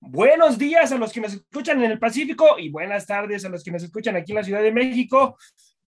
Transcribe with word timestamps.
Buenos 0.00 0.56
días 0.56 0.92
a 0.92 0.98
los 0.98 1.12
que 1.12 1.20
nos 1.20 1.34
escuchan 1.34 1.82
en 1.82 1.90
el 1.90 1.98
Pacífico 1.98 2.58
y 2.58 2.70
buenas 2.70 3.06
tardes 3.06 3.44
a 3.44 3.48
los 3.48 3.62
que 3.62 3.70
nos 3.70 3.82
escuchan 3.82 4.16
aquí 4.16 4.32
en 4.32 4.36
la 4.36 4.44
Ciudad 4.44 4.62
de 4.62 4.72
México. 4.72 5.36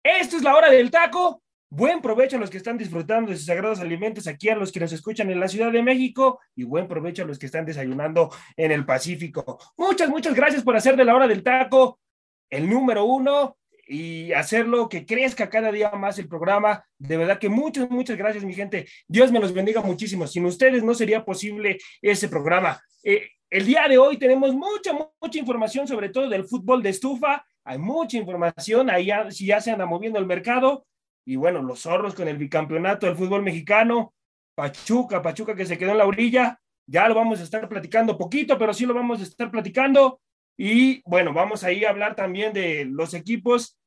Esto 0.02 0.36
es 0.36 0.42
la 0.42 0.56
hora 0.56 0.70
del 0.70 0.90
taco. 0.90 1.42
Buen 1.68 2.00
provecho 2.00 2.36
a 2.36 2.40
los 2.40 2.50
que 2.50 2.56
están 2.56 2.78
disfrutando 2.78 3.30
de 3.30 3.36
sus 3.36 3.46
sagrados 3.46 3.80
alimentos 3.80 4.26
aquí, 4.26 4.48
a 4.48 4.56
los 4.56 4.72
que 4.72 4.80
nos 4.80 4.92
escuchan 4.92 5.30
en 5.30 5.38
la 5.38 5.48
Ciudad 5.48 5.70
de 5.70 5.82
México 5.82 6.40
y 6.54 6.64
buen 6.64 6.88
provecho 6.88 7.22
a 7.22 7.26
los 7.26 7.38
que 7.38 7.46
están 7.46 7.66
desayunando 7.66 8.30
en 8.56 8.72
el 8.72 8.84
Pacífico. 8.84 9.58
Muchas, 9.76 10.08
muchas 10.08 10.34
gracias 10.34 10.62
por 10.62 10.76
hacer 10.76 10.96
de 10.96 11.04
la 11.04 11.14
hora 11.14 11.28
del 11.28 11.42
taco 11.42 12.00
el 12.50 12.68
número 12.68 13.04
uno 13.04 13.56
y 13.86 14.32
hacerlo 14.32 14.88
que 14.88 15.06
crezca 15.06 15.48
cada 15.48 15.70
día 15.70 15.90
más 15.90 16.18
el 16.18 16.28
programa. 16.28 16.84
De 16.98 17.16
verdad 17.16 17.38
que 17.38 17.48
muchas, 17.48 17.88
muchas 17.90 18.16
gracias, 18.16 18.44
mi 18.44 18.54
gente. 18.54 18.88
Dios 19.06 19.30
me 19.30 19.40
los 19.40 19.52
bendiga 19.52 19.80
muchísimo. 19.82 20.26
Sin 20.26 20.46
ustedes 20.46 20.82
no 20.82 20.94
sería 20.94 21.24
posible 21.24 21.78
ese 22.02 22.28
programa. 22.28 22.80
Eh, 23.04 23.28
el 23.56 23.64
día 23.64 23.88
de 23.88 23.96
hoy 23.96 24.18
tenemos 24.18 24.54
mucha, 24.54 24.92
mucha 24.92 25.38
información, 25.38 25.88
sobre 25.88 26.10
todo 26.10 26.28
del 26.28 26.44
fútbol 26.44 26.82
de 26.82 26.90
estufa. 26.90 27.42
Hay 27.64 27.78
mucha 27.78 28.18
información, 28.18 28.90
ahí 28.90 29.06
ya, 29.06 29.26
ya 29.30 29.62
se 29.62 29.70
anda 29.70 29.86
moviendo 29.86 30.18
el 30.18 30.26
mercado. 30.26 30.86
Y 31.24 31.36
bueno, 31.36 31.62
los 31.62 31.80
zorros 31.80 32.14
con 32.14 32.28
el 32.28 32.36
bicampeonato 32.36 33.06
del 33.06 33.16
fútbol 33.16 33.42
mexicano. 33.42 34.12
Pachuca, 34.54 35.22
Pachuca 35.22 35.56
que 35.56 35.64
se 35.64 35.78
quedó 35.78 35.92
en 35.92 35.98
la 35.98 36.04
orilla. 36.04 36.60
Ya 36.86 37.08
lo 37.08 37.14
vamos 37.14 37.40
a 37.40 37.44
estar 37.44 37.66
platicando 37.66 38.18
poquito, 38.18 38.58
pero 38.58 38.74
sí 38.74 38.84
lo 38.84 38.92
vamos 38.92 39.20
a 39.20 39.22
estar 39.22 39.50
platicando. 39.50 40.20
Y 40.58 41.00
bueno, 41.08 41.32
vamos 41.32 41.64
ahí 41.64 41.82
a 41.86 41.90
hablar 41.90 42.14
también 42.14 42.52
de 42.52 42.84
los 42.84 43.14
equipos 43.14 43.78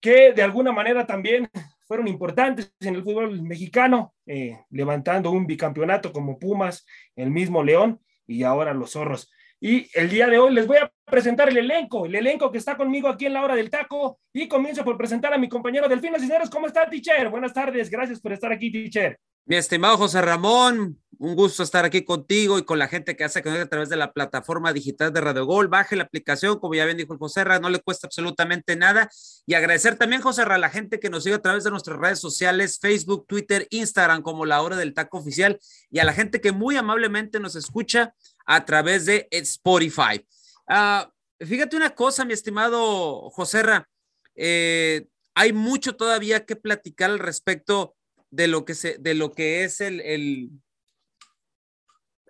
que 0.00 0.32
de 0.32 0.42
alguna 0.42 0.72
manera 0.72 1.06
también 1.06 1.50
fueron 1.86 2.08
importantes 2.08 2.72
en 2.80 2.94
el 2.94 3.04
fútbol 3.04 3.42
mexicano, 3.42 4.14
eh, 4.24 4.58
levantando 4.70 5.30
un 5.30 5.46
bicampeonato 5.46 6.10
como 6.10 6.38
Pumas, 6.38 6.86
el 7.14 7.30
mismo 7.30 7.62
León 7.62 8.00
y 8.28 8.44
ahora 8.44 8.72
los 8.72 8.92
Zorros. 8.92 9.28
Y 9.60 9.88
el 9.98 10.08
día 10.08 10.28
de 10.28 10.38
hoy 10.38 10.54
les 10.54 10.68
voy 10.68 10.76
a 10.76 10.92
presentar 11.04 11.48
el 11.48 11.56
elenco, 11.56 12.06
el 12.06 12.14
elenco 12.14 12.52
que 12.52 12.58
está 12.58 12.76
conmigo 12.76 13.08
aquí 13.08 13.26
en 13.26 13.32
la 13.32 13.42
hora 13.42 13.56
del 13.56 13.70
taco. 13.70 14.20
Y 14.32 14.46
comienzo 14.46 14.84
por 14.84 14.96
presentar 14.96 15.32
a 15.32 15.38
mi 15.38 15.48
compañero 15.48 15.88
Delfino 15.88 16.18
Cisneros. 16.18 16.48
¿Cómo 16.48 16.68
está, 16.68 16.88
teacher? 16.88 17.28
Buenas 17.28 17.52
tardes, 17.52 17.90
gracias 17.90 18.20
por 18.20 18.32
estar 18.32 18.52
aquí, 18.52 18.70
teacher. 18.70 19.18
Mi 19.48 19.56
estimado 19.56 19.96
José 19.96 20.20
Ramón, 20.20 21.00
un 21.18 21.34
gusto 21.34 21.62
estar 21.62 21.86
aquí 21.86 22.04
contigo 22.04 22.58
y 22.58 22.66
con 22.66 22.78
la 22.78 22.86
gente 22.86 23.16
que 23.16 23.24
hace 23.24 23.42
conecta 23.42 23.64
a 23.64 23.68
través 23.70 23.88
de 23.88 23.96
la 23.96 24.12
plataforma 24.12 24.74
digital 24.74 25.10
de 25.10 25.22
Radio 25.22 25.46
Gol. 25.46 25.68
Baje 25.68 25.96
la 25.96 26.02
aplicación, 26.02 26.58
como 26.58 26.74
ya 26.74 26.84
bien 26.84 26.98
dijo 26.98 27.16
José 27.16 27.44
Ra, 27.44 27.58
no 27.58 27.70
le 27.70 27.80
cuesta 27.80 28.06
absolutamente 28.08 28.76
nada. 28.76 29.08
Y 29.46 29.54
agradecer 29.54 29.96
también, 29.96 30.20
José 30.20 30.44
Ra, 30.44 30.56
a 30.56 30.58
la 30.58 30.68
gente 30.68 31.00
que 31.00 31.08
nos 31.08 31.24
sigue 31.24 31.36
a 31.36 31.40
través 31.40 31.64
de 31.64 31.70
nuestras 31.70 31.98
redes 31.98 32.18
sociales, 32.18 32.78
Facebook, 32.78 33.24
Twitter, 33.26 33.66
Instagram, 33.70 34.20
como 34.20 34.44
la 34.44 34.60
hora 34.60 34.76
del 34.76 34.92
taco 34.92 35.16
oficial, 35.16 35.58
y 35.90 35.98
a 35.98 36.04
la 36.04 36.12
gente 36.12 36.42
que 36.42 36.52
muy 36.52 36.76
amablemente 36.76 37.40
nos 37.40 37.56
escucha 37.56 38.12
a 38.44 38.66
través 38.66 39.06
de 39.06 39.28
Spotify. 39.30 40.26
Uh, 40.68 41.08
fíjate 41.42 41.74
una 41.74 41.94
cosa, 41.94 42.26
mi 42.26 42.34
estimado 42.34 43.30
José 43.30 43.62
Ra, 43.62 43.88
eh, 44.34 45.08
hay 45.34 45.54
mucho 45.54 45.96
todavía 45.96 46.44
que 46.44 46.54
platicar 46.54 47.08
al 47.08 47.18
respecto 47.18 47.94
de 48.30 48.48
lo 48.48 48.64
que, 48.64 48.74
se, 48.74 48.98
de 48.98 49.14
lo 49.14 49.32
que 49.32 49.64
es 49.64 49.80
el, 49.80 50.00
el, 50.00 50.50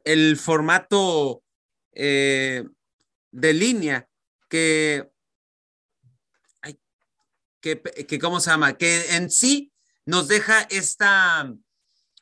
el 0.05 0.37
formato 0.37 1.43
eh, 1.93 2.65
de 3.31 3.53
línea 3.53 4.09
que, 4.49 5.11
¿cómo 8.21 8.41
se 8.41 8.51
llama? 8.51 8.77
Que 8.77 9.17
en 9.17 9.31
sí 9.31 9.73
nos 10.07 10.29
deja 10.29 10.63
esta, 10.71 11.53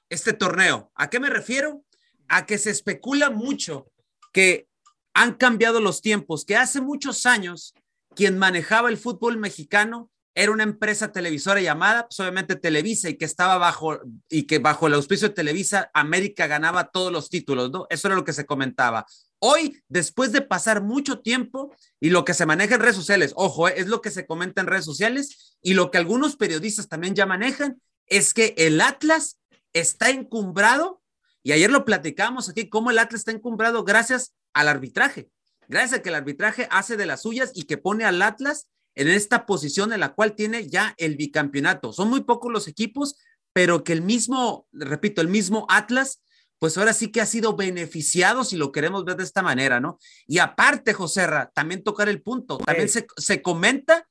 este 0.08 0.32
torneo. 0.32 0.90
¿A 0.94 1.08
qué 1.10 1.20
me 1.20 1.30
refiero? 1.30 1.84
A 2.28 2.46
que 2.46 2.58
se 2.58 2.70
especula 2.70 3.30
mucho 3.30 3.90
que 4.32 4.68
han 5.14 5.34
cambiado 5.34 5.80
los 5.80 6.02
tiempos, 6.02 6.44
que 6.44 6.56
hace 6.56 6.80
muchos 6.80 7.24
años 7.26 7.74
quien 8.14 8.38
manejaba 8.38 8.88
el 8.88 8.96
fútbol 8.98 9.38
mexicano 9.38 10.10
era 10.38 10.52
una 10.52 10.64
empresa 10.64 11.12
televisora 11.12 11.62
llamada, 11.62 12.06
pues 12.08 12.20
obviamente 12.20 12.56
Televisa, 12.56 13.08
y 13.08 13.16
que 13.16 13.24
estaba 13.24 13.56
bajo, 13.56 14.00
y 14.28 14.42
que 14.42 14.58
bajo 14.58 14.86
el 14.86 14.92
auspicio 14.92 15.28
de 15.28 15.34
Televisa, 15.34 15.90
América 15.94 16.46
ganaba 16.46 16.90
todos 16.90 17.10
los 17.10 17.30
títulos, 17.30 17.70
¿no? 17.70 17.86
Eso 17.88 18.08
era 18.08 18.16
lo 18.16 18.24
que 18.24 18.34
se 18.34 18.44
comentaba. 18.44 19.06
Hoy, 19.38 19.82
después 19.88 20.32
de 20.32 20.42
pasar 20.42 20.82
mucho 20.82 21.20
tiempo 21.20 21.74
y 22.00 22.10
lo 22.10 22.26
que 22.26 22.34
se 22.34 22.44
maneja 22.44 22.74
en 22.74 22.82
redes 22.82 22.96
sociales, 22.96 23.32
ojo, 23.34 23.66
es 23.68 23.86
lo 23.86 24.02
que 24.02 24.10
se 24.10 24.26
comenta 24.26 24.60
en 24.60 24.66
redes 24.66 24.84
sociales 24.84 25.56
y 25.62 25.72
lo 25.72 25.90
que 25.90 25.96
algunos 25.96 26.36
periodistas 26.36 26.86
también 26.86 27.14
ya 27.14 27.24
manejan, 27.24 27.80
es 28.04 28.34
que 28.34 28.54
el 28.58 28.82
Atlas 28.82 29.40
está 29.72 30.10
encumbrado, 30.10 31.00
y 31.42 31.52
ayer 31.52 31.70
lo 31.70 31.86
platicamos 31.86 32.50
aquí, 32.50 32.68
cómo 32.68 32.90
el 32.90 32.98
Atlas 32.98 33.20
está 33.20 33.30
encumbrado 33.32 33.84
gracias 33.84 34.34
al 34.52 34.68
arbitraje, 34.68 35.30
gracias 35.66 36.00
a 36.00 36.02
que 36.02 36.10
el 36.10 36.14
arbitraje 36.14 36.68
hace 36.70 36.98
de 36.98 37.06
las 37.06 37.22
suyas 37.22 37.52
y 37.54 37.62
que 37.62 37.78
pone 37.78 38.04
al 38.04 38.20
Atlas 38.20 38.68
en 38.96 39.08
esta 39.08 39.46
posición 39.46 39.92
en 39.92 40.00
la 40.00 40.14
cual 40.14 40.34
tiene 40.34 40.68
ya 40.68 40.94
el 40.96 41.16
bicampeonato. 41.16 41.92
Son 41.92 42.08
muy 42.08 42.22
pocos 42.22 42.50
los 42.50 42.66
equipos, 42.66 43.16
pero 43.52 43.84
que 43.84 43.92
el 43.92 44.02
mismo, 44.02 44.66
repito, 44.72 45.20
el 45.20 45.28
mismo 45.28 45.66
Atlas, 45.68 46.22
pues 46.58 46.76
ahora 46.78 46.94
sí 46.94 47.12
que 47.12 47.20
ha 47.20 47.26
sido 47.26 47.54
beneficiado 47.54 48.42
si 48.42 48.56
lo 48.56 48.72
queremos 48.72 49.04
ver 49.04 49.16
de 49.16 49.24
esta 49.24 49.42
manera, 49.42 49.80
¿no? 49.80 49.98
Y 50.26 50.38
aparte, 50.38 50.94
Joserra, 50.94 51.50
también 51.54 51.84
tocar 51.84 52.08
el 52.08 52.22
punto, 52.22 52.56
también 52.56 52.88
se, 52.88 53.06
se, 53.18 53.42
comenta 53.42 54.08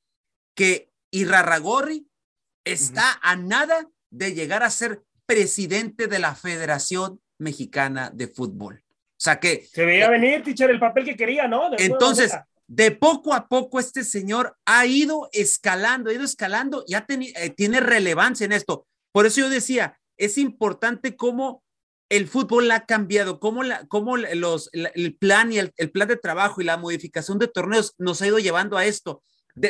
que 0.54 0.92
Irarragorri 1.10 2.08
está 2.64 3.02
uh 3.02 3.16
-huh. 3.16 3.20
a 3.24 3.36
nada 3.36 3.90
de 4.12 4.34
llegar 4.34 4.62
a 4.62 4.70
ser 4.70 5.02
presidente 5.26 6.08
de 6.08 6.20
la 6.20 6.36
Federación 6.36 7.20
Mexicana 7.40 8.12
de 8.14 8.28
Fútbol. 8.28 8.84
O 8.88 9.18
sea 9.18 9.40
que... 9.40 9.68
Se 9.72 9.84
veía 9.84 10.10
venir, 10.10 10.44
teacher, 10.44 10.70
el 10.70 10.80
papel 10.80 11.06
que 11.06 11.16
quería, 11.16 11.48
¿no? 11.48 11.72
De 11.72 11.84
entonces, 11.84 12.32
de 12.68 12.92
poco 12.92 13.34
a 13.34 13.48
poco 13.48 13.80
este 13.80 14.04
señor 14.04 14.58
ha 14.66 14.86
ido 14.86 15.30
escalando, 15.32 16.10
ha 16.10 16.14
ido 16.14 16.24
escalando, 16.24 16.84
ya 16.88 17.06
eh, 17.08 17.50
tiene 17.52 17.80
relevancia 17.80 18.46
en 18.46 18.52
esto. 18.52 18.88
Por 19.12 19.26
eso 19.26 19.42
yo 19.42 19.50
decía, 19.50 20.00
es 20.18 20.38
importante 20.38 21.16
cómo 21.16 21.64
el 22.10 22.28
fútbol 22.28 22.70
ha 22.72 22.86
cambiado, 22.86 23.40
cómo, 23.40 23.64
la, 23.64 23.86
cómo 23.88 24.18
los, 24.18 24.70
el 24.74 25.16
plan 25.16 25.52
y 25.52 25.58
el, 25.58 25.72
plan 25.92 26.08
de 26.08 26.18
trabajo 26.18 26.62
y 26.62 26.66
la 26.66 26.78
modificación 26.78 27.40
de 27.40 27.48
torneos 27.48 27.94
nos 27.98 28.22
ha 28.22 28.28
ido 28.28 28.40
llevando 28.40 28.78
a 28.78 28.86
esto. 28.86 29.24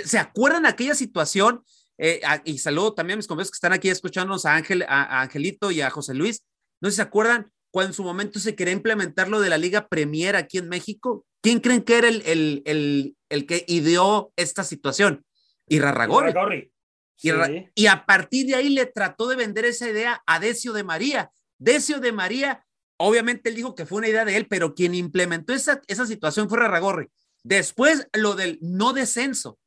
¿Se 0.06 0.18
acuerdan 0.18 0.66
aquella 0.66 0.96
situación? 0.96 1.64
Eh, 1.98 2.22
y 2.44 2.58
saludo 2.58 2.94
también 2.94 3.16
a 3.16 3.18
mis 3.18 3.28
compañeros 3.28 3.52
que 3.52 3.58
están 3.58 3.72
aquí 3.72 3.90
escuchándonos 3.90 4.46
a, 4.46 4.56
Ángel, 4.56 4.84
a, 4.84 5.04
a 5.04 5.22
Angelito 5.22 5.72
y 5.72 5.82
a 5.82 5.90
José 5.90 6.14
Luis. 6.14 6.44
No 6.82 6.90
sé 6.90 6.94
si 6.94 6.96
se 6.98 7.02
acuerdan 7.04 7.52
cuando 7.76 7.90
en 7.90 7.94
su 7.94 8.06
momento 8.06 8.40
se 8.40 8.56
quería 8.56 8.72
implementar 8.72 9.28
lo 9.28 9.42
de 9.42 9.50
la 9.50 9.58
Liga 9.58 9.90
Premier 9.90 10.38
aquí 10.38 10.60
en 10.60 10.70
México. 10.70 11.26
¿Quién 11.42 11.60
creen 11.60 11.82
que 11.82 11.98
era 11.98 12.08
el, 12.08 12.22
el, 12.26 12.62
el, 12.64 13.18
el 13.28 13.46
que 13.46 13.66
ideó 13.68 14.32
esta 14.38 14.64
situación? 14.64 15.26
Irarragorri. 15.68 16.30
Irarragorri. 16.30 16.72
Sí. 17.18 17.32
Y, 17.76 17.84
y 17.84 17.88
a 17.88 18.06
partir 18.06 18.48
de 18.48 18.56
ahí 18.56 18.70
le 18.70 18.86
trató 18.86 19.28
de 19.28 19.36
vender 19.36 19.66
esa 19.66 19.90
idea 19.90 20.24
a 20.26 20.40
Decio 20.40 20.72
de 20.72 20.86
María. 20.86 21.32
Decio 21.58 22.00
de 22.00 22.14
María, 22.14 22.66
obviamente 22.96 23.50
él 23.50 23.56
dijo 23.56 23.76
que 23.76 23.86
fue 23.86 23.98
una 23.98 24.08
idea 24.08 24.24
de 24.24 24.38
él, 24.38 24.48
pero 24.48 24.74
quien 24.74 24.96
implementó 24.96 25.52
esa, 25.52 25.82
esa 25.88 26.06
situación 26.06 26.48
fue 26.48 26.60
Irarragorri. 26.60 27.08
Después 27.44 28.08
lo 28.14 28.36
del 28.36 28.58
no 28.62 28.94
descenso. 28.94 29.60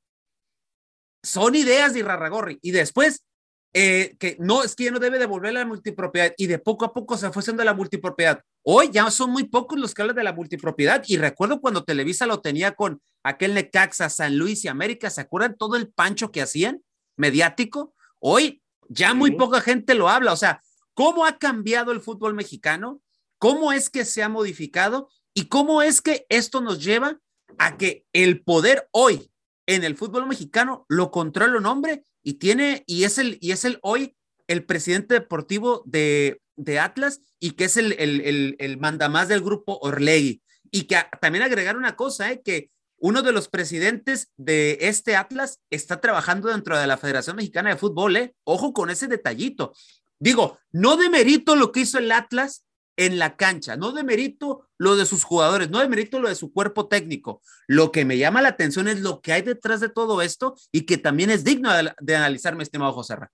Son 1.22 1.54
ideas 1.54 1.92
de 1.92 1.98
Irarragorri. 1.98 2.58
Y 2.62 2.70
después 2.70 3.26
eh, 3.74 4.16
que 4.18 4.36
no, 4.40 4.62
es 4.62 4.74
que 4.74 4.84
ya 4.84 4.90
no 4.90 4.98
debe 4.98 5.18
devolver 5.18 5.52
la 5.52 5.66
multipropiedad 5.66 6.32
y 6.38 6.46
de 6.46 6.58
poco 6.58 6.86
a 6.86 6.92
poco 6.94 7.18
se 7.18 7.30
fue 7.30 7.40
haciendo 7.40 7.62
la 7.64 7.74
multipropiedad. 7.74 8.42
Hoy 8.62 8.90
ya 8.90 9.10
son 9.10 9.30
muy 9.30 9.44
pocos 9.44 9.78
los 9.78 9.94
que 9.94 10.02
hablan 10.02 10.16
de 10.16 10.24
la 10.24 10.32
multipropiedad 10.32 11.04
y 11.06 11.18
recuerdo 11.18 11.60
cuando 11.60 11.84
Televisa 11.84 12.26
lo 12.26 12.40
tenía 12.40 12.72
con 12.72 13.00
aquel 13.22 13.54
Necaxa, 13.54 14.08
San 14.08 14.38
Luis 14.38 14.64
y 14.64 14.68
América, 14.68 15.10
¿se 15.10 15.20
acuerdan 15.20 15.56
todo 15.56 15.76
el 15.76 15.88
pancho 15.88 16.30
que 16.30 16.40
hacían 16.40 16.82
mediático? 17.16 17.94
Hoy 18.20 18.62
ya 18.88 19.12
muy 19.12 19.32
poca 19.32 19.60
gente 19.60 19.94
lo 19.94 20.08
habla, 20.08 20.32
o 20.32 20.36
sea, 20.36 20.62
¿cómo 20.94 21.26
ha 21.26 21.38
cambiado 21.38 21.92
el 21.92 22.00
fútbol 22.00 22.34
mexicano? 22.34 23.02
¿Cómo 23.38 23.72
es 23.72 23.90
que 23.90 24.04
se 24.04 24.22
ha 24.22 24.28
modificado? 24.28 25.10
¿Y 25.34 25.46
cómo 25.46 25.82
es 25.82 26.00
que 26.00 26.26
esto 26.30 26.60
nos 26.60 26.82
lleva 26.82 27.20
a 27.58 27.76
que 27.76 28.06
el 28.12 28.42
poder 28.42 28.88
hoy 28.92 29.30
en 29.66 29.84
el 29.84 29.96
fútbol 29.96 30.26
mexicano 30.26 30.86
lo 30.88 31.10
controla 31.10 31.58
un 31.58 31.66
hombre 31.66 32.04
y 32.22 32.34
tiene, 32.34 32.84
y 32.86 33.04
es 33.04 33.18
el, 33.18 33.38
y 33.40 33.52
es 33.52 33.64
el 33.64 33.78
hoy 33.82 34.16
el 34.48 34.64
presidente 34.64 35.14
deportivo 35.14 35.82
de, 35.86 36.40
Atlas 36.80 37.20
y 37.38 37.52
que 37.52 37.64
es 37.64 37.76
el, 37.76 37.92
el, 37.92 38.56
el, 38.58 38.78
mandamás 38.78 39.28
del 39.28 39.42
grupo 39.42 39.78
Orlegui. 39.80 40.42
Y 40.70 40.84
que 40.84 40.96
también 41.20 41.44
agregar 41.44 41.76
una 41.76 41.96
cosa, 41.96 42.32
¿eh? 42.32 42.42
que 42.42 42.70
uno 42.98 43.22
de 43.22 43.32
los 43.32 43.48
presidentes 43.48 44.32
de 44.36 44.78
este 44.80 45.14
Atlas 45.14 45.60
está 45.70 46.00
trabajando 46.00 46.48
dentro 46.48 46.76
de 46.76 46.86
la 46.86 46.96
Federación 46.96 47.36
Mexicana 47.36 47.70
de 47.70 47.76
Fútbol, 47.76 48.16
¿eh? 48.16 48.34
Ojo 48.44 48.72
con 48.72 48.90
ese 48.90 49.06
detallito. 49.06 49.72
Digo, 50.18 50.58
no 50.72 50.96
demerito 50.96 51.54
lo 51.54 51.70
que 51.70 51.80
hizo 51.80 51.98
el 51.98 52.10
Atlas 52.10 52.64
en 52.98 53.18
la 53.18 53.36
cancha, 53.36 53.76
no 53.76 53.92
demerito 53.92 54.66
lo 54.76 54.96
de 54.96 55.06
sus 55.06 55.22
jugadores, 55.22 55.70
no 55.70 55.78
demerito 55.78 56.18
lo 56.18 56.28
de 56.28 56.34
su 56.34 56.52
cuerpo 56.52 56.88
técnico. 56.88 57.40
Lo 57.68 57.92
que 57.92 58.04
me 58.04 58.18
llama 58.18 58.42
la 58.42 58.48
atención 58.48 58.88
es 58.88 59.00
lo 59.00 59.20
que 59.20 59.32
hay 59.32 59.42
detrás 59.42 59.78
de 59.78 59.88
todo 59.88 60.20
esto 60.20 60.56
y 60.72 60.84
que 60.84 60.98
también 60.98 61.30
es 61.30 61.44
digno 61.44 61.70
de, 61.72 62.16
analizar, 62.16 62.56
mi 62.56 62.64
estimado 62.64 62.92
José 62.92 63.14
Ra. 63.14 63.30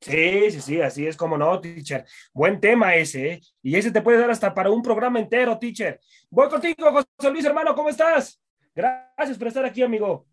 Sí, 0.00 0.52
sí, 0.52 0.60
sí, 0.60 0.80
así 0.80 1.06
es 1.06 1.16
como 1.16 1.36
no, 1.36 1.60
teacher. 1.60 2.04
Buen 2.32 2.60
tema 2.60 2.94
ese, 2.94 3.28
¿eh? 3.28 3.40
Y 3.60 3.76
ese 3.76 3.90
te 3.90 4.02
puede 4.02 4.18
dar 4.18 4.30
hasta 4.30 4.54
para 4.54 4.70
un 4.70 4.82
programa 4.82 5.18
entero, 5.18 5.58
teacher. 5.58 6.00
Voy 6.30 6.48
contigo, 6.48 6.92
José 6.92 7.30
Luis, 7.30 7.44
hermano, 7.44 7.74
¿cómo 7.74 7.88
estás? 7.88 8.40
Gracias 8.72 9.36
por 9.36 9.48
estar 9.48 9.64
aquí, 9.64 9.82
amigo. 9.82 10.26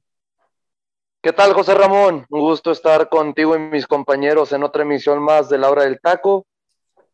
¿Qué 1.24 1.34
tal, 1.34 1.54
José 1.54 1.74
Ramón? 1.74 2.26
Un 2.30 2.40
gusto 2.40 2.72
estar 2.72 3.10
contigo 3.10 3.56
y 3.56 3.60
mis 3.60 3.88
compañeros 3.88 4.54
en 4.54 4.64
otra 4.64 4.84
emisión 4.84 5.22
más 5.22 5.50
de 5.50 5.58
La 5.58 5.72
Hora 5.72 5.84
del 5.84 6.00
Taco. 6.00 6.46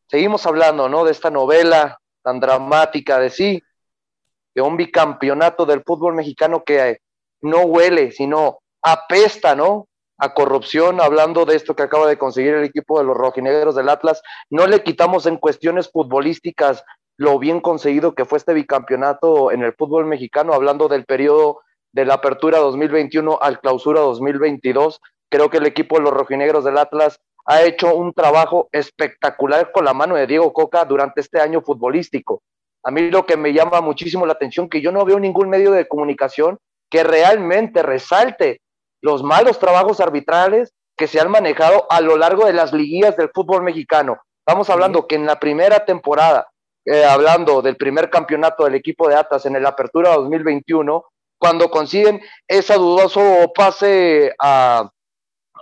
Seguimos 0.07 0.45
hablando, 0.45 0.87
¿no? 0.89 1.03
De 1.03 1.11
esta 1.11 1.29
novela 1.29 1.99
tan 2.21 2.39
dramática 2.39 3.19
de 3.19 3.29
sí, 3.29 3.61
de 4.53 4.61
un 4.61 4.77
bicampeonato 4.77 5.65
del 5.65 5.83
fútbol 5.83 6.15
mexicano 6.15 6.63
que 6.63 6.99
no 7.41 7.61
huele, 7.61 8.11
sino 8.11 8.59
apesta, 8.81 9.55
¿no? 9.55 9.87
A 10.17 10.33
corrupción, 10.33 11.01
hablando 11.01 11.45
de 11.45 11.55
esto 11.55 11.75
que 11.75 11.83
acaba 11.83 12.07
de 12.07 12.17
conseguir 12.17 12.53
el 12.53 12.63
equipo 12.63 12.97
de 12.97 13.05
los 13.05 13.17
rojinegros 13.17 13.75
del 13.75 13.89
Atlas. 13.89 14.21
No 14.49 14.65
le 14.65 14.81
quitamos 14.81 15.25
en 15.25 15.37
cuestiones 15.37 15.91
futbolísticas 15.91 16.83
lo 17.17 17.39
bien 17.39 17.61
conseguido 17.61 18.13
que 18.13 18.25
fue 18.25 18.37
este 18.37 18.53
bicampeonato 18.53 19.51
en 19.51 19.63
el 19.63 19.73
fútbol 19.73 20.05
mexicano, 20.05 20.53
hablando 20.53 20.87
del 20.87 21.05
periodo 21.05 21.61
de 21.91 22.05
la 22.05 22.15
apertura 22.15 22.59
2021 22.59 23.39
al 23.41 23.59
clausura 23.59 24.01
2022. 24.01 25.01
Creo 25.29 25.49
que 25.49 25.57
el 25.57 25.65
equipo 25.65 25.97
de 25.97 26.03
los 26.03 26.13
rojinegros 26.13 26.63
del 26.63 26.77
Atlas 26.77 27.19
ha 27.45 27.63
hecho 27.63 27.95
un 27.95 28.13
trabajo 28.13 28.69
espectacular 28.71 29.71
con 29.71 29.85
la 29.85 29.93
mano 29.93 30.15
de 30.15 30.27
Diego 30.27 30.51
Coca 30.51 30.83
durante 30.85 31.21
este 31.21 31.39
año 31.39 31.61
futbolístico. 31.61 32.41
A 32.83 32.91
mí 32.91 33.09
lo 33.09 33.25
que 33.25 33.37
me 33.37 33.53
llama 33.53 33.81
muchísimo 33.81 34.25
la 34.25 34.33
atención 34.33 34.69
que 34.69 34.81
yo 34.81 34.91
no 34.91 35.05
veo 35.05 35.19
ningún 35.19 35.49
medio 35.49 35.71
de 35.71 35.87
comunicación 35.87 36.57
que 36.89 37.03
realmente 37.03 37.81
resalte 37.81 38.61
los 39.01 39.23
malos 39.23 39.59
trabajos 39.59 39.99
arbitrales 39.99 40.73
que 40.97 41.07
se 41.07 41.19
han 41.19 41.29
manejado 41.29 41.85
a 41.89 42.01
lo 42.01 42.17
largo 42.17 42.45
de 42.45 42.53
las 42.53 42.73
liguillas 42.73 43.17
del 43.17 43.31
fútbol 43.33 43.63
mexicano. 43.63 44.19
Estamos 44.45 44.69
hablando 44.69 45.07
que 45.07 45.15
en 45.15 45.25
la 45.25 45.39
primera 45.39 45.85
temporada 45.85 46.47
eh, 46.85 47.03
hablando 47.03 47.63
del 47.63 47.77
primer 47.77 48.11
campeonato 48.11 48.63
del 48.63 48.75
equipo 48.75 49.07
de 49.09 49.15
Atlas 49.15 49.45
en 49.47 49.55
el 49.55 49.65
Apertura 49.65 50.13
2021, 50.13 51.03
cuando 51.39 51.69
consiguen 51.71 52.21
ese 52.47 52.75
dudoso 52.75 53.51
pase 53.55 54.33
a, 54.39 54.89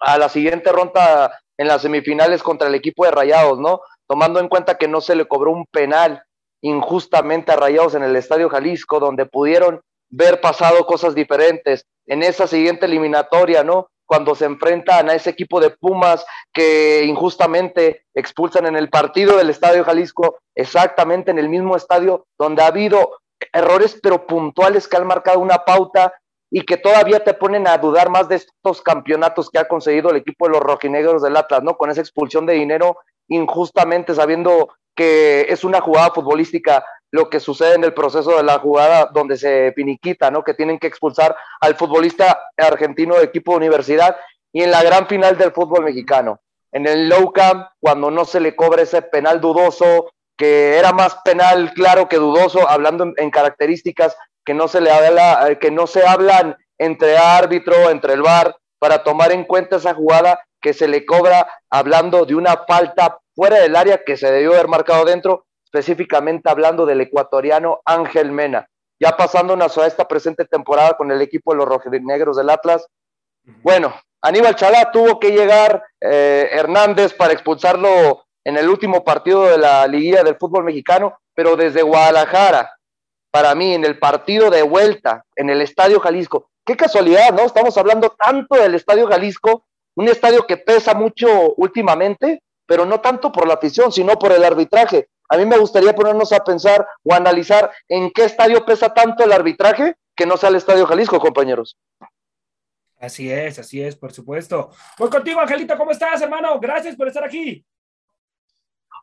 a 0.02 0.18
la 0.18 0.28
siguiente 0.28 0.72
ronda 0.72 1.43
en 1.58 1.68
las 1.68 1.82
semifinales 1.82 2.44
contra 2.44 2.68
el 2.68 2.76
equipo 2.76 3.06
de 3.06 3.12
Rayados, 3.12 3.60
¿no? 3.60 3.82
Tomando 4.08 4.40
en 4.40 4.48
cuenta 4.48 4.78
que 4.78 4.88
no 4.88 5.02
se 5.02 5.16
le 5.16 5.26
cobró 5.26 5.52
un 5.52 5.66
penal 5.66 6.24
injustamente 6.62 7.52
a 7.52 7.56
Rayados 7.56 7.96
en 7.96 8.04
el 8.04 8.16
Estadio 8.16 8.50
Jalisco, 8.50 9.00
donde 9.00 9.26
pudieron 9.26 9.82
ver 10.10 10.42
pasado 10.42 10.86
cosas 10.86 11.16
diferentes. 11.16 11.86
En 12.06 12.24
esa 12.24 12.48
siguiente 12.48 12.86
eliminatoria, 12.86 13.64
¿no? 13.64 13.88
cuando 14.06 14.36
se 14.36 14.46
enfrentan 14.46 15.10
a 15.10 15.16
ese 15.16 15.30
equipo 15.30 15.60
de 15.60 15.72
Pumas 15.72 16.26
que 16.54 17.04
injustamente 17.06 18.06
expulsan 18.14 18.66
en 18.66 18.76
el 18.76 18.90
partido 18.90 19.38
del 19.38 19.50
Estadio 19.50 19.84
Jalisco, 19.84 20.40
exactamente 20.56 21.32
en 21.32 21.40
el 21.40 21.50
mismo 21.50 21.76
estadio 21.76 22.26
donde 22.38 22.62
ha 22.62 22.68
habido 22.68 23.18
errores 23.52 24.00
pero 24.02 24.28
puntuales 24.28 24.88
que 24.88 24.98
han 24.98 25.08
marcado 25.08 25.40
una 25.40 25.66
pauta 25.66 26.14
y 26.56 26.62
que 26.62 26.78
todavía 26.78 27.24
te 27.24 27.34
ponen 27.34 27.68
a 27.68 27.80
dudar 27.80 28.12
más 28.12 28.30
de 28.30 28.36
estos 28.36 28.84
campeonatos 28.84 29.50
que 29.50 29.58
ha 29.58 29.68
conseguido 29.68 30.12
el 30.12 30.18
equipo 30.18 30.46
de 30.46 30.52
los 30.52 30.62
rojinegros 30.62 31.24
del 31.24 31.36
Atlas, 31.36 31.64
¿no? 31.64 31.76
Con 31.78 31.90
esa 31.90 32.02
expulsión 32.02 32.46
de 32.46 32.54
dinero 32.54 33.00
injustamente 33.28 34.14
sabiendo 34.14 34.70
que 34.96 35.48
es 35.50 35.64
una 35.64 35.82
jugada 35.82 36.12
futbolística 36.12 36.86
lo 37.10 37.28
que 37.28 37.40
sucede 37.40 37.74
en 37.74 37.84
el 37.84 37.96
proceso 37.96 38.38
de 38.38 38.44
la 38.44 38.60
jugada 38.60 39.10
donde 39.12 39.36
se 39.36 39.74
finiquita, 39.76 40.30
¿no? 40.30 40.44
Que 40.44 40.54
tienen 40.54 40.78
que 40.78 40.86
expulsar 40.86 41.36
al 41.60 41.74
futbolista 41.74 42.40
argentino 42.56 43.16
de 43.16 43.24
equipo 43.24 43.54
de 43.54 43.58
universidad 43.58 44.16
y 44.52 44.62
en 44.62 44.70
la 44.70 44.84
gran 44.84 45.08
final 45.08 45.36
del 45.40 45.54
fútbol 45.54 45.84
mexicano. 45.84 46.40
En 46.72 46.86
el 46.86 47.10
low 47.10 47.34
camp, 47.34 47.66
cuando 47.80 48.12
no 48.12 48.26
se 48.26 48.40
le 48.40 48.56
cobra 48.56 48.84
ese 48.84 49.02
penal 49.02 49.42
dudoso, 49.42 50.12
que 50.38 50.78
era 50.78 50.92
más 50.92 51.16
penal 51.26 51.74
claro 51.74 52.08
que 52.08 52.18
dudoso, 52.18 52.70
hablando 52.70 53.12
en, 53.18 53.32
características 53.32 54.16
que 54.46 54.54
no 54.54 54.68
se 54.68 54.82
le 54.82 54.92
habla, 54.92 55.50
eh, 55.50 55.60
que 55.60 55.72
no 55.72 55.88
se 55.88 56.06
hablan 56.06 56.58
entre 56.78 57.18
árbitro, 57.18 57.90
entre 57.90 58.14
el 58.14 58.22
VAR, 58.22 58.56
para 58.80 59.04
tomar 59.04 59.32
en 59.32 59.46
cuenta 59.46 59.78
esa 59.78 59.94
jugada 59.94 60.40
que 60.62 60.74
se 60.74 60.88
le 60.88 61.06
cobra 61.06 61.48
hablando 61.70 62.26
de 62.26 62.36
una 62.36 62.64
falta 62.68 63.20
fuera 63.36 63.60
del 63.60 63.76
área 63.76 64.04
que 64.04 64.18
se 64.18 64.32
debió 64.32 64.54
haber 64.54 64.68
marcado 64.68 65.06
dentro 65.06 65.46
específicamente 65.74 66.50
hablando 66.50 66.86
del 66.86 67.02
ecuatoriano 67.02 67.82
Ángel 67.86 68.32
Mena. 68.32 68.68
Ya 69.00 69.18
pasándonos 69.18 69.78
a 69.78 69.88
esta 69.88 70.08
presente 70.08 70.46
temporada 70.46 70.96
con 70.96 71.12
el 71.12 71.22
equipo 71.22 71.52
de 71.52 71.58
los 71.58 71.68
rojinegros 71.68 72.38
del 72.38 72.52
Atlas. 72.52 72.88
Bueno, 73.64 73.94
Aníbal 74.22 74.56
Chalá 74.56 74.92
tuvo 74.92 75.20
que 75.20 75.32
llegar 75.32 75.84
eh, 76.00 76.48
Hernández 76.52 77.14
para 77.14 77.34
expulsarlo 77.34 78.24
en 78.44 78.58
el 78.58 78.70
último 78.70 79.04
partido 79.04 79.46
de 79.46 79.58
la 79.58 79.88
liguilla 79.88 80.24
del 80.24 80.38
fútbol 80.38 80.64
mexicano, 80.64 81.18
pero 81.34 81.56
desde 81.56 81.82
Guadalajara, 81.82 82.72
para 83.34 83.56
mí, 83.56 83.74
en 83.74 83.84
el 83.84 83.98
partido 83.98 84.52
de 84.52 84.62
vuelta, 84.62 85.26
en 85.36 85.50
el 85.50 85.60
Estadio 85.60 86.00
Jalisco. 86.00 86.52
Qué 86.64 86.78
casualidad, 86.78 87.34
¿no? 87.34 87.42
Estamos 87.42 87.76
hablando 87.80 88.12
tanto 88.12 88.54
del 88.58 88.76
Estadio 88.76 89.08
Jalisco, 89.08 89.66
un 89.96 90.08
estadio 90.08 90.46
que 90.46 90.58
pesa 90.58 90.94
mucho 90.94 91.56
últimamente, 91.58 92.44
pero 92.68 92.86
no 92.86 93.02
tanto 93.02 93.32
por 93.32 93.48
la 93.48 93.56
afición, 93.56 93.92
sino 93.92 94.20
por 94.20 94.34
el 94.34 94.44
arbitraje. 94.44 95.08
A 95.30 95.38
mí 95.38 95.48
me 95.48 95.58
gustaría 95.58 95.96
ponernos 95.96 96.32
a 96.32 96.44
pensar 96.44 96.88
o 97.04 97.12
analizar 97.16 97.72
en 97.88 98.12
qué 98.12 98.26
estadio 98.26 98.64
pesa 98.66 98.94
tanto 98.94 99.24
el 99.24 99.34
arbitraje 99.34 99.96
que 100.16 100.28
no 100.28 100.38
sea 100.38 100.50
el 100.50 100.58
Estadio 100.58 100.86
Jalisco, 100.86 101.20
compañeros. 101.20 101.76
Así 103.00 103.32
es, 103.32 103.58
así 103.58 103.82
es, 103.82 103.96
por 103.96 104.14
supuesto. 104.14 104.70
Voy 105.00 105.10
contigo, 105.10 105.40
Angelito, 105.40 105.76
¿cómo 105.76 105.90
estás, 105.90 106.22
hermano? 106.22 106.60
Gracias 106.60 106.96
por 106.96 107.08
estar 107.08 107.24
aquí. 107.24 107.66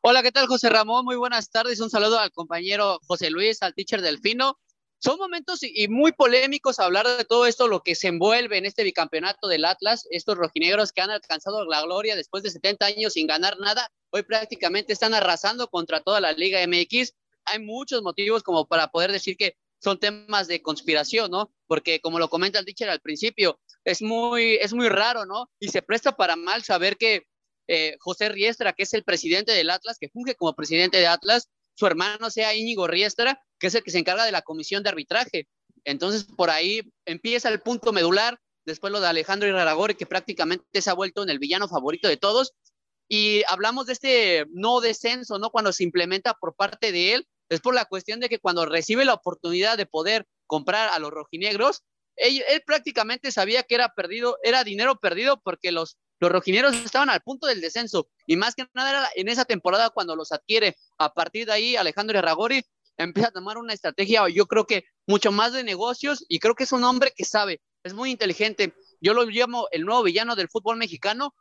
Hola, 0.03 0.23
¿qué 0.23 0.33
tal, 0.33 0.47
José 0.47 0.71
Ramón? 0.71 1.05
Muy 1.05 1.17
buenas 1.17 1.51
tardes. 1.51 1.79
Un 1.79 1.91
saludo 1.91 2.19
al 2.19 2.33
compañero 2.33 3.01
José 3.07 3.29
Luis, 3.29 3.61
al 3.61 3.75
teacher 3.75 4.01
Delfino. 4.01 4.59
Son 4.99 5.19
momentos 5.19 5.59
y 5.63 5.89
muy 5.89 6.13
polémicos 6.13 6.79
hablar 6.79 7.07
de 7.07 7.27
todo 7.27 7.45
esto, 7.45 7.69
lo 7.69 7.83
que 7.83 7.95
se 7.95 8.09
envuelve 8.09 8.57
en 8.57 8.65
este 8.65 8.83
bicampeonato 8.83 9.47
del 9.47 9.67
Atlas, 9.67 10.07
estos 10.11 10.39
rojinegros 10.39 10.93
que 10.93 11.03
han 11.03 11.11
alcanzado 11.11 11.67
la 11.67 11.83
gloria 11.83 12.17
después 12.17 12.43
de 12.43 12.51
70 12.51 12.87
años 12.87 13.13
sin 13.13 13.27
ganar 13.27 13.59
nada, 13.59 13.91
hoy 14.09 14.23
prácticamente 14.23 14.95
están 14.95 15.13
arrasando 15.13 15.69
contra 15.69 16.01
toda 16.01 16.19
la 16.19 16.33
Liga 16.33 16.67
MX. 16.67 17.13
Hay 17.45 17.59
muchos 17.59 18.01
motivos 18.01 18.43
como 18.43 18.67
para 18.67 18.89
poder 18.89 19.13
decir 19.13 19.37
que 19.37 19.59
son 19.81 19.99
temas 20.01 20.49
de 20.49 20.63
conspiración, 20.63 21.31
¿no? 21.31 21.53
Porque 21.67 22.01
como 22.01 22.19
lo 22.19 22.31
comenta 22.31 22.59
el 22.59 22.65
teacher 22.65 22.89
al 22.89 23.01
principio, 23.01 23.61
es 23.85 24.01
muy, 24.01 24.55
es 24.55 24.73
muy 24.73 24.89
raro, 24.89 25.27
¿no? 25.27 25.51
Y 25.59 25.69
se 25.69 25.83
presta 25.83 26.17
para 26.17 26.37
mal 26.37 26.65
saber 26.65 26.97
que 26.97 27.27
eh, 27.69 27.97
José 28.01 28.29
Riestra, 28.29 28.73
que 28.73 28.85
es 28.85 28.95
el 28.95 29.05
presidente 29.05 29.53
del 29.53 29.71
Atlas, 29.71 29.99
que 29.99 30.09
funge 30.09 30.35
como 30.35 30.55
presidente 30.55 30.99
de 30.99 31.07
Atlas, 31.07 31.49
su 31.75 31.87
hermano 31.87 32.31
sea 32.31 32.55
Íñigo 32.55 32.87
Riestra, 32.87 33.41
que 33.59 33.69
es 33.69 33.75
el 33.75 33.83
que 33.83 33.91
se 33.91 33.99
encarga 33.99 34.25
de 34.25 34.33
la 34.33 34.43
comisión 34.43 34.83
de 34.83 34.91
arbitraje. 34.91 35.49
Entonces, 35.85 36.25
por 36.25 36.51
ahí 36.51 36.83
empieza 37.07 37.49
el 37.49 37.61
punto 37.61 37.93
medular, 37.93 38.39
después 38.67 38.93
lo 38.93 39.01
de 39.01 39.07
Alejandro 39.07 39.49
Iraragorri, 39.49 39.95
que 39.95 40.07
prácticamente 40.07 40.83
se 40.83 40.91
ha 40.91 40.95
vuelto 40.95 41.23
en 41.23 41.31
el 41.31 41.39
villano 41.39 41.69
favorito 41.69 42.09
de 42.09 42.17
todos. 42.17 42.53
Y 43.09 43.43
hablamos 43.49 43.87
de 43.87 43.95
este 43.95 44.47
no 44.51 44.81
descenso, 44.81 45.39
¿no? 45.39 45.51
Cuando 45.51 45.73
se 45.73 45.83
implementa 45.83 46.35
por 46.35 46.55
parte 46.55 46.93
de 46.93 47.15
él, 47.15 47.27
es 47.49 47.61
por 47.61 47.75
la 47.75 47.85
cuestión 47.87 48.21
de 48.21 48.29
que 48.29 48.39
cuando 48.39 48.67
recibe 48.67 49.05
la 49.05 49.15
oportunidad 49.15 49.77
de 49.77 49.87
poder 49.87 50.27
comprar 50.47 50.91
a 50.91 50.99
los 50.99 51.11
rojinegros, 51.11 51.83
él, 52.17 52.43
él 52.49 52.63
prácticamente 52.65 53.33
sabía 53.33 53.63
que 53.63 53.75
era 53.75 53.95
perdido, 53.95 54.37
era 54.43 54.63
dinero 54.63 54.97
perdido 55.01 55.41
porque 55.43 55.73
los 55.73 55.97
los 56.21 56.31
rojineros 56.31 56.77
estaban 56.77 57.09
al 57.09 57.23
punto 57.23 57.47
del 57.47 57.61
descenso 57.61 58.09
y 58.27 58.37
más 58.37 58.55
que 58.55 58.67
nada 58.75 59.09
en 59.17 59.29
esa 59.29 59.47
temporada 59.47 59.89
cuando 59.91 60.15
los 60.15 60.33
adquiere. 60.33 60.77
A 60.99 61.13
partir 61.13 61.47
de 61.47 61.53
ahí, 61.53 61.77
Alejandro 61.77 62.19
Herragori 62.19 62.63
empieza 62.99 63.31
a 63.31 63.33
tomar 63.33 63.57
una 63.57 63.73
estrategia, 63.73 64.29
yo 64.29 64.47
creo 64.47 64.67
que 64.67 64.85
mucho 65.07 65.33
más 65.33 65.55
de 65.55 65.65
negocios 65.65 66.25
y 66.29 66.39
creo 66.39 66.55
que 66.55 66.65
es 66.65 66.73
un 66.73 66.85
hombre 66.85 67.13
que 67.17 67.25
sabe, 67.25 67.63
es 67.83 67.95
muy 67.95 68.11
inteligente. 68.11 68.75
Yo 69.01 69.15
lo 69.15 69.25
llamo 69.25 69.67
el 69.73 69.87
nuevo 69.87 70.03
villano 70.03 70.37
del 70.37 70.51
fútbol 70.51 70.77
mexicano 70.77 71.35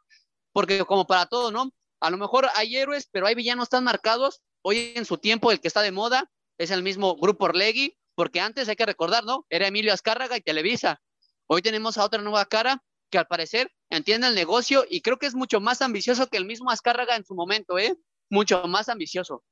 porque 0.53 0.85
como 0.85 1.05
para 1.05 1.25
todo, 1.25 1.51
¿no? 1.51 1.71
A 1.99 2.09
lo 2.09 2.17
mejor 2.17 2.47
hay 2.55 2.77
héroes, 2.77 3.09
pero 3.11 3.27
hay 3.27 3.35
villanos 3.35 3.67
tan 3.67 3.83
marcados. 3.83 4.41
Hoy 4.61 4.93
en 4.95 5.03
su 5.05 5.17
tiempo 5.17 5.51
el 5.51 5.59
que 5.59 5.67
está 5.67 5.81
de 5.81 5.91
moda 5.91 6.31
es 6.57 6.71
el 6.71 6.83
mismo 6.83 7.17
Grupo 7.17 7.45
Orlegui, 7.45 7.97
porque 8.15 8.39
antes 8.39 8.69
hay 8.69 8.77
que 8.77 8.85
recordar, 8.85 9.25
¿no? 9.25 9.45
Era 9.49 9.67
Emilio 9.67 9.93
Azcárraga 9.93 10.37
y 10.37 10.41
Televisa. 10.41 11.01
Hoy 11.47 11.61
tenemos 11.61 11.97
a 11.97 12.05
otra 12.05 12.21
nueva 12.21 12.45
cara 12.45 12.81
que 13.09 13.17
al 13.17 13.27
parecer 13.27 13.71
entiende 13.89 14.27
el 14.27 14.35
negocio 14.35 14.85
y 14.89 15.01
creo 15.01 15.17
que 15.17 15.25
es 15.25 15.35
mucho 15.35 15.59
más 15.59 15.81
ambicioso 15.81 16.27
que 16.27 16.37
el 16.37 16.45
mismo 16.45 16.71
Azcárraga 16.71 17.15
en 17.15 17.25
su 17.25 17.35
momento, 17.35 17.77
¿eh? 17.77 17.95
Mucho 18.29 18.63
más 18.67 18.89
ambicioso. 18.89 19.43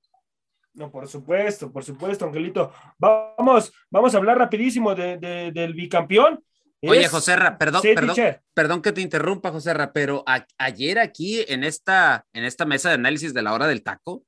No, 0.73 0.91
por 0.91 1.07
supuesto, 1.07 1.71
por 1.71 1.83
supuesto, 1.83 2.25
Angelito. 2.25 2.71
Vamos, 2.99 3.73
vamos 3.89 4.13
a 4.13 4.17
hablar 4.17 4.37
rapidísimo 4.37 4.93
de, 4.93 5.17
del 5.51 5.73
bicampeón. 5.73 6.43
Oye, 6.83 7.07
José 7.07 7.35
perdón, 7.57 7.81
perdón, 7.81 8.15
perdón 8.53 8.81
que 8.83 8.91
te 8.91 9.01
interrumpa, 9.01 9.51
José 9.51 9.73
pero 9.91 10.23
ayer 10.59 10.99
aquí 10.99 11.43
en 11.47 11.63
esta, 11.63 12.27
en 12.33 12.43
esta 12.43 12.65
mesa 12.65 12.89
de 12.89 12.95
análisis 12.95 13.33
de 13.33 13.41
la 13.41 13.53
hora 13.53 13.65
del 13.65 13.81
taco, 13.81 14.23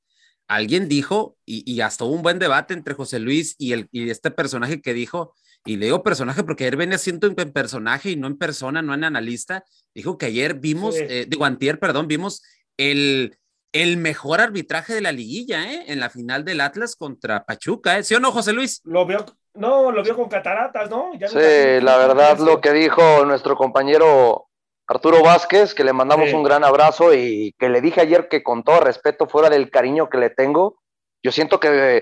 alguien 0.48 0.90
dijo, 0.90 1.38
y, 1.46 1.80
hasta 1.82 2.06
hubo 2.06 2.16
un 2.16 2.24
buen 2.24 2.40
debate 2.40 2.74
entre 2.74 2.96
José 2.96 3.20
Luis 3.20 3.56
y, 3.60 3.74
el, 3.74 3.88
y 3.92 4.10
este 4.10 4.32
personaje 4.32 4.82
que 4.82 4.96
dijo, 4.96 5.36
y 5.70 5.78
le 5.78 5.86
digo 5.86 6.02
personaje 6.02 6.44
porque 6.44 6.64
ayer 6.64 6.78
venía 6.78 6.98
siendo 6.98 7.28
en 7.28 7.36
personaje 7.36 8.10
y 8.10 8.16
no 8.16 8.26
en 8.26 8.40
persona, 8.40 8.82
no 8.82 8.96
en 8.96 9.04
analista, 9.04 9.64
dijo 9.94 10.18
que 10.18 10.26
ayer 10.26 10.56
vimos, 10.56 10.96
eh, 10.98 11.28
digo, 11.28 11.46
antier, 11.46 11.78
perdón, 11.78 12.08
vimos 12.08 12.42
el, 12.76 13.38
el 13.72 13.98
mejor 13.98 14.42
arbitraje 14.42 14.96
de 14.96 15.02
la 15.02 15.12
liguilla, 15.12 15.72
¿eh? 15.72 15.84
En 15.86 16.00
la 16.00 16.10
final 16.10 16.44
del 16.44 16.62
Atlas 16.62 16.96
contra 16.96 17.46
Pachuca, 17.46 18.00
¿eh? 18.00 18.04
¿Sí 18.04 18.16
o 18.16 18.20
no, 18.20 18.32
José 18.32 18.52
Luis? 18.52 18.82
Lo 18.84 19.06
vio, 19.06 19.24
no, 19.54 19.92
lo 19.92 20.02
vio 20.02 20.16
con 20.16 20.28
cataratas, 20.28 20.90
¿no? 20.90 21.12
sí, 21.28 21.84
la 21.84 21.98
verdad, 21.98 22.40
lo 22.40 22.62
que 22.62 22.74
dijo 22.74 23.24
nuestro 23.26 23.56
compañero 23.56 24.48
Arturo 24.88 25.22
Vázquez, 25.22 25.76
que 25.76 25.84
le 25.84 25.94
mandamos 25.94 26.34
un 26.34 26.42
gran 26.42 26.64
abrazo 26.64 27.14
y 27.14 27.54
que 27.60 27.70
le 27.70 27.82
dije 27.82 28.02
ayer 28.02 28.28
que 28.28 28.42
con 28.42 28.64
todo 28.64 28.80
respeto, 28.80 29.28
fuera 29.28 29.52
del 29.52 29.70
cariño 29.70 30.10
que 30.10 30.18
le 30.18 30.32
tengo, 30.32 30.80
yo 31.22 31.32
siento 31.32 31.60
que 31.60 32.02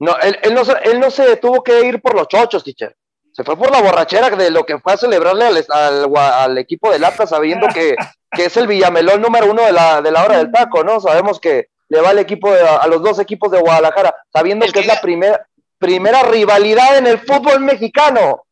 no, 0.00 0.18
él, 0.18 0.38
él, 0.42 0.52
no, 0.52 0.60
él 0.84 1.00
no 1.00 1.10
se 1.10 1.38
tuvo 1.38 1.62
que 1.62 1.86
ir 1.86 2.02
por 2.02 2.14
los 2.14 2.28
chochos, 2.28 2.62
teacher. 2.62 2.94
Se 3.36 3.44
fue 3.44 3.54
por 3.54 3.70
la 3.70 3.82
borrachera 3.82 4.30
de 4.30 4.50
lo 4.50 4.64
que 4.64 4.78
fue 4.78 4.94
a 4.94 4.96
celebrarle 4.96 5.44
al, 5.68 6.16
al, 6.16 6.56
equipo 6.56 6.90
del 6.90 7.04
Atlas, 7.04 7.28
sabiendo 7.28 7.66
que, 7.68 7.94
que, 8.30 8.46
es 8.46 8.56
el 8.56 8.66
Villamelón 8.66 9.20
número 9.20 9.50
uno 9.50 9.62
de 9.62 9.72
la, 9.72 10.00
de 10.00 10.10
la 10.10 10.24
hora 10.24 10.38
del 10.38 10.50
taco, 10.50 10.82
¿no? 10.82 11.00
Sabemos 11.00 11.38
que 11.38 11.68
le 11.90 12.00
va 12.00 12.12
el 12.12 12.18
equipo 12.18 12.48
a 12.48 12.86
los 12.86 13.02
dos 13.02 13.18
equipos 13.18 13.52
de 13.52 13.60
Guadalajara, 13.60 14.14
sabiendo 14.32 14.64
que, 14.72 14.80
es 14.80 14.86
la 14.86 15.02
primera, 15.02 15.46
primera 15.76 16.22
rivalidad 16.22 16.96
en 16.96 17.06
el 17.06 17.18
fútbol 17.18 17.60
mexicano. 17.60 18.46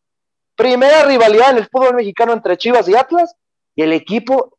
Primera 0.54 1.04
rivalidad 1.04 1.52
en 1.52 1.56
el 1.56 1.68
fútbol 1.68 1.94
mexicano 1.94 2.34
entre 2.34 2.58
Chivas 2.58 2.86
y 2.86 2.94
Atlas, 2.94 3.34
y 3.74 3.84
el 3.84 3.94
equipo 3.94 4.58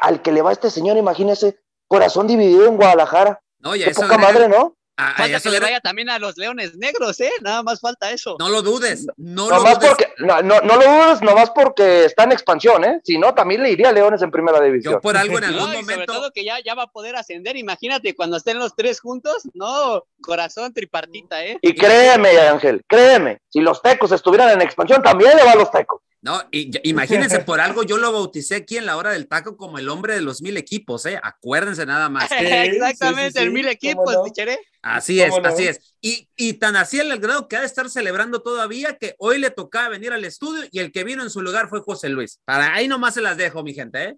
al 0.00 0.22
que 0.22 0.30
le 0.30 0.42
va 0.42 0.52
este 0.52 0.70
señor, 0.70 0.96
imagínese, 0.98 1.58
corazón 1.88 2.28
dividido 2.28 2.66
en 2.66 2.76
Guadalajara. 2.76 3.40
No, 3.58 3.74
ya 3.74 3.86
Qué 3.86 3.94
poca 3.94 4.18
madre, 4.18 4.46
¿no? 4.46 4.76
Ah, 4.96 5.14
falta 5.16 5.40
que 5.40 5.50
le 5.50 5.58
vaya 5.60 5.80
también 5.80 6.08
a 6.08 6.20
los 6.20 6.36
Leones 6.36 6.76
Negros, 6.76 7.18
¿eh? 7.20 7.32
Nada 7.40 7.64
más 7.64 7.80
falta 7.80 8.12
eso. 8.12 8.36
No 8.38 8.48
lo 8.48 8.62
dudes, 8.62 9.06
no, 9.16 9.50
lo 9.50 9.58
dudes. 9.58 9.78
Porque, 9.78 10.12
no, 10.18 10.40
no, 10.42 10.60
lo 10.60 10.76
dudes 10.76 11.20
nomás 11.20 11.50
porque 11.50 12.04
está 12.04 12.22
en 12.24 12.32
expansión, 12.32 12.84
¿eh? 12.84 13.00
Si 13.02 13.18
no, 13.18 13.34
también 13.34 13.64
le 13.64 13.72
iría 13.72 13.88
a 13.88 13.92
Leones 13.92 14.22
en 14.22 14.30
primera 14.30 14.60
división. 14.60 14.94
Yo 14.94 15.00
por 15.00 15.16
algo 15.16 15.38
en 15.38 15.44
algún 15.44 15.60
no, 15.62 15.80
momento. 15.80 15.92
Sobre 15.92 16.06
todo 16.06 16.30
que 16.30 16.44
ya, 16.44 16.60
ya 16.60 16.74
va 16.74 16.84
a 16.84 16.86
poder 16.92 17.16
ascender, 17.16 17.56
imagínate, 17.56 18.14
cuando 18.14 18.36
estén 18.36 18.60
los 18.60 18.76
tres 18.76 19.00
juntos, 19.00 19.48
no, 19.52 20.04
corazón 20.22 20.72
tripartita, 20.72 21.44
¿eh? 21.44 21.58
Y 21.60 21.74
créeme, 21.74 22.38
Ángel, 22.38 22.82
créeme, 22.86 23.38
si 23.48 23.60
los 23.60 23.82
tecos 23.82 24.12
estuvieran 24.12 24.50
en 24.50 24.62
expansión, 24.62 25.02
también 25.02 25.36
le 25.36 25.42
va 25.42 25.52
a 25.52 25.56
los 25.56 25.72
tecos. 25.72 26.02
No, 26.24 26.40
y, 26.50 26.70
imagínense, 26.88 27.40
por 27.40 27.60
algo 27.60 27.82
yo 27.82 27.98
lo 27.98 28.10
bauticé 28.10 28.54
aquí 28.54 28.78
en 28.78 28.86
la 28.86 28.96
hora 28.96 29.10
del 29.10 29.28
taco 29.28 29.58
como 29.58 29.78
el 29.78 29.90
hombre 29.90 30.14
de 30.14 30.22
los 30.22 30.40
mil 30.40 30.56
equipos, 30.56 31.04
¿eh? 31.04 31.20
Acuérdense 31.22 31.84
nada 31.84 32.08
más. 32.08 32.30
Exactamente, 32.40 33.42
el 33.42 33.50
mil 33.50 33.68
equipos, 33.68 34.10
no? 34.10 34.24
Así 34.80 35.20
es, 35.20 35.34
así 35.44 35.66
es. 35.66 35.96
Y, 36.00 36.30
y 36.34 36.54
tan 36.54 36.76
así 36.76 36.98
el 36.98 37.18
grado 37.18 37.46
que 37.46 37.56
ha 37.56 37.60
de 37.60 37.66
estar 37.66 37.90
celebrando 37.90 38.40
todavía 38.40 38.96
que 38.96 39.14
hoy 39.18 39.38
le 39.38 39.50
tocaba 39.50 39.90
venir 39.90 40.14
al 40.14 40.24
estudio 40.24 40.64
y 40.72 40.78
el 40.78 40.92
que 40.92 41.04
vino 41.04 41.22
en 41.22 41.28
su 41.28 41.42
lugar 41.42 41.68
fue 41.68 41.80
José 41.80 42.08
Luis. 42.08 42.40
Para 42.46 42.74
ahí 42.74 42.88
nomás 42.88 43.12
se 43.12 43.20
las 43.20 43.36
dejo, 43.36 43.62
mi 43.62 43.74
gente, 43.74 44.04
¿eh? 44.04 44.16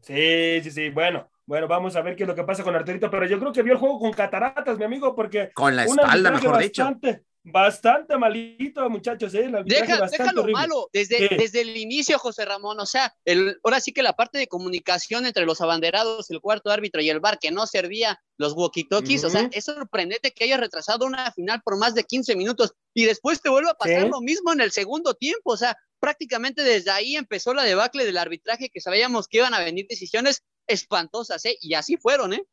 Sí, 0.00 0.60
sí, 0.64 0.72
sí. 0.72 0.90
Bueno, 0.90 1.30
bueno, 1.46 1.68
vamos 1.68 1.94
a 1.94 2.02
ver 2.02 2.16
qué 2.16 2.24
es 2.24 2.28
lo 2.28 2.34
que 2.34 2.42
pasa 2.42 2.64
con 2.64 2.74
Arturito, 2.74 3.08
pero 3.08 3.26
yo 3.26 3.38
creo 3.38 3.52
que 3.52 3.62
vio 3.62 3.74
el 3.74 3.78
juego 3.78 4.00
con 4.00 4.12
cataratas, 4.12 4.76
mi 4.76 4.86
amigo, 4.86 5.14
porque. 5.14 5.52
Con 5.54 5.76
la 5.76 5.84
espalda, 5.84 6.32
mejor 6.32 6.58
dicho. 6.58 6.98
Bastante 7.44 8.16
malito, 8.16 8.88
muchachos, 8.88 9.34
¿eh? 9.34 9.50
Deja, 9.64 10.06
déjalo 10.06 10.46
malo, 10.46 10.88
desde, 10.92 11.28
desde 11.36 11.62
el 11.62 11.76
inicio, 11.76 12.16
José 12.16 12.44
Ramón, 12.44 12.78
o 12.78 12.86
sea, 12.86 13.12
el, 13.24 13.58
ahora 13.64 13.80
sí 13.80 13.92
que 13.92 14.04
la 14.04 14.12
parte 14.12 14.38
de 14.38 14.46
comunicación 14.46 15.26
entre 15.26 15.44
los 15.44 15.60
abanderados, 15.60 16.30
el 16.30 16.40
cuarto 16.40 16.70
árbitro 16.70 17.02
y 17.02 17.10
el 17.10 17.18
bar 17.18 17.40
que 17.40 17.50
no 17.50 17.66
servía 17.66 18.22
los 18.36 18.54
walkie-talkies, 18.54 19.24
o 19.24 19.30
sea, 19.30 19.48
es 19.50 19.64
sorprendente 19.64 20.30
que 20.30 20.44
haya 20.44 20.56
retrasado 20.56 21.04
una 21.04 21.32
final 21.32 21.60
por 21.64 21.76
más 21.78 21.96
de 21.96 22.04
15 22.04 22.36
minutos 22.36 22.74
y 22.94 23.06
después 23.06 23.42
te 23.42 23.50
vuelve 23.50 23.70
a 23.70 23.74
pasar 23.74 24.06
lo 24.06 24.20
mismo 24.20 24.52
en 24.52 24.60
el 24.60 24.70
segundo 24.70 25.14
tiempo, 25.14 25.50
o 25.50 25.56
sea, 25.56 25.76
prácticamente 25.98 26.62
desde 26.62 26.92
ahí 26.92 27.16
empezó 27.16 27.54
la 27.54 27.64
debacle 27.64 28.04
del 28.04 28.18
arbitraje 28.18 28.70
que 28.70 28.80
sabíamos 28.80 29.26
que 29.26 29.38
iban 29.38 29.54
a 29.54 29.64
venir 29.64 29.86
decisiones 29.88 30.44
espantosas, 30.68 31.44
¿eh? 31.44 31.56
Y 31.60 31.74
así 31.74 31.96
fueron, 31.96 32.34
¿eh? 32.34 32.44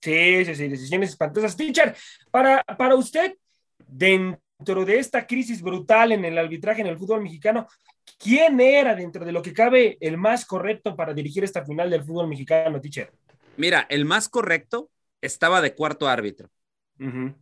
Sí, 0.00 0.44
sí, 0.44 0.54
sí, 0.54 0.68
decisiones 0.68 1.10
espantosas. 1.10 1.56
Teacher, 1.56 1.96
para, 2.30 2.62
para 2.64 2.94
usted, 2.94 3.34
dentro 3.88 4.84
de 4.84 4.98
esta 4.98 5.26
crisis 5.26 5.62
brutal 5.62 6.12
en 6.12 6.24
el 6.24 6.36
arbitraje 6.38 6.80
en 6.80 6.86
el 6.86 6.98
fútbol 6.98 7.22
mexicano, 7.22 7.66
¿quién 8.18 8.60
era 8.60 8.94
dentro 8.94 9.24
de 9.24 9.32
lo 9.32 9.42
que 9.42 9.52
cabe 9.52 9.96
el 10.00 10.16
más 10.16 10.44
correcto 10.44 10.94
para 10.96 11.14
dirigir 11.14 11.44
esta 11.44 11.64
final 11.64 11.90
del 11.90 12.04
fútbol 12.04 12.28
mexicano, 12.28 12.80
teacher? 12.80 13.10
Mira, 13.56 13.86
el 13.88 14.04
más 14.04 14.28
correcto 14.28 14.90
estaba 15.20 15.60
de 15.60 15.74
cuarto 15.74 16.08
árbitro. 16.08 16.50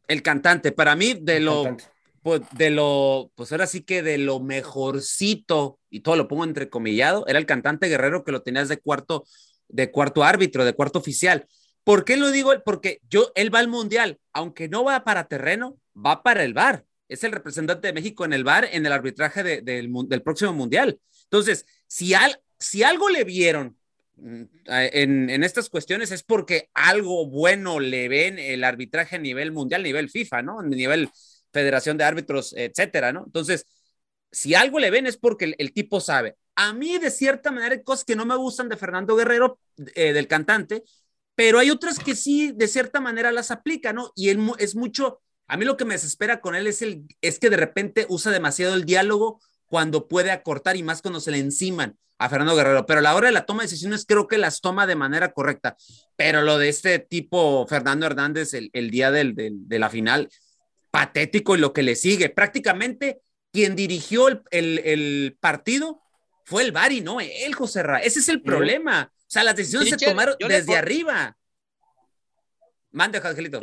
El 0.07 0.23
cantante, 0.23 0.71
para 0.71 0.95
mí, 0.95 1.15
de 1.21 1.41
lo, 1.41 1.77
pues, 2.23 2.43
de 2.53 2.71
lo, 2.71 3.33
pues 3.35 3.51
ahora 3.51 3.67
sí 3.67 3.83
que 3.83 4.05
de 4.05 4.17
lo 4.17 4.39
mejorcito, 4.39 5.81
y 5.91 6.01
todo 6.01 6.15
lo 6.15 6.29
pongo 6.29 6.45
entrecomillado, 6.45 7.27
era 7.27 7.41
el 7.41 7.47
cantante 7.47 7.89
guerrero 7.89 8.23
que 8.23 8.31
lo 8.31 8.43
tenías 8.43 8.69
de 8.69 8.79
cuarto, 8.79 9.25
de 9.67 9.91
cuarto 9.91 10.23
árbitro, 10.23 10.65
de 10.65 10.75
cuarto 10.75 11.01
oficial. 11.01 11.47
¿Por 11.89 12.05
qué 12.05 12.19
lo 12.19 12.31
digo? 12.31 12.53
Porque 12.67 13.01
yo, 13.09 13.33
él 13.35 13.55
va 13.55 13.61
al 13.61 13.69
mundial, 13.69 14.21
aunque 14.35 14.69
no 14.69 14.85
va 14.85 15.05
para 15.05 15.27
terreno, 15.27 15.81
va 15.97 16.23
para 16.23 16.45
el 16.45 16.53
VAR. 16.53 16.85
Es 17.09 17.25
el 17.25 17.33
representante 17.33 17.87
de 17.87 17.95
México 17.95 18.27
en 18.27 18.35
el 18.35 18.45
VAR 18.45 18.69
en 18.71 18.85
el 18.85 18.93
arbitraje 18.93 19.43
del, 19.63 20.23
próximo 20.23 20.53
mundial. 20.53 21.01
Entonces, 21.23 21.65
si, 21.87 22.13
al, 22.13 22.43
si 22.59 22.83
algo 22.83 23.09
le 23.09 23.25
vieron 23.25 23.79
mm, 24.17 24.43
en, 24.67 25.31
en, 25.31 25.43
estas 25.43 25.71
cuestiones 25.71 26.13
es 26.13 26.23
porque 26.23 26.69
algo 26.75 27.27
bueno 27.27 27.81
le 27.81 28.11
ven 28.11 28.39
el 28.39 28.65
arbitraje 28.65 29.17
a 29.17 29.21
nivel 29.21 29.51
mundial, 29.53 29.81
a 29.81 29.85
nivel 29.85 30.11
FIFA, 30.11 30.43
¿no? 30.43 30.61
A 30.61 30.65
nivel 30.65 31.09
Federación 31.55 31.97
de 31.97 32.05
Árbitros, 32.05 32.53
etcétera, 32.55 33.15
¿no? 33.15 33.23
Entonces, 33.25 33.65
si 34.31 34.55
algo 34.55 34.79
le 34.79 34.91
ven 34.91 35.07
es 35.07 35.17
porque 35.17 35.55
el, 35.57 35.73
tipo 35.73 36.01
sabe. 36.01 36.37
A 36.55 36.75
mí, 36.75 36.99
de 36.99 37.11
cierta 37.11 37.51
manera, 37.51 37.75
hay 37.77 37.83
cosas 37.83 38.05
que 38.05 38.15
no 38.15 38.27
me 38.27 38.37
gustan 38.37 38.69
de 38.69 38.77
Fernando 38.77 39.17
Guerrero, 39.17 39.59
eh, 39.95 40.13
del 40.13 40.29
cantante, 40.29 40.83
pero 41.39 41.61
hay 41.61 41.71
otras 41.71 42.01
que 42.01 42.17
sí, 42.17 42.51
de 42.51 42.67
cierta 42.67 43.01
manera, 43.01 43.31
las 43.31 43.53
aplica, 43.53 43.93
¿no? 43.93 44.11
Y 44.17 44.31
él 44.31 44.41
es 44.59 44.75
mucho 44.75 45.21
a 45.47 45.57
mí 45.57 45.65
lo 45.65 45.77
que 45.77 45.85
me 45.85 45.95
desespera 45.95 46.41
con 46.41 46.57
él 46.57 46.67
es, 46.67 46.83
el, 46.83 47.07
es 47.23 47.39
que 47.39 47.49
de 47.49 47.57
repente 47.57 48.07
usa 48.09 48.31
demasiado 48.31 48.75
el 48.75 48.85
diálogo 48.85 49.41
cuando 49.67 50.07
puede 50.07 50.33
acortar 50.33 50.77
y 50.77 50.83
más 50.83 51.01
cuando 51.01 51.21
se 51.21 51.31
le 51.31 51.39
enciman 51.39 51.97
a 52.19 52.29
Fernando 52.29 52.57
Guerrero, 52.57 52.85
pero 52.85 52.99
a 52.99 53.03
la 53.03 53.15
hora 53.15 53.29
de 53.29 53.33
la 53.33 53.47
toma 53.47 53.63
de 53.63 53.69
decisiones 53.69 54.05
creo 54.05 54.27
que 54.27 54.39
las 54.39 54.61
toma 54.61 54.89
de 54.89 54.97
manera 54.97 55.33
correcta. 55.33 55.77
Pero 56.17 56.43
lo 56.43 56.59
de 56.59 56.69
este 56.69 56.99
tipo, 56.99 57.65
Fernando 57.69 58.07
Hernández, 58.07 58.53
el, 58.55 58.91
día 58.91 59.13
del, 59.13 59.35
de 59.37 59.79
la 59.79 59.89
final, 59.89 60.29
patético 60.91 61.55
y 61.55 61.61
lo 61.61 61.73
que 61.73 61.85
le 61.85 61.95
sigue. 61.95 62.29
Prácticamente 62.29 63.21
quien 63.53 63.77
dirigió 63.77 64.27
el, 64.29 64.43
el, 64.51 65.39
partido 65.41 66.03
fue 66.45 66.65
el 66.65 66.73
Bari, 66.73 67.01
no 67.01 67.21
él, 67.21 67.55
José 67.55 67.85
Ra. 67.85 68.01
Ese 68.01 68.19
es 68.19 68.29
el 68.29 68.43
problema. 68.43 69.13
O 69.29 69.31
sea, 69.31 69.45
las 69.45 69.57
decisiones 69.57 69.91
se 69.91 69.97
tomaron 69.99 70.37
desde 70.39 70.77
arriba. 70.77 71.37
Mande, 72.91 73.19
Angelito 73.19 73.61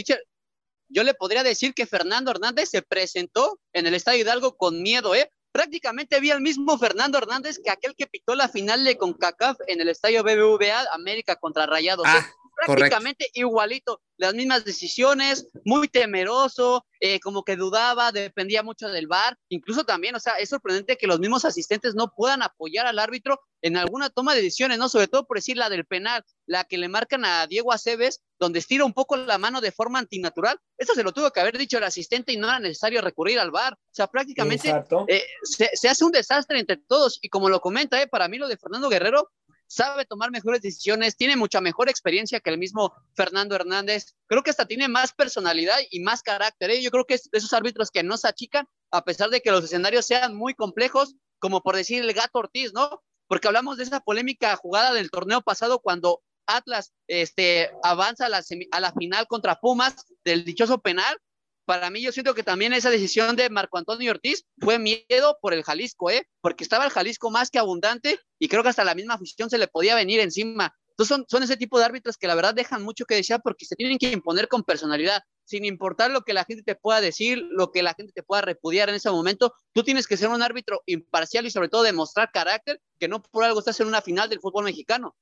yo 0.89 1.03
le 1.03 1.13
podría 1.13 1.43
decir 1.43 1.73
que 1.73 1.85
Fernando 1.85 2.31
Hernández 2.31 2.69
se 2.69 2.81
presentó 2.81 3.59
en 3.73 3.87
el 3.87 3.95
Estadio 3.95 4.21
Hidalgo 4.21 4.55
con 4.55 4.81
miedo, 4.81 5.15
¿eh? 5.15 5.29
Prácticamente 5.51 6.19
vi 6.19 6.31
al 6.31 6.41
mismo 6.41 6.77
Fernando 6.77 7.17
Hernández 7.17 7.59
que 7.63 7.71
aquel 7.71 7.95
que 7.95 8.07
pitó 8.07 8.35
la 8.35 8.49
final 8.49 8.83
de 8.83 8.97
CONCACAF 8.97 9.57
en 9.67 9.79
el 9.79 9.89
Estadio 9.89 10.23
BBVA 10.23 10.85
América 10.93 11.37
contra 11.37 11.65
Rayados. 11.65 12.05
¿eh? 12.07 12.25
Prácticamente 12.55 13.29
igualito, 13.33 14.01
las 14.17 14.33
mismas 14.33 14.63
decisiones, 14.63 15.47
muy 15.65 15.87
temeroso, 15.87 16.85
eh, 16.99 17.19
como 17.19 17.43
que 17.43 17.55
dudaba, 17.55 18.11
dependía 18.11 18.63
mucho 18.63 18.87
del 18.87 19.07
VAR, 19.07 19.37
incluso 19.49 19.83
también, 19.83 20.15
o 20.15 20.19
sea, 20.19 20.33
es 20.35 20.49
sorprendente 20.49 20.97
que 20.97 21.07
los 21.07 21.19
mismos 21.19 21.43
asistentes 21.43 21.95
no 21.95 22.13
puedan 22.15 22.41
apoyar 22.41 22.87
al 22.87 22.99
árbitro 22.99 23.41
en 23.61 23.77
alguna 23.77 24.09
toma 24.09 24.33
de 24.33 24.41
decisiones, 24.41 24.77
¿no? 24.77 24.89
Sobre 24.89 25.07
todo 25.07 25.25
por 25.25 25.37
decir 25.37 25.57
la 25.57 25.69
del 25.69 25.85
penal, 25.85 26.23
la 26.45 26.63
que 26.63 26.77
le 26.77 26.87
marcan 26.87 27.25
a 27.25 27.45
Diego 27.47 27.73
Aceves, 27.73 28.21
donde 28.39 28.59
estira 28.59 28.85
un 28.85 28.93
poco 28.93 29.17
la 29.17 29.37
mano 29.37 29.59
de 29.59 29.71
forma 29.71 29.99
antinatural, 29.99 30.59
eso 30.77 30.93
se 30.93 31.03
lo 31.03 31.11
tuvo 31.11 31.31
que 31.31 31.39
haber 31.39 31.57
dicho 31.57 31.77
el 31.77 31.83
asistente 31.83 32.31
y 32.31 32.37
no 32.37 32.47
era 32.47 32.59
necesario 32.59 33.01
recurrir 33.01 33.39
al 33.39 33.51
VAR, 33.51 33.73
o 33.73 33.77
sea, 33.91 34.07
prácticamente 34.07 34.73
eh, 35.07 35.23
se, 35.43 35.69
se, 35.73 35.89
hace 35.89 36.05
un 36.05 36.11
desastre 36.11 36.59
entre 36.59 36.77
todos, 36.77 37.19
y 37.21 37.29
como 37.29 37.49
lo 37.49 37.59
comenta, 37.59 38.01
eh, 38.01 38.07
para 38.07 38.27
mí 38.27 38.37
lo 38.37 38.47
de 38.47 38.57
Fernando 38.57 38.89
Guerrero 38.89 39.31
sabe 39.67 40.05
tomar 40.05 40.31
mejores 40.31 40.61
decisiones, 40.61 41.17
tiene 41.17 41.35
mucha 41.35 41.61
mejor 41.61 41.89
experiencia 41.89 42.39
que 42.39 42.49
el 42.49 42.57
mismo 42.57 42.93
Fernando 43.15 43.55
Hernández. 43.55 44.15
Creo 44.27 44.43
que 44.43 44.51
hasta 44.51 44.65
tiene 44.65 44.87
más 44.87 45.13
personalidad 45.13 45.77
y 45.89 45.99
más 46.01 46.21
carácter. 46.21 46.71
¿eh? 46.71 46.81
Yo 46.81 46.91
creo 46.91 47.05
que 47.05 47.15
es 47.15 47.29
de 47.31 47.37
esos 47.37 47.53
árbitros 47.53 47.91
que 47.91 48.03
no 48.03 48.17
se 48.17 48.27
achican, 48.27 48.67
a 48.91 49.03
pesar 49.03 49.29
de 49.29 49.41
que 49.41 49.51
los 49.51 49.63
escenarios 49.63 50.05
sean 50.05 50.35
muy 50.35 50.53
complejos, 50.53 51.15
como 51.39 51.61
por 51.61 51.75
decir 51.75 52.01
el 52.01 52.13
gato 52.13 52.39
Ortiz, 52.39 52.73
¿no? 52.73 53.01
porque 53.27 53.47
hablamos 53.47 53.77
de 53.77 53.83
esa 53.83 53.99
polémica 53.99 54.55
jugada 54.55 54.93
del 54.93 55.11
torneo 55.11 55.41
pasado 55.41 55.79
cuando 55.79 56.21
Atlas 56.47 56.93
este, 57.07 57.71
avanza 57.83 58.27
a 58.27 58.29
la, 58.29 58.43
a 58.71 58.79
la 58.79 58.93
final 58.93 59.27
contra 59.27 59.59
Pumas 59.59 60.05
del 60.23 60.45
dichoso 60.45 60.79
penal. 60.79 61.17
Para 61.65 61.89
mí, 61.89 62.01
yo 62.01 62.11
siento 62.11 62.35
que 62.35 62.43
también 62.43 62.73
esa 62.73 62.91
decisión 62.91 63.35
de 63.35 63.49
Marco 63.49 63.79
Antonio 63.79 64.11
Ortiz 64.11 64.45
fue 64.59 64.77
miedo 64.77 65.37
por 65.41 65.53
el 65.53 65.63
Jalisco, 65.63 66.11
¿eh? 66.11 66.27
porque 66.39 66.63
estaba 66.63 66.85
el 66.85 66.91
Jalisco 66.91 67.31
más 67.31 67.49
que 67.49 67.57
abundante 67.57 68.19
y 68.37 68.47
creo 68.47 68.61
que 68.61 68.69
hasta 68.69 68.83
la 68.83 68.93
misma 68.93 69.15
afición 69.15 69.49
se 69.49 69.57
le 69.57 69.67
podía 69.67 69.95
venir 69.95 70.19
encima. 70.19 70.75
Entonces 70.89 71.15
son, 71.15 71.25
son 71.27 71.43
ese 71.43 71.57
tipo 71.57 71.79
de 71.79 71.85
árbitros 71.85 72.17
que 72.17 72.27
la 72.27 72.35
verdad 72.35 72.53
dejan 72.53 72.83
mucho 72.83 73.05
que 73.05 73.15
desear 73.15 73.41
porque 73.43 73.65
se 73.65 73.75
tienen 73.75 73.97
que 73.97 74.11
imponer 74.11 74.47
con 74.47 74.63
personalidad, 74.63 75.23
sin 75.43 75.65
importar 75.65 76.11
lo 76.11 76.21
que 76.21 76.33
la 76.33 76.45
gente 76.45 76.63
te 76.63 76.75
pueda 76.75 77.01
decir, 77.01 77.43
lo 77.49 77.71
que 77.71 77.81
la 77.81 77.95
gente 77.95 78.13
te 78.13 78.23
pueda 78.23 78.43
repudiar 78.43 78.89
en 78.89 78.95
ese 78.95 79.09
momento. 79.09 79.53
Tú 79.73 79.83
tienes 79.83 80.07
que 80.07 80.17
ser 80.17 80.29
un 80.29 80.43
árbitro 80.43 80.83
imparcial 80.85 81.47
y 81.47 81.49
sobre 81.49 81.67
todo 81.67 81.81
demostrar 81.81 82.31
carácter, 82.31 82.79
que 82.99 83.07
no 83.07 83.21
por 83.23 83.43
algo 83.43 83.59
estás 83.59 83.79
en 83.79 83.87
una 83.87 84.01
final 84.01 84.29
del 84.29 84.39
fútbol 84.39 84.65
mexicano. 84.65 85.15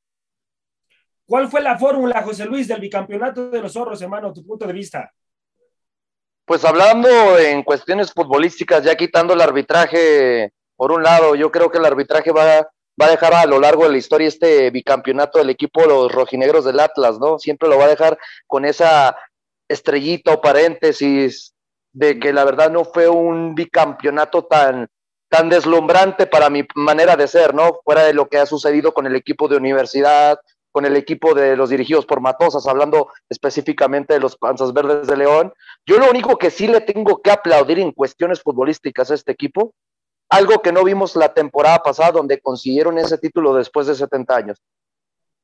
¿Cuál 1.26 1.50
fue 1.50 1.62
la 1.62 1.80
fórmula, 1.80 2.22
José 2.22 2.46
Luis, 2.46 2.68
del 2.68 2.82
bicampeonato 2.82 3.50
de 3.50 3.62
los 3.62 3.72
zorros, 3.72 4.02
hermano, 4.02 4.34
tu 4.34 4.46
punto 4.46 4.68
de 4.68 4.74
vista? 4.74 5.12
Pues 6.46 6.66
hablando 6.66 7.38
en 7.40 7.64
cuestiones 7.64 8.12
futbolísticas, 8.12 8.84
ya 8.84 8.96
quitando 8.96 9.34
el 9.34 9.42
arbitraje, 9.42 10.52
por 10.76 10.92
un 10.92 11.02
lado, 11.02 11.36
yo 11.36 11.52
creo 11.52 11.72
que 11.72 11.78
el 11.78 11.86
arbitraje 11.86 12.32
va, 12.32 12.68
va 13.02 13.06
a 13.06 13.12
dejar 13.12 13.34
a 13.34 13.46
lo 13.46 13.60
largo 13.62 13.86
de 13.86 13.92
la 13.92 13.98
historia 13.98 14.28
este 14.28 14.70
bicampeonato 14.70 15.40
del 15.40 15.50
equipo 15.50 15.86
los 15.86 16.12
rojinegros 16.12 16.66
del 16.66 16.82
Atlas, 16.82 17.18
¿no? 17.18 17.40
Siempre 17.40 17.70
lo 17.70 17.78
va 17.78 17.86
a 17.86 17.90
dejar 17.90 18.18
con 18.46 18.66
esa 18.66 19.16
estrellita 19.70 20.34
o 20.34 20.42
paréntesis 20.42 21.54
de 21.94 22.20
que 22.20 22.34
la 22.34 22.44
verdad 22.44 22.70
no 22.70 22.84
fue 22.84 23.08
un 23.08 23.56
bicampeonato 23.56 24.44
tan, 24.44 24.90
tan 25.30 25.48
deslumbrante 25.48 26.28
para 26.28 26.50
mi 26.50 26.66
manera 26.76 27.16
de 27.16 27.28
ser, 27.28 27.54
¿no? 27.54 27.80
Fuera 27.86 28.04
de 28.04 28.14
lo 28.14 28.28
que 28.28 28.38
ha 28.38 28.46
sucedido 28.46 28.94
con 28.94 29.06
el 29.06 29.16
equipo 29.16 29.48
de 29.48 29.56
universidad, 29.56 30.38
con 30.74 30.86
el 30.86 30.98
equipo 30.98 31.36
de 31.36 31.56
los 31.56 31.70
dirigidos 31.70 32.08
por 32.08 32.20
Matosas, 32.20 32.68
hablando 32.68 33.10
específicamente 33.30 34.16
de 34.16 34.20
los 34.20 34.36
Panzas 34.36 34.74
Verdes 34.74 35.06
de 35.06 35.16
León. 35.16 35.54
Yo 35.86 36.00
lo 36.00 36.10
único 36.10 36.38
que 36.38 36.50
sí 36.50 36.68
le 36.68 36.82
tengo 36.82 37.22
que 37.22 37.30
aplaudir 37.30 37.78
en 37.78 37.92
cuestiones 37.92 38.42
futbolísticas 38.42 39.12
a 39.12 39.14
este 39.14 39.32
equipo, 39.32 39.76
algo 40.30 40.64
que 40.64 40.72
no 40.72 40.84
vimos 40.84 41.16
la 41.16 41.32
temporada 41.32 41.84
pasada 41.84 42.14
donde 42.14 42.42
consiguieron 42.42 42.98
ese 42.98 43.20
título 43.20 43.54
después 43.54 43.86
de 43.86 43.94
70 43.94 44.36
años. 44.36 44.64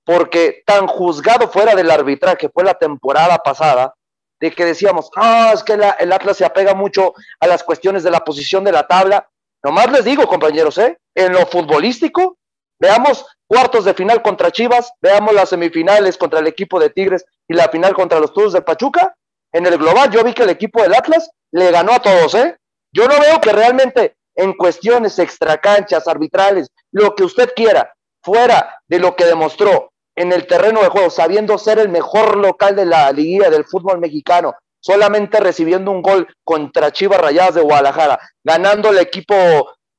Porque 0.04 0.64
tan 0.66 0.88
juzgado 0.88 1.48
fuera 1.48 1.76
del 1.76 1.92
arbitraje 1.92 2.50
fue 2.50 2.64
la 2.64 2.74
temporada 2.74 3.38
pasada, 3.38 3.94
de 4.40 4.50
que 4.50 4.66
decíamos, 4.66 5.12
ah, 5.16 5.52
es 5.54 5.62
que 5.62 5.74
el 5.74 6.12
Atlas 6.12 6.38
se 6.38 6.46
apega 6.46 6.74
mucho 6.74 7.14
a 7.40 7.46
las 7.46 7.64
cuestiones 7.64 8.02
de 8.02 8.10
la 8.10 8.22
posición 8.22 8.64
de 8.64 8.72
la 8.72 8.88
tabla. 8.88 9.30
Nomás 9.62 9.92
les 9.92 10.06
digo, 10.06 10.26
compañeros, 10.26 10.80
¿eh? 10.80 10.98
en 11.14 11.34
lo 11.34 11.46
futbolístico, 11.46 12.39
veamos 12.80 13.26
cuartos 13.48 13.86
de 13.86 13.94
final 13.94 14.22
contra 14.22 14.52
Chivas, 14.52 14.92
veamos 15.02 15.34
las 15.34 15.50
semifinales 15.50 16.18
contra 16.18 16.40
el 16.40 16.48
equipo 16.48 16.80
de 16.80 16.90
Tigres 16.90 17.26
y 17.48 17.54
la 17.54 17.70
final 17.70 17.94
contra 17.94 18.20
los 18.20 18.34
Toros 18.34 18.54
de 18.54 18.62
Pachuca. 18.62 19.16
En 19.52 19.66
el 19.66 19.78
global 19.78 20.12
yo 20.12 20.24
vi 20.24 20.34
que 20.34 20.44
el 20.44 20.50
equipo 20.50 20.82
del 20.82 20.94
Atlas 20.94 21.30
le 21.52 21.72
ganó 21.72 21.94
a 21.94 22.02
todos, 22.02 22.36
¿eh? 22.36 22.58
Yo 22.92 23.08
no 23.08 23.20
veo 23.20 23.42
que 23.42 23.52
realmente 23.52 24.16
en 24.36 24.54
cuestiones 24.54 25.20
extracanchas, 25.20 26.08
arbitrales, 26.08 26.70
lo 26.92 27.16
que 27.16 27.24
usted 27.24 27.52
quiera, 27.56 27.94
fuera 28.24 28.82
de 28.88 29.00
lo 29.00 29.16
que 29.16 29.26
demostró 29.26 29.92
en 30.16 30.32
el 30.32 30.48
terreno 30.48 30.82
de 30.82 30.90
juego, 30.90 31.10
sabiendo 31.10 31.58
ser 31.58 31.80
el 31.80 31.90
mejor 31.90 32.38
local 32.38 32.76
de 32.76 32.86
la 32.86 33.12
liguilla 33.12 33.50
del 33.50 33.66
fútbol 33.66 34.00
mexicano, 34.00 34.56
solamente 34.80 35.40
recibiendo 35.40 35.92
un 35.92 36.02
gol 36.02 36.28
contra 36.44 36.92
Chivas 36.92 37.22
Rayadas 37.22 37.56
de 37.56 37.62
Guadalajara, 37.62 38.20
ganando 38.44 38.90
el 38.90 39.00
equipo 39.00 39.36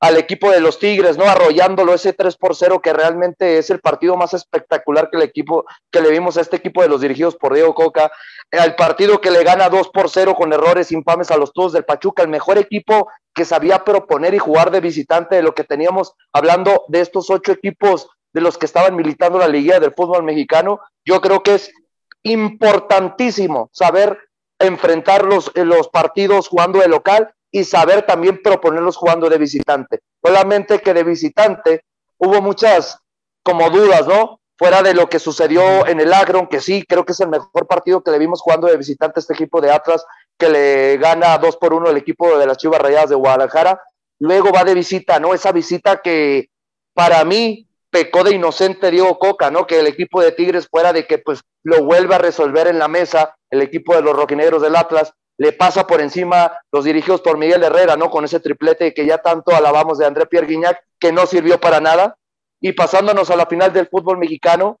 al 0.01 0.17
equipo 0.17 0.49
de 0.49 0.59
los 0.59 0.79
Tigres, 0.79 1.15
¿no? 1.15 1.25
Arrollándolo 1.25 1.93
ese 1.93 2.11
3 2.11 2.35
por 2.35 2.55
0, 2.55 2.81
que 2.81 2.91
realmente 2.91 3.59
es 3.59 3.69
el 3.69 3.79
partido 3.79 4.17
más 4.17 4.33
espectacular 4.33 5.11
que 5.11 5.17
el 5.17 5.23
equipo, 5.23 5.63
que 5.91 6.01
le 6.01 6.09
vimos 6.09 6.37
a 6.37 6.41
este 6.41 6.55
equipo 6.55 6.81
de 6.81 6.89
los 6.89 7.01
dirigidos 7.01 7.35
por 7.35 7.53
Diego 7.53 7.75
Coca, 7.75 8.11
al 8.51 8.75
partido 8.75 9.21
que 9.21 9.29
le 9.29 9.43
gana 9.43 9.69
2 9.69 9.89
por 9.89 10.09
0 10.09 10.33
con 10.35 10.51
errores 10.53 10.91
infames 10.91 11.29
a 11.29 11.37
los 11.37 11.53
todos 11.53 11.73
del 11.73 11.85
Pachuca, 11.85 12.23
el 12.23 12.29
mejor 12.29 12.57
equipo 12.57 13.09
que 13.33 13.45
sabía 13.45 13.85
proponer 13.85 14.33
y 14.33 14.39
jugar 14.39 14.71
de 14.71 14.81
visitante 14.81 15.35
de 15.35 15.43
lo 15.43 15.53
que 15.53 15.63
teníamos 15.63 16.13
hablando 16.33 16.83
de 16.87 17.01
estos 17.01 17.29
ocho 17.29 17.51
equipos 17.51 18.09
de 18.33 18.41
los 18.41 18.57
que 18.57 18.65
estaban 18.65 18.95
militando 18.95 19.37
la 19.37 19.47
liguilla 19.47 19.79
del 19.79 19.93
fútbol 19.93 20.23
mexicano. 20.23 20.79
Yo 21.05 21.21
creo 21.21 21.43
que 21.43 21.55
es 21.55 21.71
importantísimo 22.23 23.69
saber 23.71 24.17
enfrentar 24.57 25.25
los, 25.25 25.51
los 25.55 25.89
partidos 25.89 26.47
jugando 26.47 26.79
de 26.79 26.87
local 26.87 27.35
y 27.51 27.63
saber 27.65 28.05
también 28.05 28.41
proponerlos 28.41 28.95
jugando 28.95 29.29
de 29.29 29.37
visitante. 29.37 29.99
Solamente 30.23 30.79
que 30.79 30.93
de 30.93 31.03
visitante 31.03 31.83
hubo 32.17 32.41
muchas 32.41 32.97
como 33.43 33.69
dudas, 33.69 34.07
¿no? 34.07 34.39
Fuera 34.57 34.81
de 34.83 34.93
lo 34.93 35.09
que 35.09 35.19
sucedió 35.19 35.87
en 35.87 35.99
el 35.99 36.13
Agron, 36.13 36.47
que 36.47 36.61
sí, 36.61 36.85
creo 36.87 37.03
que 37.03 37.13
es 37.13 37.19
el 37.19 37.29
mejor 37.29 37.67
partido 37.67 38.03
que 38.03 38.11
le 38.11 38.19
vimos 38.19 38.41
jugando 38.41 38.67
de 38.67 38.77
visitante 38.77 39.19
a 39.19 39.21
este 39.21 39.33
equipo 39.33 39.59
de 39.59 39.71
Atlas, 39.71 40.05
que 40.37 40.49
le 40.49 40.97
gana 40.97 41.37
dos 41.39 41.57
por 41.57 41.73
uno 41.73 41.89
el 41.89 41.97
equipo 41.97 42.37
de 42.37 42.45
las 42.45 42.57
Chivas 42.57 42.79
Rayadas 42.79 43.09
de 43.09 43.15
Guadalajara. 43.15 43.81
Luego 44.19 44.51
va 44.51 44.63
de 44.63 44.75
visita, 44.75 45.19
¿no? 45.19 45.33
Esa 45.33 45.51
visita 45.51 46.01
que 46.01 46.49
para 46.93 47.25
mí 47.25 47.67
pecó 47.89 48.23
de 48.23 48.35
inocente 48.35 48.91
Diego 48.91 49.17
Coca, 49.17 49.49
¿no? 49.49 49.65
Que 49.65 49.79
el 49.79 49.87
equipo 49.87 50.21
de 50.21 50.31
Tigres 50.31 50.67
fuera 50.69 50.93
de 50.93 51.07
que 51.07 51.17
pues 51.17 51.41
lo 51.63 51.83
vuelva 51.83 52.15
a 52.15 52.19
resolver 52.19 52.67
en 52.67 52.77
la 52.77 52.87
mesa 52.87 53.35
el 53.49 53.61
equipo 53.61 53.95
de 53.95 54.03
los 54.03 54.15
roquineros 54.15 54.61
del 54.61 54.75
Atlas 54.75 55.13
le 55.41 55.53
pasa 55.53 55.87
por 55.87 56.01
encima 56.01 56.55
los 56.71 56.83
dirigidos 56.83 57.19
por 57.21 57.35
Miguel 57.35 57.63
Herrera, 57.63 57.97
¿no? 57.97 58.11
Con 58.11 58.23
ese 58.23 58.39
triplete 58.39 58.93
que 58.93 59.07
ya 59.07 59.17
tanto 59.17 59.55
alabamos 59.55 59.97
de 59.97 60.05
André 60.05 60.27
Pierre 60.27 60.45
Guignac, 60.45 60.79
que 60.99 61.11
no 61.11 61.25
sirvió 61.25 61.59
para 61.59 61.79
nada. 61.79 62.15
Y 62.61 62.73
pasándonos 62.73 63.31
a 63.31 63.35
la 63.35 63.47
final 63.47 63.73
del 63.73 63.87
fútbol 63.87 64.19
mexicano, 64.19 64.79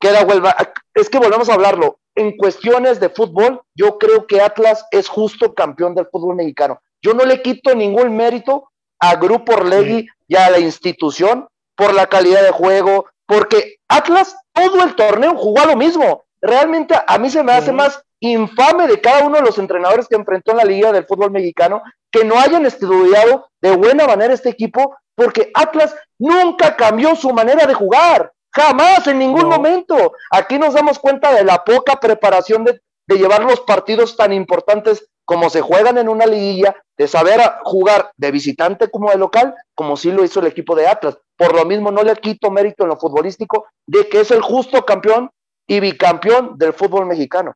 queda 0.00 0.24
vuelva. 0.24 0.56
Es 0.92 1.08
que 1.08 1.20
volvemos 1.20 1.48
a 1.48 1.54
hablarlo. 1.54 2.00
En 2.16 2.36
cuestiones 2.36 2.98
de 2.98 3.10
fútbol, 3.10 3.62
yo 3.76 3.96
creo 3.96 4.26
que 4.26 4.40
Atlas 4.40 4.84
es 4.90 5.08
justo 5.08 5.54
campeón 5.54 5.94
del 5.94 6.08
fútbol 6.08 6.34
mexicano. 6.34 6.80
Yo 7.00 7.14
no 7.14 7.24
le 7.24 7.40
quito 7.40 7.72
ningún 7.72 8.16
mérito 8.16 8.72
a 8.98 9.14
Grupo 9.14 9.52
Orlegui 9.52 10.08
y 10.26 10.34
a 10.34 10.50
la 10.50 10.58
institución 10.58 11.46
por 11.76 11.94
la 11.94 12.08
calidad 12.08 12.42
de 12.42 12.50
juego, 12.50 13.06
porque 13.24 13.76
Atlas 13.86 14.36
todo 14.52 14.82
el 14.82 14.96
torneo 14.96 15.36
jugó 15.36 15.60
a 15.60 15.66
lo 15.66 15.76
mismo. 15.76 16.24
Realmente 16.40 16.96
a 17.06 17.18
mí 17.18 17.30
se 17.30 17.44
me 17.44 17.52
hace 17.52 17.70
más 17.70 18.02
infame 18.22 18.86
de 18.86 19.00
cada 19.00 19.26
uno 19.26 19.36
de 19.36 19.42
los 19.42 19.58
entrenadores 19.58 20.06
que 20.08 20.14
enfrentó 20.16 20.52
en 20.52 20.58
la 20.58 20.64
Liga 20.64 20.92
del 20.92 21.06
Fútbol 21.06 21.30
Mexicano 21.30 21.82
que 22.10 22.24
no 22.24 22.38
hayan 22.38 22.64
estudiado 22.66 23.48
de 23.60 23.74
buena 23.76 24.06
manera 24.06 24.32
este 24.32 24.48
equipo, 24.48 24.96
porque 25.14 25.50
Atlas 25.54 25.94
nunca 26.18 26.76
cambió 26.76 27.16
su 27.16 27.32
manera 27.32 27.66
de 27.66 27.74
jugar, 27.74 28.32
jamás, 28.50 29.06
en 29.06 29.18
ningún 29.18 29.48
momento. 29.48 30.12
Aquí 30.30 30.58
nos 30.58 30.74
damos 30.74 30.98
cuenta 30.98 31.32
de 31.34 31.44
la 31.44 31.64
poca 31.64 31.98
preparación 31.98 32.64
de, 32.64 32.80
de 33.08 33.16
llevar 33.16 33.42
los 33.42 33.60
partidos 33.60 34.16
tan 34.16 34.32
importantes 34.32 35.08
como 35.24 35.50
se 35.50 35.60
juegan 35.60 35.98
en 35.98 36.08
una 36.08 36.26
liguilla, 36.26 36.76
de 36.96 37.08
saber 37.08 37.40
jugar 37.64 38.12
de 38.16 38.30
visitante 38.30 38.90
como 38.90 39.10
de 39.10 39.16
local, 39.16 39.54
como 39.74 39.96
sí 39.96 40.12
lo 40.12 40.24
hizo 40.24 40.40
el 40.40 40.46
equipo 40.46 40.76
de 40.76 40.86
Atlas. 40.86 41.18
Por 41.36 41.54
lo 41.54 41.64
mismo, 41.64 41.90
no 41.90 42.02
le 42.02 42.14
quito 42.16 42.50
mérito 42.50 42.84
en 42.84 42.90
lo 42.90 42.96
futbolístico 42.96 43.66
de 43.86 44.08
que 44.08 44.20
es 44.20 44.30
el 44.30 44.42
justo 44.42 44.84
campeón 44.84 45.30
y 45.66 45.80
bicampeón 45.80 46.58
del 46.58 46.72
fútbol 46.72 47.06
mexicano. 47.06 47.54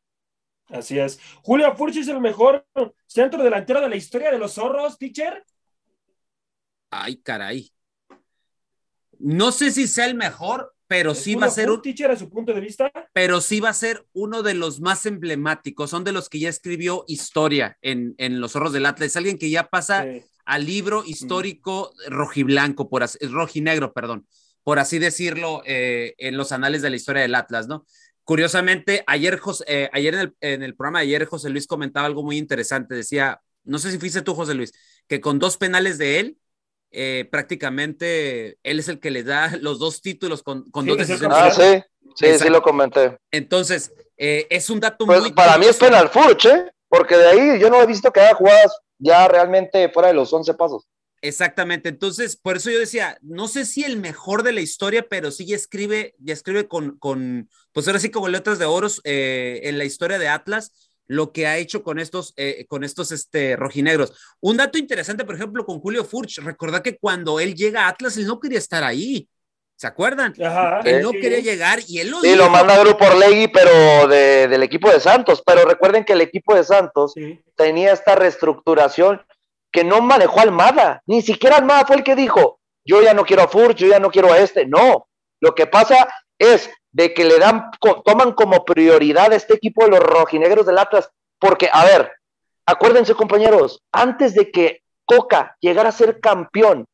Así 0.69 0.99
es. 0.99 1.19
Julio 1.43 1.75
Furch 1.75 1.97
es 1.97 2.07
el 2.07 2.19
mejor 2.19 2.65
centro 3.05 3.41
delantero 3.43 3.81
de 3.81 3.89
la 3.89 3.95
historia 3.95 4.31
de 4.31 4.37
los 4.37 4.53
zorros, 4.53 4.97
teacher. 4.97 5.43
Ay, 6.89 7.17
caray. 7.17 7.71
No 9.19 9.51
sé 9.51 9.71
si 9.71 9.87
sea 9.87 10.05
el 10.05 10.15
mejor, 10.15 10.73
pero 10.87 11.15
sí 11.15 11.35
va 11.35 11.47
a 11.47 11.51
ser 11.51 11.69
un 11.69 11.81
teacher 11.81 12.11
a 12.11 12.15
su 12.15 12.29
punto 12.29 12.53
de 12.53 12.61
vista. 12.61 12.91
Pero 13.13 13.41
sí 13.41 13.59
va 13.59 13.69
a 13.69 13.73
ser 13.73 14.05
uno 14.13 14.43
de 14.43 14.53
los 14.53 14.79
más 14.79 15.05
emblemáticos. 15.05 15.89
Son 15.89 16.03
de 16.03 16.11
los 16.11 16.29
que 16.29 16.39
ya 16.39 16.49
escribió 16.49 17.03
historia 17.07 17.77
en, 17.81 18.15
en 18.17 18.39
los 18.39 18.53
zorros 18.53 18.73
del 18.73 18.85
Atlas. 18.85 19.07
Es 19.07 19.17
alguien 19.17 19.37
que 19.37 19.49
ya 19.49 19.69
pasa 19.69 20.05
al 20.45 20.65
libro 20.65 21.03
histórico 21.05 21.93
rojiblanco, 22.07 22.89
por 22.89 23.03
así, 23.03 23.17
rojinegro, 23.27 23.91
perdón, 23.91 24.25
por 24.63 24.79
así 24.79 24.97
decirlo, 24.97 25.61
eh, 25.65 26.15
en 26.17 26.37
los 26.37 26.53
anales 26.53 26.81
de 26.81 26.89
la 26.89 26.95
historia 26.95 27.21
del 27.21 27.35
Atlas, 27.35 27.67
¿no? 27.67 27.85
Curiosamente, 28.27 29.05
ayer, 29.07 29.39
eh, 29.67 29.89
ayer 29.93 30.33
en 30.41 30.61
el, 30.61 30.75
programa 30.75 30.99
de 30.99 31.05
ayer 31.05 31.25
José 31.27 31.49
Luis 31.49 31.65
comentaba 31.65 32.07
algo 32.07 32.23
muy 32.23 32.37
interesante. 32.37 32.93
Decía, 32.93 33.39
no 33.63 33.79
sé 33.79 33.89
si 33.89 33.99
fuiste 33.99 34.21
tú, 34.21 34.35
José 34.35 34.53
Luis, 34.53 34.73
que 35.07 35.21
con 35.21 35.39
dos 35.39 35.55
penales 35.55 35.97
de 35.97 36.19
él, 36.19 36.37
eh, 36.91 37.25
prácticamente 37.31 38.57
él 38.63 38.79
es 38.79 38.89
el 38.89 38.99
que 38.99 39.11
le 39.11 39.23
da 39.23 39.51
los 39.61 39.79
dos 39.79 40.01
títulos 40.01 40.43
con, 40.43 40.69
con 40.71 40.85
dos 40.85 40.97
decisiones. 40.97 41.37
Ah, 41.39 41.51
sí, 41.51 41.81
sí, 42.17 42.37
sí 42.37 42.49
lo 42.49 42.61
comenté. 42.61 43.17
Entonces, 43.31 43.93
eh, 44.17 44.45
es 44.49 44.69
un 44.69 44.81
dato 44.81 45.05
pues 45.05 45.21
muy... 45.21 45.31
Para 45.31 45.57
mí 45.57 45.65
es 45.65 45.77
penal 45.77 46.09
Furch, 46.09 46.47
¿eh? 46.47 46.69
Porque 46.89 47.15
de 47.15 47.27
ahí 47.27 47.59
yo 47.61 47.69
no 47.69 47.81
he 47.81 47.85
visto 47.85 48.11
que 48.11 48.19
haya 48.19 48.35
jugadas 48.35 48.77
ya 48.99 49.25
realmente 49.29 49.87
fuera 49.87 50.09
de 50.09 50.15
los 50.15 50.33
11 50.33 50.53
pasos. 50.55 50.85
Exactamente, 51.21 51.89
entonces 51.89 52.35
por 52.37 52.57
eso 52.57 52.69
yo 52.69 52.79
decía, 52.79 53.17
no 53.21 53.47
sé 53.47 53.65
si 53.65 53.83
el 53.83 53.97
mejor 53.97 54.43
de 54.43 54.51
la 54.51 54.61
historia, 54.61 55.07
pero 55.09 55.31
sí 55.31 55.45
ya 55.47 55.55
escribe, 55.55 56.13
ya 56.19 56.33
escribe 56.33 56.67
con, 56.67 56.97
con 56.99 57.49
pues 57.71 57.87
ahora 57.87 57.99
sí 57.99 58.09
como 58.11 58.27
letras 58.27 58.59
de 58.59 58.65
oros 58.65 59.01
eh, 59.03 59.61
en 59.63 59.77
la 59.79 59.85
historia 59.85 60.19
de 60.19 60.27
Atlas, 60.27 60.91
lo 61.07 61.31
que 61.31 61.47
ha 61.47 61.57
hecho 61.57 61.81
con 61.83 61.99
estos, 61.99 62.33
eh, 62.37 62.65
con 62.67 62.83
estos 62.83 63.11
este, 63.11 63.55
rojinegros. 63.55 64.13
Un 64.41 64.57
dato 64.57 64.77
interesante, 64.77 65.25
por 65.25 65.35
ejemplo, 65.35 65.65
con 65.65 65.79
Julio 65.79 66.03
Furch, 66.05 66.37
recordad 66.39 66.81
que 66.83 66.97
cuando 66.97 67.39
él 67.39 67.55
llega 67.55 67.85
a 67.85 67.89
Atlas, 67.89 68.17
él 68.17 68.27
no 68.27 68.39
quería 68.39 68.59
estar 68.59 68.83
ahí. 68.83 69.27
¿Se 69.75 69.85
acuerdan? 69.87 70.33
Ajá, 70.43 70.79
él 70.85 71.01
no 71.03 71.11
sí. 71.11 71.19
quería 71.19 71.39
llegar 71.39 71.79
y 71.87 71.99
él 71.99 72.09
lo 72.09 72.19
Sí, 72.21 72.29
dijo. 72.29 72.39
lo 72.43 72.49
manda 72.49 72.73
a 72.73 72.79
Grupo 72.79 73.05
Orlegui, 73.05 73.47
pero 73.47 74.07
de- 74.07 74.47
del 74.47 74.63
equipo 74.63 74.89
de 74.91 74.99
Santos. 74.99 75.43
Pero 75.45 75.65
recuerden 75.65 76.03
que 76.03 76.13
el 76.13 76.21
equipo 76.21 76.55
de 76.55 76.63
Santos 76.63 77.13
Sí. 77.13 77.39
tenía 77.55 77.93
esta 77.93 78.15
reestructuración 78.15 79.21
que 79.71 79.83
no 79.83 80.01
manejó 80.01 80.39
Almada. 80.39 81.01
Ni 81.05 81.21
siquiera 81.21 81.57
Almada 81.57 81.85
fue 81.85 81.97
el 81.97 82.03
que 82.03 82.15
dijo, 82.15 82.59
yo 82.85 83.01
ya 83.01 83.13
no 83.13 83.25
quiero 83.25 83.43
a 83.43 83.47
Furch, 83.47 83.77
yo 83.77 83.87
ya 83.87 83.99
no 83.99 84.09
quiero 84.09 84.31
a 84.31 84.39
este. 84.39 84.65
No, 84.65 85.07
lo 85.39 85.55
que 85.55 85.67
pasa 85.67 86.07
es 86.39 86.69
de 86.91 87.13
que 87.13 87.25
le 87.25 87.37
dan, 87.39 87.69
toman 88.05 88.33
como 88.33 88.65
prioridad 88.65 89.31
a 89.31 89.35
este 89.35 89.55
equipo 89.55 89.83
de 89.83 89.91
los 89.91 89.99
rojinegros 89.99 90.65
del 90.65 90.77
Atlas. 90.77 91.09
Porque, 91.39 91.69
a 91.71 91.85
ver, 91.85 92.11
acuérdense 92.65 93.13
compañeros, 93.13 93.83
antes 93.91 94.33
de 94.33 94.51
que 94.51 94.81
Coca 95.05 95.55
llegara 95.59 95.89
a 95.89 95.93
ser 95.93 96.19
campeón 96.19 96.85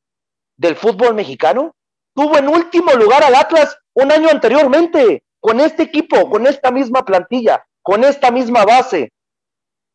del 0.57 0.75
fútbol 0.75 1.15
mexicano, 1.15 1.75
tuvo 2.13 2.37
en 2.37 2.47
último 2.47 2.93
lugar 2.93 3.23
al 3.23 3.35
Atlas 3.35 3.77
un 3.93 4.11
año 4.11 4.29
anteriormente, 4.29 5.23
con 5.39 5.59
este 5.59 5.83
equipo, 5.83 6.29
con 6.29 6.47
esta 6.47 6.71
misma 6.71 7.03
plantilla, 7.03 7.65
con 7.81 8.03
esta 8.03 8.31
misma 8.31 8.65
base. 8.65 9.11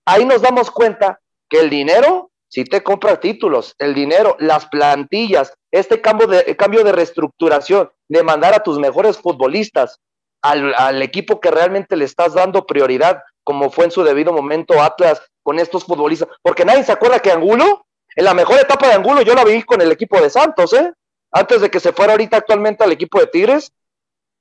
Ahí 0.05 0.25
nos 0.25 0.43
damos 0.43 0.71
cuenta 0.71 1.21
que 1.49 1.61
el 1.61 1.71
dinero, 1.71 2.31
si 2.49 2.65
te 2.65 2.83
compra 2.83 3.21
títulos, 3.21 3.75
el 3.79 3.95
dinero, 3.95 4.37
las 4.39 4.67
plantillas, 4.67 5.53
este 5.71 6.01
cambio 6.01 6.27
de, 6.27 6.57
cambio 6.57 6.83
de 6.83 6.93
reestructuración, 6.93 7.91
de 8.09 8.23
mandar 8.23 8.55
a 8.55 8.63
tus 8.63 8.79
mejores 8.79 9.19
futbolistas 9.19 10.01
al, 10.43 10.75
al 10.75 11.03
equipo 11.03 11.41
que 11.41 11.51
realmente 11.51 11.97
le 11.97 12.05
estás 12.05 12.35
dando 12.35 12.67
prioridad, 12.67 13.23
como 13.45 13.71
fue 13.71 13.85
en 13.85 13.91
su 13.91 14.03
debido 14.03 14.33
momento 14.33 14.83
Atlas 14.83 15.23
con 15.43 15.59
estos 15.59 15.85
futbolistas, 15.85 16.29
porque 16.43 16.65
nadie 16.65 16.85
se 16.85 16.93
acuerda 16.93 17.21
que 17.21 17.31
Angulo, 17.31 17.87
en 18.17 18.25
la 18.25 18.35
mejor 18.35 18.59
etapa 18.59 18.89
de 18.89 18.95
Angulo, 18.95 19.23
yo 19.23 19.35
la 19.35 19.45
vi 19.45 19.63
con 19.63 19.81
el 19.81 19.93
equipo 19.93 20.21
de 20.21 20.31
Santos, 20.31 20.73
¿eh? 20.73 20.93
Antes 21.31 21.61
de 21.61 21.71
que 21.71 21.81
se 21.81 21.93
fuera 21.93 22.13
ahorita 22.13 22.39
actualmente 22.39 22.83
al 22.83 22.93
equipo 22.93 23.21
de 23.21 23.27
Tigres, 23.27 23.73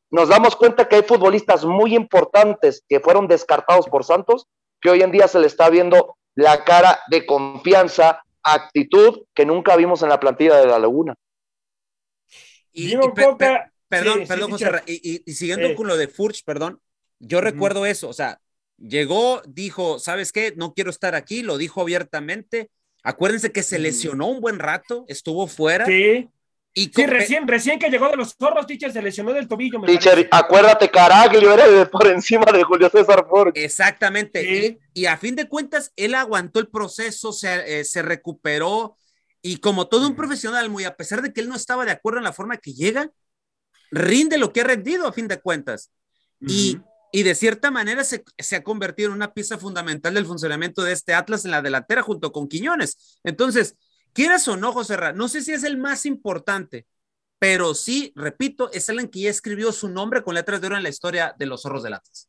nos 0.10 0.30
damos 0.30 0.56
cuenta 0.56 0.88
que 0.88 0.96
hay 0.96 1.04
futbolistas 1.04 1.65
muy 1.65 1.93
importantes 1.93 2.84
que 2.88 3.02
fueron 3.02 3.28
descartados 3.28 3.88
por 3.88 4.06
Santos, 4.06 4.48
que 4.80 4.89
hoy 4.89 5.02
en 5.02 5.12
día 5.12 5.28
se 5.28 5.39
le 5.39 5.48
está 5.48 5.70
viendo 5.70 6.15
la 6.38 6.63
cara 6.63 7.00
de 7.10 7.26
confianza, 7.26 8.21
actitud 8.43 9.23
que 9.34 9.43
nunca 9.45 9.76
vimos 9.76 10.04
en 10.04 10.10
la 10.10 10.19
plantilla 10.19 10.58
de 10.58 10.67
la 10.67 10.78
Laguna. 10.80 11.15
Y- 12.71 12.86
Diego 12.88 13.06
y 13.08 13.10
pe- 13.10 13.21
pe- 13.21 13.26
Coca. 13.26 13.73
Perdón, 13.89 14.13
sí, 14.15 14.21
sí, 14.21 14.28
perdón, 14.28 14.52
José. 14.52 14.71
Y, 14.86 14.93
y- 15.15 15.23
y 15.26 15.34
siguiendo 15.34 15.67
Eh. 15.67 15.76
con 15.76 15.88
lo 15.88 15.97
de 15.97 16.08
Furch, 16.08 16.43
perdón, 16.43 16.80
yo 17.19 17.41
recuerdo 17.41 17.86
eso, 17.86 18.08
o 18.10 18.13
sea, 18.13 18.39
llegó, 18.78 19.41
dijo, 19.47 19.97
¿sabes 19.97 20.32
qué? 20.32 20.54
No 20.56 20.73
quiero 20.73 20.91
estar 20.91 21.15
aquí, 21.15 21.41
lo 21.41 21.58
dijo 21.58 21.82
abiertamente. 21.82 22.69
Acuérdense 23.04 23.52
que 23.52 23.63
se 23.63 23.80
lesionó 23.80 24.28
un 24.28 24.41
buen 24.41 24.60
rato, 24.60 25.06
estuvo 25.08 25.47
fuera. 25.47 25.86
Sí, 25.86 26.30
Y 26.80 26.92
sí, 26.94 27.08
recién, 27.08 27.48
recién 27.48 27.80
que 27.80 27.90
llegó 27.90 28.08
de 28.08 28.16
los 28.18 28.36
zorros, 28.38 28.68
teacher, 28.68 28.92
se 28.94 29.02
lesionó 29.02 29.34
del 29.34 29.48
tobillo. 29.48 29.80
me 29.80 29.88
Teacher, 29.88 30.13
parece. 30.13 30.30
acuérdate, 30.32 30.90
Caraglio 30.92 31.52
era 31.52 31.90
por 31.90 32.06
encima 32.06 32.46
de 32.54 32.63
Julio 32.63 32.88
César 32.88 33.26
Ford. 33.28 33.52
Exactamente. 33.56 34.42
Sí. 34.44 34.78
Y, 34.94 35.02
y 35.02 35.06
a 35.08 35.18
fin 35.18 35.36
de 35.36 35.50
cuentas, 35.50 35.92
él 35.96 36.13
aguantó 36.13 36.60
el 36.60 36.68
proceso, 36.68 37.34
se, 37.34 37.80
eh, 37.80 37.84
se 37.84 38.04
recuperó 38.04 38.96
y 39.42 39.58
como 39.58 39.88
todo 39.88 40.08
un 40.08 40.16
profesional, 40.16 40.70
muy 40.70 40.84
a 40.84 40.96
pesar 40.96 41.24
de 41.24 41.34
que 41.34 41.42
él 41.42 41.50
no 41.50 41.56
estaba 41.56 41.84
de 41.84 41.92
acuerdo 41.92 42.20
en 42.20 42.26
la 42.26 42.34
forma 42.34 42.58
que 42.58 42.74
llega, 42.76 43.10
rinde 43.90 44.38
lo 44.38 44.54
que 44.54 44.62
ha 44.62 44.66
rendido 44.66 45.08
a 45.08 45.13
fin 45.13 45.28
de 45.28 45.42
cuentas. 45.42 45.90
Y, 46.42 46.78
y 47.12 47.24
de 47.24 47.34
cierta 47.34 47.72
manera 47.72 48.04
se, 48.04 48.24
se 48.38 48.56
ha 48.56 48.63
convertido 48.63 49.10
en 49.10 49.16
una 49.16 49.34
pieza 49.34 49.58
fundamental 49.58 50.13
del 50.13 50.28
funcionamiento 50.28 50.84
de 50.84 50.94
este 50.94 51.16
Atlas 51.16 51.44
en 51.44 51.50
la 51.52 51.63
delantera 51.63 52.04
junto 52.04 52.32
con 52.32 52.48
Quiñones. 52.48 53.20
Entonces, 53.24 53.76
quieras 54.17 54.47
o 54.47 54.58
no, 54.58 54.73
José 54.73 54.97
no 55.13 55.27
sé 55.27 55.41
si 55.41 55.53
es 55.53 55.63
el 55.63 55.77
más 55.77 56.08
importante, 56.08 56.88
pero 57.38 57.75
sí, 57.75 58.12
repito, 58.15 58.71
es 58.71 58.89
alguien 58.89 59.10
que 59.10 59.19
ya 59.19 59.30
escribió 59.30 59.71
su 59.71 59.89
nombre 59.89 60.23
con 60.23 60.34
letras 60.34 60.60
de 60.60 60.65
oro 60.65 60.75
en 60.77 60.82
la 60.82 60.89
historia 60.89 61.36
de 61.38 61.45
los 61.45 61.62
zorros 61.62 61.84
del 61.84 61.93
Atlas. 61.93 62.27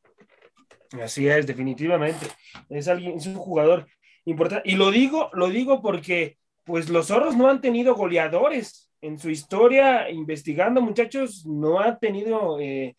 Así 1.03 1.27
es, 1.27 1.47
definitivamente. 1.47 2.27
Es 2.69 2.89
alguien, 2.89 3.17
es 3.17 3.27
un 3.27 3.37
jugador 3.37 3.87
importante. 4.27 4.69
Y 4.69 4.77
lo 4.77 4.91
digo, 4.91 5.31
lo 5.33 5.49
digo 5.49 5.81
porque 5.81 6.37
pues 6.65 6.91
los 6.91 7.07
zorros 7.07 7.35
no 7.35 7.49
han 7.49 7.63
tenido 7.63 7.95
goleadores. 7.95 8.91
En 9.01 9.19
su 9.19 9.31
historia, 9.31 10.11
investigando, 10.11 10.83
muchachos, 10.83 11.47
no 11.47 11.81
han 11.81 11.99
tenido 11.99 12.61
eh, 12.61 12.97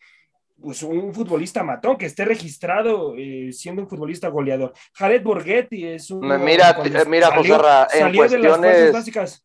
pues 0.60 0.82
un 0.82 1.12
futbolista 1.14 1.62
matón 1.62 1.96
que 1.96 2.06
esté 2.06 2.24
registrado 2.24 3.14
eh, 3.16 3.50
siendo 3.52 3.82
un 3.82 3.88
futbolista 3.88 4.28
goleador. 4.28 4.72
Jared 4.94 5.22
Borghetti 5.22 5.86
es 5.86 6.10
un. 6.10 6.20
Mira, 6.44 6.74
cuando 6.74 7.04
mira, 7.06 7.28
salió- 7.28 7.56
José 7.58 7.96
en 7.98 8.00
salió 8.00 8.22
de 8.22 8.38
las 8.38 8.40
fuerzas 8.40 8.58
cuestiones- 8.58 8.92
básicas. 8.92 9.44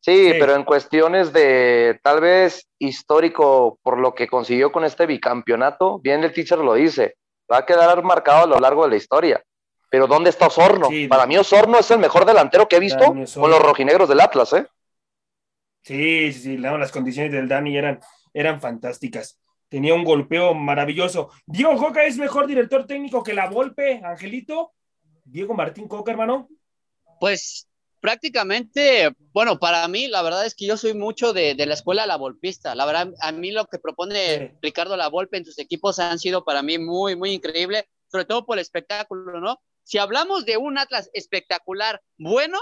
Sí, 0.00 0.32
Sí. 0.32 0.36
pero 0.38 0.54
en 0.54 0.64
cuestiones 0.64 1.32
de 1.32 1.98
tal 2.02 2.20
vez 2.20 2.68
histórico 2.78 3.78
por 3.82 3.98
lo 3.98 4.14
que 4.14 4.28
consiguió 4.28 4.70
con 4.70 4.84
este 4.84 5.06
bicampeonato, 5.06 5.98
bien 5.98 6.22
el 6.24 6.32
teacher 6.32 6.58
lo 6.58 6.74
dice, 6.74 7.16
va 7.50 7.58
a 7.58 7.66
quedar 7.66 8.02
marcado 8.02 8.44
a 8.44 8.46
lo 8.46 8.60
largo 8.60 8.84
de 8.84 8.90
la 8.90 8.96
historia. 8.96 9.42
Pero 9.90 10.06
¿dónde 10.06 10.28
está 10.28 10.48
Osorno? 10.48 10.88
Sí. 10.88 11.08
Para 11.08 11.26
mí 11.26 11.38
Osorno 11.38 11.78
es 11.78 11.90
el 11.90 12.00
mejor 12.00 12.26
delantero 12.26 12.68
que 12.68 12.76
he 12.76 12.80
visto 12.80 13.00
Dani 13.04 13.24
con 13.32 13.50
los 13.50 13.62
rojinegros 13.62 14.08
del 14.08 14.20
Atlas, 14.20 14.52
¿eh? 14.52 14.66
Sí, 15.82 16.32
sí, 16.32 16.40
sí, 16.40 16.56
no, 16.56 16.78
las 16.78 16.90
condiciones 16.92 17.32
del 17.32 17.48
Dani 17.48 17.76
eran, 17.76 18.00
eran 18.32 18.60
fantásticas. 18.60 19.38
Tenía 19.74 19.92
un 19.92 20.04
golpeo 20.04 20.54
maravilloso. 20.54 21.30
Diego 21.46 21.76
Coca 21.76 22.04
es 22.04 22.16
mejor 22.16 22.46
director 22.46 22.86
técnico 22.86 23.24
que 23.24 23.34
la 23.34 23.48
Volpe, 23.50 24.00
Angelito. 24.04 24.72
Diego 25.24 25.52
Martín 25.52 25.88
Coca, 25.88 26.12
hermano. 26.12 26.48
Pues 27.18 27.66
prácticamente, 27.98 29.10
bueno, 29.32 29.58
para 29.58 29.88
mí 29.88 30.06
la 30.06 30.22
verdad 30.22 30.46
es 30.46 30.54
que 30.54 30.66
yo 30.66 30.76
soy 30.76 30.94
mucho 30.94 31.32
de, 31.32 31.56
de 31.56 31.66
la 31.66 31.74
escuela 31.74 32.06
La 32.06 32.14
Volpista. 32.14 32.76
La 32.76 32.86
verdad, 32.86 33.12
a 33.20 33.32
mí 33.32 33.50
lo 33.50 33.64
que 33.66 33.80
propone 33.80 34.14
Sí. 34.38 34.54
Ricardo 34.62 34.96
La 34.96 35.08
Volpe 35.08 35.38
en 35.38 35.44
sus 35.44 35.58
equipos 35.58 35.98
han 35.98 36.20
sido 36.20 36.44
para 36.44 36.62
mí 36.62 36.78
muy, 36.78 37.16
muy 37.16 37.32
increíble, 37.32 37.88
sobre 38.06 38.26
todo 38.26 38.46
por 38.46 38.56
el 38.58 38.62
espectáculo, 38.62 39.40
¿no? 39.40 39.60
Si 39.82 39.98
hablamos 39.98 40.44
de 40.44 40.56
un 40.56 40.78
Atlas 40.78 41.10
espectacular, 41.14 42.00
bueno, 42.16 42.60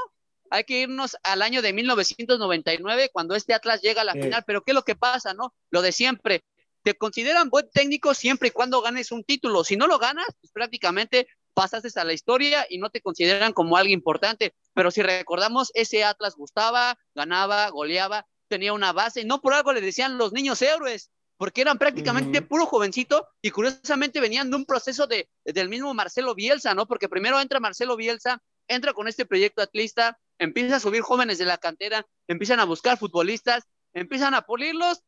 hay 0.49 0.65
que 0.65 0.81
irnos 0.81 1.19
al 1.25 1.43
año 1.43 1.61
de 1.61 1.75
1999, 1.75 3.11
cuando 3.13 3.35
este 3.35 3.53
Atlas 3.53 3.83
llega 3.83 4.01
a 4.01 4.05
la 4.05 4.13
Sí. 4.15 4.23
final, 4.23 4.45
pero 4.47 4.63
¿qué 4.65 4.71
es 4.73 4.75
lo 4.75 4.83
que 4.85 4.97
pasa, 4.97 5.35
no? 5.35 5.53
Lo 5.71 5.83
de 5.83 5.93
siempre. 5.93 6.43
Te 6.83 6.95
consideran 6.95 7.49
buen 7.49 7.69
técnico 7.71 8.15
siempre 8.15 8.49
y 8.49 8.51
cuando 8.51 8.83
ganes 8.83 9.13
un 9.13 9.25
título. 9.25 9.65
Si 9.65 9.77
no 9.77 9.87
lo 9.87 9.99
ganas, 9.99 10.27
pues 10.41 10.53
prácticamente 10.53 11.29
pasaste 11.55 11.89
a 11.99 12.05
la 12.05 12.13
historia 12.13 12.67
y 12.69 12.79
no 12.79 12.91
te 12.91 13.01
consideran 13.01 13.53
como 13.53 13.77
algo 13.77 13.93
importante. 13.93 14.55
Pero 14.75 14.91
si 14.91 15.03
recordamos, 15.03 15.71
ese 15.75 16.05
Atlas 16.05 16.35
gustaba, 16.35 16.99
ganaba, 17.15 17.69
goleaba, 17.71 18.27
tenía 18.49 18.73
una 18.73 18.93
base. 18.93 19.25
No 19.25 19.41
por 19.41 19.55
algo 19.55 19.73
le 19.73 19.81
decían 19.81 20.19
los 20.19 20.33
niños 20.33 20.61
héroes, 20.63 21.11
porque 21.37 21.61
eran 21.61 21.79
prácticamente 21.79 22.43
puro 22.43 22.67
jovencito 22.67 23.27
y 23.41 23.51
curiosamente 23.51 24.21
venían 24.21 24.51
de 24.51 24.57
un 24.57 24.65
proceso 24.65 25.07
de, 25.07 25.29
del 25.45 25.69
mismo 25.69 25.93
Marcelo 25.95 26.35
Bielsa, 26.35 26.75
¿no? 26.75 26.87
Porque 26.87 27.09
primero 27.09 27.41
entra 27.41 27.59
Marcelo 27.61 27.97
Bielsa, 27.97 28.41
entra 28.69 28.93
con 28.93 29.09
este 29.09 29.27
proyecto 29.27 29.63
atlista, 29.63 30.19
empieza 30.39 30.77
a 30.77 30.81
subir 30.81 31.03
jóvenes 31.03 31.39
de 31.39 31.45
la 31.45 31.59
cantera, 31.59 32.07
empiezan 32.29 32.61
a 32.61 32.65
buscar 32.65 32.99
futbolistas, 32.99 33.65
empiezan 33.93 34.35
a 34.35 34.43
pulirlos, 34.43 35.03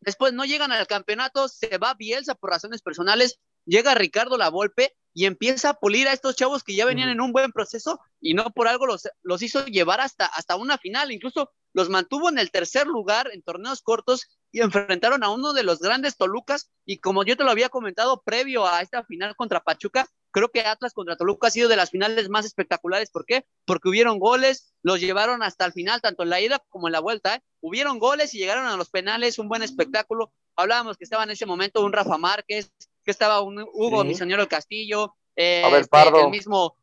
después 0.00 0.32
no 0.32 0.44
llegan 0.44 0.72
al 0.72 0.86
campeonato, 0.86 1.48
se 1.48 1.78
va 1.78 1.94
Bielsa 1.94 2.34
por 2.34 2.50
razones 2.50 2.82
personales, 2.82 3.38
llega 3.64 3.94
Ricardo 3.94 4.36
Lavolpe 4.38 4.96
y 5.12 5.26
empieza 5.26 5.70
a 5.70 5.74
pulir 5.74 6.08
a 6.08 6.12
estos 6.12 6.36
chavos 6.36 6.62
que 6.62 6.74
ya 6.74 6.84
venían 6.84 7.08
en 7.08 7.20
un 7.20 7.32
buen 7.32 7.52
proceso 7.52 8.00
y 8.20 8.34
no 8.34 8.50
por 8.50 8.68
algo 8.68 8.86
los, 8.86 9.08
los 9.22 9.42
hizo 9.42 9.64
llevar 9.66 10.00
hasta, 10.00 10.26
hasta 10.26 10.56
una 10.56 10.78
final, 10.78 11.12
incluso 11.12 11.52
los 11.74 11.88
mantuvo 11.88 12.28
en 12.28 12.38
el 12.38 12.50
tercer 12.50 12.86
lugar 12.86 13.30
en 13.32 13.42
torneos 13.42 13.82
cortos 13.82 14.26
y 14.52 14.60
enfrentaron 14.60 15.22
a 15.22 15.30
uno 15.30 15.52
de 15.52 15.62
los 15.62 15.80
grandes 15.80 16.16
Tolucas 16.16 16.70
y 16.84 16.98
como 16.98 17.24
yo 17.24 17.36
te 17.36 17.44
lo 17.44 17.50
había 17.50 17.68
comentado 17.68 18.22
previo 18.22 18.66
a 18.66 18.80
esta 18.80 19.04
final 19.04 19.36
contra 19.36 19.60
Pachuca, 19.60 20.08
creo 20.30 20.50
que 20.50 20.60
Atlas 20.60 20.92
contra 20.92 21.16
Toluca 21.16 21.48
ha 21.48 21.50
sido 21.50 21.68
de 21.68 21.76
las 21.76 21.90
finales 21.90 22.28
más 22.28 22.44
espectaculares. 22.44 23.10
¿Por 23.10 23.24
qué? 23.24 23.44
Porque 23.64 23.88
hubieron 23.88 24.18
goles, 24.18 24.72
los 24.82 25.00
llevaron 25.00 25.42
hasta 25.42 25.64
el 25.64 25.72
final, 25.72 26.00
tanto 26.00 26.22
en 26.22 26.30
la 26.30 26.40
ida 26.40 26.62
como 26.68 26.88
en 26.88 26.92
la 26.92 27.00
vuelta. 27.00 27.36
¿eh? 27.36 27.42
Hubieron 27.60 27.98
goles 27.98 28.34
y 28.34 28.38
llegaron 28.38 28.66
a 28.66 28.76
los 28.76 28.90
penales, 28.90 29.38
un 29.38 29.48
buen 29.48 29.62
espectáculo. 29.62 30.32
Hablábamos 30.56 30.96
que 30.96 31.04
estaba 31.04 31.24
en 31.24 31.30
ese 31.30 31.46
momento 31.46 31.84
un 31.84 31.92
Rafa 31.92 32.18
Márquez, 32.18 32.70
que 33.04 33.10
estaba 33.10 33.40
un 33.42 33.60
Hugo 33.72 34.02
Sí. 34.02 34.08
Misionero 34.08 34.42
del 34.42 34.48
Castillo, 34.48 35.14
eh, 35.36 35.62
este, 35.80 36.20
el 36.20 36.30
mismo 36.30 36.76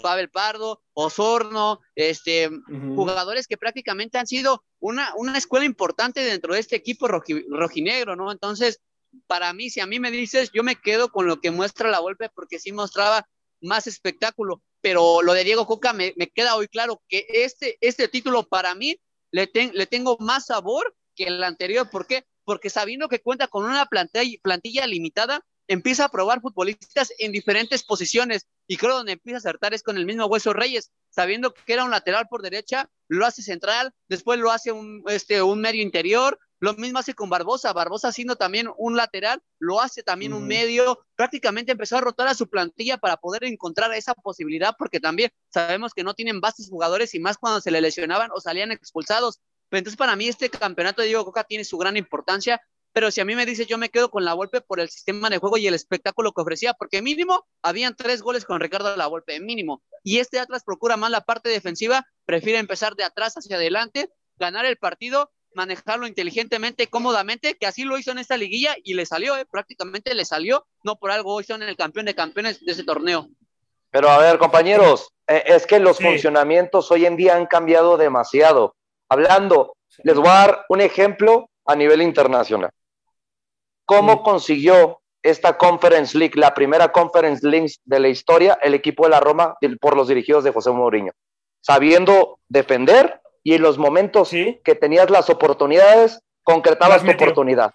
Pavel 0.00 0.30
Pardo, 0.30 0.80
Osorno, 0.94 1.80
este, 1.94 2.48
jugadores 2.94 3.46
que 3.46 3.56
prácticamente 3.56 4.16
han 4.16 4.26
sido 4.26 4.64
una, 4.80 5.12
una 5.16 5.36
escuela 5.36 5.66
importante 5.66 6.20
dentro 6.20 6.54
de 6.54 6.60
este 6.60 6.76
equipo 6.76 7.08
roji- 7.08 7.44
rojinegro, 7.50 8.14
¿no? 8.16 8.30
Entonces, 8.30 8.80
para 9.26 9.52
mí, 9.52 9.70
si 9.70 9.80
a 9.80 9.86
mí 9.86 10.00
me 10.00 10.10
dices, 10.10 10.50
yo 10.52 10.62
me 10.62 10.76
quedo 10.76 11.10
con 11.10 11.26
lo 11.26 11.40
que 11.40 11.50
muestra 11.50 11.90
la 11.90 11.98
golpe 11.98 12.28
porque 12.34 12.58
sí 12.58 12.72
mostraba 12.72 13.26
más 13.60 13.86
espectáculo, 13.86 14.62
pero 14.80 15.22
lo 15.22 15.32
de 15.32 15.44
Diego 15.44 15.66
Coca 15.66 15.92
me, 15.92 16.14
me 16.16 16.28
queda 16.28 16.54
hoy 16.56 16.68
claro 16.68 17.02
que 17.08 17.26
este, 17.28 17.76
este 17.80 18.08
título 18.08 18.48
para 18.48 18.74
mí 18.74 18.96
le, 19.30 19.46
ten- 19.46 19.72
le 19.74 19.86
tengo 19.86 20.16
más 20.20 20.46
sabor 20.46 20.94
que 21.14 21.24
el 21.24 21.42
anterior. 21.42 21.90
¿Por 21.90 22.06
qué? 22.06 22.24
Porque 22.44 22.70
sabiendo 22.70 23.08
que 23.08 23.20
cuenta 23.20 23.48
con 23.48 23.64
una 23.64 23.86
plantilla, 23.86 24.38
plantilla 24.42 24.86
limitada, 24.86 25.44
empieza 25.66 26.04
a 26.06 26.08
probar 26.08 26.40
futbolistas 26.40 27.12
en 27.18 27.32
diferentes 27.32 27.84
posiciones 27.84 28.46
y 28.66 28.76
creo 28.76 28.94
donde 28.96 29.12
empieza 29.12 29.36
a 29.36 29.38
acertar 29.40 29.74
es 29.74 29.82
con 29.82 29.96
el 29.98 30.06
mismo 30.06 30.24
Hueso 30.26 30.52
Reyes, 30.52 30.90
sabiendo 31.10 31.52
que 31.52 31.72
era 31.72 31.84
un 31.84 31.90
lateral 31.90 32.26
por 32.28 32.42
derecha, 32.42 32.88
lo 33.08 33.26
hace 33.26 33.42
central, 33.42 33.92
después 34.08 34.38
lo 34.38 34.50
hace 34.50 34.72
un, 34.72 35.02
este, 35.08 35.42
un 35.42 35.60
medio 35.60 35.82
interior, 35.82 36.38
lo 36.60 36.74
mismo 36.74 36.98
hace 36.98 37.14
con 37.14 37.30
Barbosa, 37.30 37.72
Barbosa 37.72 38.10
siendo 38.12 38.36
también 38.36 38.68
un 38.76 38.96
lateral, 38.96 39.42
lo 39.58 39.80
hace 39.80 40.02
también 40.02 40.32
un 40.32 40.46
medio, 40.46 41.04
prácticamente 41.14 41.72
empezó 41.72 41.96
a 41.96 42.00
rotar 42.00 42.26
a 42.26 42.34
su 42.34 42.48
plantilla 42.48 42.98
para 42.98 43.16
poder 43.16 43.44
encontrar 43.44 43.92
esa 43.94 44.14
posibilidad, 44.14 44.74
porque 44.76 44.98
también 44.98 45.30
sabemos 45.52 45.94
que 45.94 46.02
no 46.02 46.14
tienen 46.14 46.40
bases 46.40 46.68
jugadores 46.68 47.14
y 47.14 47.20
más 47.20 47.38
cuando 47.38 47.60
se 47.60 47.70
le 47.70 47.80
lesionaban 47.80 48.30
o 48.32 48.40
salían 48.40 48.72
expulsados. 48.72 49.40
Pero 49.68 49.78
entonces 49.78 49.96
para 49.96 50.16
mí 50.16 50.26
este 50.26 50.50
campeonato 50.50 51.02
de 51.02 51.08
Diego 51.08 51.24
Coca 51.24 51.44
tiene 51.44 51.64
su 51.64 51.78
gran 51.78 51.96
importancia, 51.96 52.60
pero 52.92 53.10
si 53.10 53.20
a 53.20 53.24
mí 53.24 53.34
me 53.34 53.46
dice 53.46 53.66
yo 53.66 53.78
me 53.78 53.90
quedo 53.90 54.10
con 54.10 54.24
la 54.24 54.34
Volpe 54.34 54.60
por 54.60 54.80
el 54.80 54.88
sistema 54.88 55.30
de 55.30 55.38
juego 55.38 55.56
y 55.56 55.66
el 55.66 55.74
espectáculo 55.74 56.32
que 56.32 56.42
ofrecía, 56.42 56.74
porque 56.74 57.02
mínimo 57.02 57.46
habían 57.62 57.94
tres 57.94 58.22
goles 58.22 58.44
con 58.44 58.60
Ricardo 58.60 58.96
la 58.96 59.06
Volpe, 59.06 59.40
mínimo. 59.40 59.82
Y 60.02 60.18
este 60.18 60.38
Atlas 60.38 60.64
procura 60.64 60.96
más 60.96 61.10
la 61.10 61.22
parte 61.22 61.48
defensiva, 61.48 62.06
prefiere 62.24 62.58
empezar 62.58 62.94
de 62.94 63.04
atrás 63.04 63.34
hacia 63.34 63.56
adelante, 63.56 64.10
ganar 64.36 64.64
el 64.64 64.76
partido, 64.76 65.30
manejarlo 65.54 66.06
inteligentemente, 66.06 66.86
cómodamente, 66.86 67.56
que 67.56 67.66
así 67.66 67.84
lo 67.84 67.98
hizo 67.98 68.10
en 68.10 68.18
esta 68.18 68.36
liguilla 68.36 68.76
y 68.82 68.94
le 68.94 69.06
salió, 69.06 69.36
eh, 69.36 69.46
prácticamente 69.50 70.14
le 70.14 70.24
salió, 70.24 70.66
no 70.82 70.96
por 70.96 71.10
algo 71.10 71.34
hoy 71.34 71.44
son 71.44 71.62
el 71.62 71.76
campeón 71.76 72.06
de 72.06 72.14
campeones 72.14 72.64
de 72.64 72.72
ese 72.72 72.84
torneo. 72.84 73.28
Pero 73.90 74.10
a 74.10 74.18
ver, 74.18 74.38
compañeros, 74.38 75.08
eh, 75.26 75.42
es 75.46 75.66
que 75.66 75.78
los 75.80 75.98
funcionamientos 75.98 76.90
hoy 76.90 77.06
en 77.06 77.16
día 77.16 77.36
han 77.36 77.46
cambiado 77.46 77.96
demasiado. 77.96 78.74
Hablando, 79.08 79.74
les 80.02 80.16
voy 80.16 80.28
a 80.28 80.32
dar 80.32 80.66
un 80.68 80.80
ejemplo 80.80 81.48
a 81.64 81.74
nivel 81.74 82.02
internacional. 82.02 82.70
¿Cómo 83.88 84.22
consiguió 84.22 85.00
esta 85.22 85.56
Conference 85.56 86.16
League, 86.16 86.34
la 86.38 86.52
primera 86.52 86.92
Conference 86.92 87.46
League 87.48 87.72
de 87.86 87.98
la 87.98 88.08
historia, 88.08 88.58
el 88.60 88.74
equipo 88.74 89.04
de 89.04 89.10
la 89.10 89.20
Roma 89.20 89.56
por 89.80 89.96
los 89.96 90.08
dirigidos 90.08 90.44
de 90.44 90.52
José 90.52 90.70
Mourinho? 90.70 91.12
Sabiendo 91.62 92.38
defender 92.50 93.22
y 93.42 93.54
en 93.54 93.62
los 93.62 93.78
momentos 93.78 94.28
que 94.28 94.74
tenías 94.74 95.08
las 95.08 95.30
oportunidades, 95.30 96.20
concretabas 96.42 97.02
tu 97.02 97.10
oportunidad. 97.10 97.72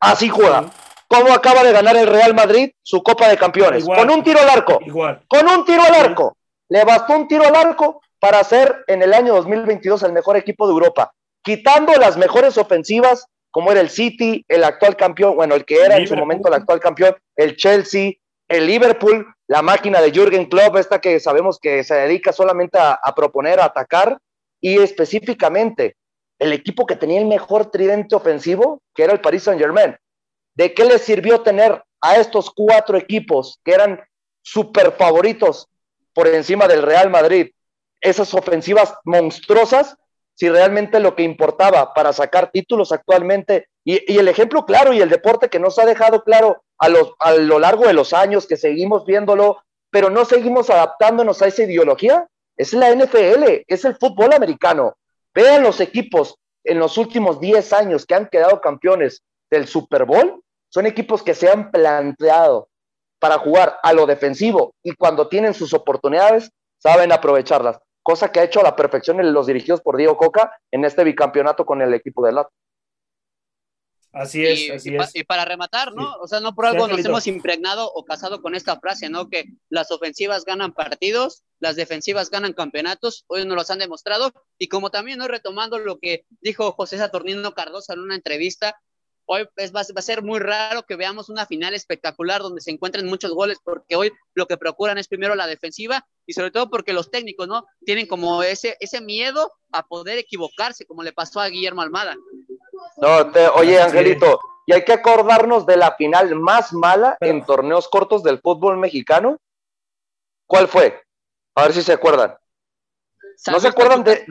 Así 0.00 0.28
juega. 0.28 0.64
¿Cómo 1.06 1.32
acaba 1.32 1.62
de 1.62 1.70
ganar 1.70 1.96
el 1.96 2.08
Real 2.08 2.34
Madrid 2.34 2.72
su 2.82 3.00
Copa 3.04 3.28
de 3.28 3.36
Campeones? 3.36 3.84
Con 3.84 4.10
un 4.10 4.24
tiro 4.24 4.40
al 4.40 4.50
arco. 4.50 4.80
Igual. 4.84 5.22
Con 5.28 5.48
un 5.48 5.64
tiro 5.64 5.82
al 5.84 5.94
arco. 5.94 6.36
Le 6.68 6.84
bastó 6.84 7.14
un 7.14 7.28
tiro 7.28 7.46
al 7.46 7.54
arco 7.54 8.00
para 8.18 8.42
ser 8.42 8.82
en 8.88 9.02
el 9.02 9.14
año 9.14 9.34
2022 9.34 10.02
el 10.02 10.12
mejor 10.12 10.36
equipo 10.36 10.66
de 10.66 10.72
Europa, 10.72 11.12
quitando 11.44 11.92
las 11.92 12.16
mejores 12.16 12.58
ofensivas 12.58 13.28
como 13.54 13.70
era 13.70 13.80
el 13.80 13.88
City, 13.88 14.44
el 14.48 14.64
actual 14.64 14.96
campeón, 14.96 15.36
bueno, 15.36 15.54
el 15.54 15.64
que 15.64 15.80
era 15.80 15.96
en 15.96 16.08
su 16.08 16.16
momento 16.16 16.48
el 16.48 16.54
actual 16.54 16.80
campeón, 16.80 17.14
el 17.36 17.54
Chelsea, 17.54 18.14
el 18.48 18.66
Liverpool, 18.66 19.32
la 19.46 19.62
máquina 19.62 20.00
de 20.00 20.10
Jürgen 20.10 20.46
Klopp, 20.46 20.76
esta 20.76 21.00
que 21.00 21.20
sabemos 21.20 21.60
que 21.60 21.84
se 21.84 21.94
dedica 21.94 22.32
solamente 22.32 22.78
a, 22.80 23.14
proponer, 23.14 23.60
a 23.60 23.66
atacar, 23.66 24.18
y 24.60 24.78
específicamente 24.78 25.94
el 26.40 26.52
equipo 26.52 26.84
que 26.84 26.96
tenía 26.96 27.20
el 27.20 27.26
mejor 27.26 27.70
tridente 27.70 28.16
ofensivo, 28.16 28.82
que 28.92 29.04
era 29.04 29.12
el 29.12 29.20
Paris 29.20 29.44
Saint 29.44 29.60
Germain. 29.60 29.96
¿De 30.56 30.74
qué 30.74 30.84
les 30.84 31.02
sirvió 31.02 31.42
tener 31.42 31.80
a 32.00 32.16
estos 32.16 32.50
cuatro 32.50 32.98
equipos 32.98 33.60
que 33.64 33.70
eran 33.70 34.02
súper 34.42 34.90
favoritos 34.94 35.68
por 36.12 36.26
encima 36.26 36.66
del 36.66 36.82
Real 36.82 37.08
Madrid? 37.08 37.52
Esas 38.00 38.34
ofensivas 38.34 38.96
monstruosas 39.04 39.96
si 40.34 40.48
realmente 40.48 41.00
lo 41.00 41.14
que 41.14 41.22
importaba 41.22 41.94
para 41.94 42.12
sacar 42.12 42.50
títulos 42.50 42.92
actualmente, 42.92 43.68
y, 43.84 44.16
el 44.18 44.28
ejemplo 44.28 44.64
claro 44.64 44.92
y 44.92 45.00
el 45.00 45.08
deporte 45.08 45.48
que 45.48 45.60
nos 45.60 45.78
ha 45.78 45.86
dejado 45.86 46.24
claro 46.24 46.62
a, 46.78 46.88
a 47.20 47.34
lo 47.34 47.58
largo 47.58 47.86
de 47.86 47.92
los 47.92 48.12
años, 48.12 48.46
que 48.46 48.56
seguimos 48.56 49.04
viéndolo, 49.04 49.58
pero 49.90 50.10
no 50.10 50.24
seguimos 50.24 50.70
adaptándonos 50.70 51.40
a 51.42 51.46
esa 51.46 51.62
ideología, 51.62 52.26
es 52.56 52.72
la 52.72 52.94
NFL, 52.94 53.64
es 53.66 53.84
el 53.84 53.96
fútbol 53.96 54.32
americano. 54.32 54.96
Vean 55.34 55.62
los 55.62 55.80
equipos 55.80 56.36
en 56.64 56.78
los 56.78 56.96
últimos 56.98 57.40
10 57.40 57.72
años 57.72 58.06
que 58.06 58.14
han 58.14 58.28
quedado 58.28 58.60
campeones 58.60 59.22
del 59.50 59.66
Super 59.68 60.04
Bowl, 60.04 60.42
son 60.68 60.86
equipos 60.86 61.22
que 61.22 61.34
se 61.34 61.48
han 61.48 61.70
planteado 61.70 62.68
para 63.20 63.38
jugar 63.38 63.78
a 63.82 63.92
lo 63.92 64.06
defensivo 64.06 64.74
y 64.82 64.92
cuando 64.92 65.28
tienen 65.28 65.54
sus 65.54 65.72
oportunidades 65.72 66.50
saben 66.78 67.12
aprovecharlas 67.12 67.78
cosa 68.04 68.30
que 68.30 68.38
ha 68.38 68.44
hecho 68.44 68.60
a 68.60 68.64
la 68.64 68.76
perfección 68.76 69.18
en 69.18 69.32
los 69.32 69.46
dirigidos 69.46 69.80
por 69.80 69.96
Diego 69.96 70.16
Coca 70.16 70.52
en 70.70 70.84
este 70.84 71.02
bicampeonato 71.02 71.66
con 71.66 71.82
el 71.82 71.92
equipo 71.94 72.24
de 72.24 72.32
LAT. 72.32 72.48
Así 74.12 74.46
es, 74.46 74.70
así 74.70 74.94
es. 74.94 75.16
Y 75.16 75.24
para 75.24 75.44
rematar, 75.44 75.92
¿no? 75.92 76.14
O 76.20 76.28
sea, 76.28 76.38
no 76.38 76.54
por 76.54 76.66
algo 76.66 76.86
nos 76.86 77.04
hemos 77.04 77.26
impregnado 77.26 77.90
o 77.92 78.04
casado 78.04 78.40
con 78.42 78.54
esta 78.54 78.78
frase, 78.78 79.08
¿no? 79.08 79.28
Que 79.28 79.46
las 79.70 79.90
ofensivas 79.90 80.44
ganan 80.44 80.72
partidos, 80.72 81.42
las 81.58 81.74
defensivas 81.74 82.30
ganan 82.30 82.52
campeonatos, 82.52 83.24
hoy 83.26 83.44
nos 83.44 83.56
los 83.56 83.70
han 83.72 83.80
demostrado, 83.80 84.30
y 84.56 84.68
como 84.68 84.90
también, 84.90 85.18
¿no? 85.18 85.26
Retomando 85.26 85.78
lo 85.78 85.98
que 85.98 86.26
dijo 86.40 86.70
José 86.72 86.98
Saturnino 86.98 87.54
Cardoso 87.54 87.92
en 87.92 88.00
una 88.00 88.14
entrevista, 88.14 88.80
hoy 89.26 89.48
va, 89.74 89.80
a 89.80 90.02
ser 90.02 90.22
muy 90.22 90.38
raro 90.38 90.82
que 90.82 90.96
veamos 90.96 91.28
una 91.28 91.46
final 91.46 91.74
espectacular 91.74 92.42
donde 92.42 92.60
se 92.60 92.70
encuentren 92.70 93.06
muchos 93.06 93.32
goles, 93.32 93.58
porque 93.62 93.96
hoy 93.96 94.12
lo 94.34 94.46
que 94.46 94.56
procuran 94.56 94.98
es 94.98 95.08
primero 95.08 95.34
la 95.34 95.46
defensiva 95.46 96.06
y 96.26 96.32
sobre 96.32 96.50
todo 96.50 96.70
porque 96.70 96.92
los 96.92 97.10
técnicos, 97.10 97.48
¿no? 97.48 97.64
Tienen 97.84 98.06
como 98.06 98.42
ese, 98.42 98.76
ese 98.80 99.00
miedo 99.00 99.52
a 99.72 99.86
poder 99.86 100.18
equivocarse, 100.18 100.86
como 100.86 101.02
le 101.02 101.12
pasó 101.12 101.40
a 101.40 101.48
Guillermo 101.48 101.82
Almada. 101.82 102.16
No, 102.96 103.32
oye, 103.54 103.80
Angelito, 103.80 104.40
y 104.66 104.72
hay 104.72 104.84
que 104.84 104.92
acordarnos 104.92 105.66
de 105.66 105.76
la 105.76 105.94
final 105.96 106.34
más 106.36 106.72
mala 106.72 107.16
en 107.20 107.44
torneos 107.44 107.88
cortos 107.88 108.22
del 108.22 108.40
fútbol 108.40 108.78
mexicano. 108.78 109.38
¿Cuál 110.46 110.68
fue? 110.68 111.02
A 111.54 111.64
ver 111.64 111.72
si 111.72 111.82
se 111.82 111.92
acuerdan. 111.92 112.36
¿No 113.50 113.60
se 113.60 113.68
acuerdan 113.68 114.04
de.? 114.04 114.24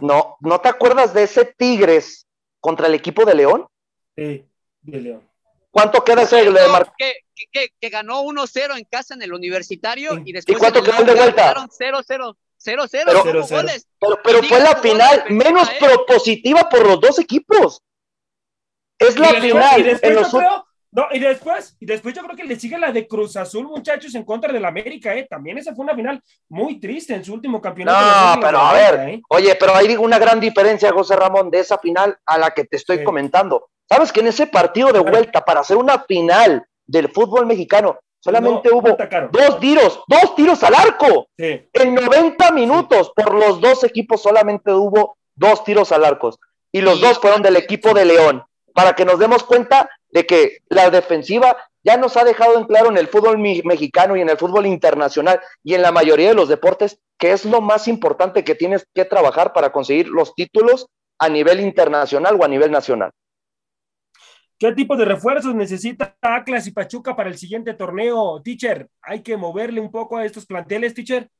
No, 0.00 0.36
¿no 0.40 0.60
te 0.60 0.68
acuerdas 0.68 1.14
de 1.14 1.24
ese 1.24 1.44
Tigres 1.44 2.26
contra 2.60 2.86
el 2.86 2.94
equipo 2.94 3.24
de 3.24 3.34
León? 3.34 3.66
Sí, 4.18 4.44
de 4.82 5.00
León. 5.00 5.22
¿Cuánto 5.70 6.02
queda 6.02 6.22
ese 6.22 6.50
de 6.50 6.50
que, 7.52 7.68
que, 7.80 7.88
ganó 7.88 8.24
1-0 8.24 8.76
en 8.76 8.84
casa 8.84 9.14
en 9.14 9.22
el 9.22 9.32
universitario 9.32 10.20
y 10.24 10.32
después. 10.32 10.56
¿Y 10.56 10.60
cuánto 10.60 10.82
quedó 10.82 11.04
de 11.04 11.14
vuelta? 11.14 11.54
0-0. 11.54 12.36
0-0, 12.60 12.88
pero, 13.22 13.46
pero, 14.00 14.20
pero 14.24 14.42
fue 14.42 14.58
la 14.58 14.74
final 14.74 15.26
menos 15.28 15.70
propositiva 15.78 16.68
por 16.68 16.84
los 16.84 17.00
dos 17.00 17.20
equipos. 17.20 17.80
Es 18.98 19.16
la 19.16 19.28
final. 19.28 19.86
Y 19.86 19.96
en 20.04 20.14
los... 20.16 20.32
no, 20.32 21.06
y 21.12 21.20
después, 21.20 21.76
y 21.78 21.86
después 21.86 22.16
yo 22.16 22.24
creo 22.24 22.34
que 22.34 22.42
le 22.42 22.58
sigue 22.58 22.76
la 22.76 22.90
de 22.90 23.06
Cruz 23.06 23.36
Azul, 23.36 23.68
muchachos, 23.68 24.12
en 24.16 24.24
contra 24.24 24.52
del 24.52 24.64
América, 24.64 25.14
¿eh? 25.14 25.28
También 25.30 25.58
esa 25.58 25.72
fue 25.72 25.84
una 25.84 25.94
final 25.94 26.20
muy 26.48 26.80
triste 26.80 27.14
en 27.14 27.24
su 27.24 27.34
último 27.34 27.60
campeonato. 27.60 28.34
No, 28.34 28.40
pero 28.40 28.58
a 28.58 28.72
ver, 28.72 29.08
¿eh? 29.08 29.22
oye, 29.28 29.54
pero 29.54 29.76
hay 29.76 29.94
una 29.94 30.18
gran 30.18 30.40
diferencia, 30.40 30.90
José 30.90 31.14
Ramón, 31.14 31.52
de 31.52 31.60
esa 31.60 31.78
final 31.78 32.18
a 32.26 32.38
la 32.38 32.50
que 32.50 32.64
te 32.64 32.76
estoy 32.76 33.04
comentando. 33.04 33.70
Sabes 33.88 34.12
que 34.12 34.20
en 34.20 34.26
ese 34.26 34.46
partido 34.46 34.92
de 34.92 35.00
vuelta, 35.00 35.44
para 35.44 35.60
hacer 35.60 35.76
una 35.76 36.00
final 36.00 36.66
del 36.86 37.08
fútbol 37.08 37.46
mexicano, 37.46 37.98
solamente 38.20 38.70
hubo 38.72 38.96
dos 39.30 39.60
tiros, 39.60 40.00
dos 40.06 40.34
tiros 40.34 40.62
al 40.62 40.74
arco. 40.74 41.28
En 41.36 41.94
90 41.94 42.52
minutos, 42.52 43.12
por 43.14 43.34
los 43.34 43.60
dos 43.60 43.84
equipos 43.84 44.22
solamente 44.22 44.72
hubo 44.72 45.16
dos 45.34 45.64
tiros 45.64 45.92
al 45.92 46.04
arco. 46.04 46.36
Y 46.70 46.80
los 46.82 47.00
dos 47.00 47.18
fueron 47.18 47.40
del 47.42 47.56
equipo 47.56 47.94
de 47.94 48.04
León. 48.04 48.44
Para 48.74 48.94
que 48.94 49.04
nos 49.04 49.18
demos 49.18 49.42
cuenta 49.42 49.88
de 50.10 50.26
que 50.26 50.58
la 50.68 50.90
defensiva 50.90 51.56
ya 51.82 51.96
nos 51.96 52.16
ha 52.16 52.24
dejado 52.24 52.58
en 52.58 52.64
claro 52.64 52.90
en 52.90 52.98
el 52.98 53.08
fútbol 53.08 53.38
mexicano 53.38 54.16
y 54.16 54.20
en 54.20 54.28
el 54.28 54.36
fútbol 54.36 54.66
internacional 54.66 55.40
y 55.64 55.74
en 55.74 55.82
la 55.82 55.92
mayoría 55.92 56.28
de 56.28 56.34
los 56.34 56.48
deportes 56.48 56.98
que 57.18 57.32
es 57.32 57.44
lo 57.44 57.60
más 57.60 57.88
importante 57.88 58.44
que 58.44 58.54
tienes 58.54 58.86
que 58.94 59.04
trabajar 59.04 59.52
para 59.52 59.72
conseguir 59.72 60.08
los 60.08 60.34
títulos 60.34 60.86
a 61.18 61.28
nivel 61.28 61.60
internacional 61.60 62.36
o 62.38 62.44
a 62.44 62.48
nivel 62.48 62.70
nacional. 62.70 63.10
¿Qué 64.58 64.72
tipo 64.72 64.96
de 64.96 65.04
refuerzos 65.04 65.54
necesita 65.54 66.16
Atlas 66.20 66.66
y 66.66 66.72
Pachuca 66.72 67.14
para 67.14 67.30
el 67.30 67.38
siguiente 67.38 67.74
torneo, 67.74 68.42
teacher? 68.42 68.88
¿Hay 69.00 69.22
que 69.22 69.36
moverle 69.36 69.80
un 69.80 69.90
poco 69.90 70.16
a 70.16 70.24
estos 70.24 70.46
planteles, 70.46 70.94
teacher? 70.94 71.30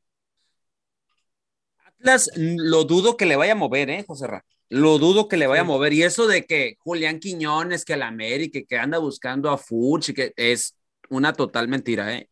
Atlas 1.85 2.31
lo 2.37 2.85
dudo 2.85 3.17
que 3.17 3.27
le 3.27 3.35
vaya 3.35 3.53
a 3.53 3.57
mover, 3.57 3.91
¿eh, 3.91 4.05
José 4.07 4.29
Ra? 4.29 4.45
Lo 4.69 4.99
dudo 4.99 5.27
que 5.27 5.37
le 5.37 5.49
vaya 5.49 5.63
a 5.63 5.65
mover. 5.65 5.93
Y 5.95 6.05
eso 6.05 6.29
de 6.29 6.45
que 6.45 6.77
Julián 6.79 7.19
Quiñones, 7.19 7.85
que 7.85 7.95
el 7.95 8.03
América, 8.03 8.61
que 8.69 8.79
anda 8.79 8.99
buscando 8.99 9.51
a 9.51 9.59
Fuch, 9.59 10.13
que 10.13 10.33
es 10.37 10.77
una 11.09 11.33
total 11.33 11.67
mentira, 11.67 12.15
¿eh? 12.15 12.29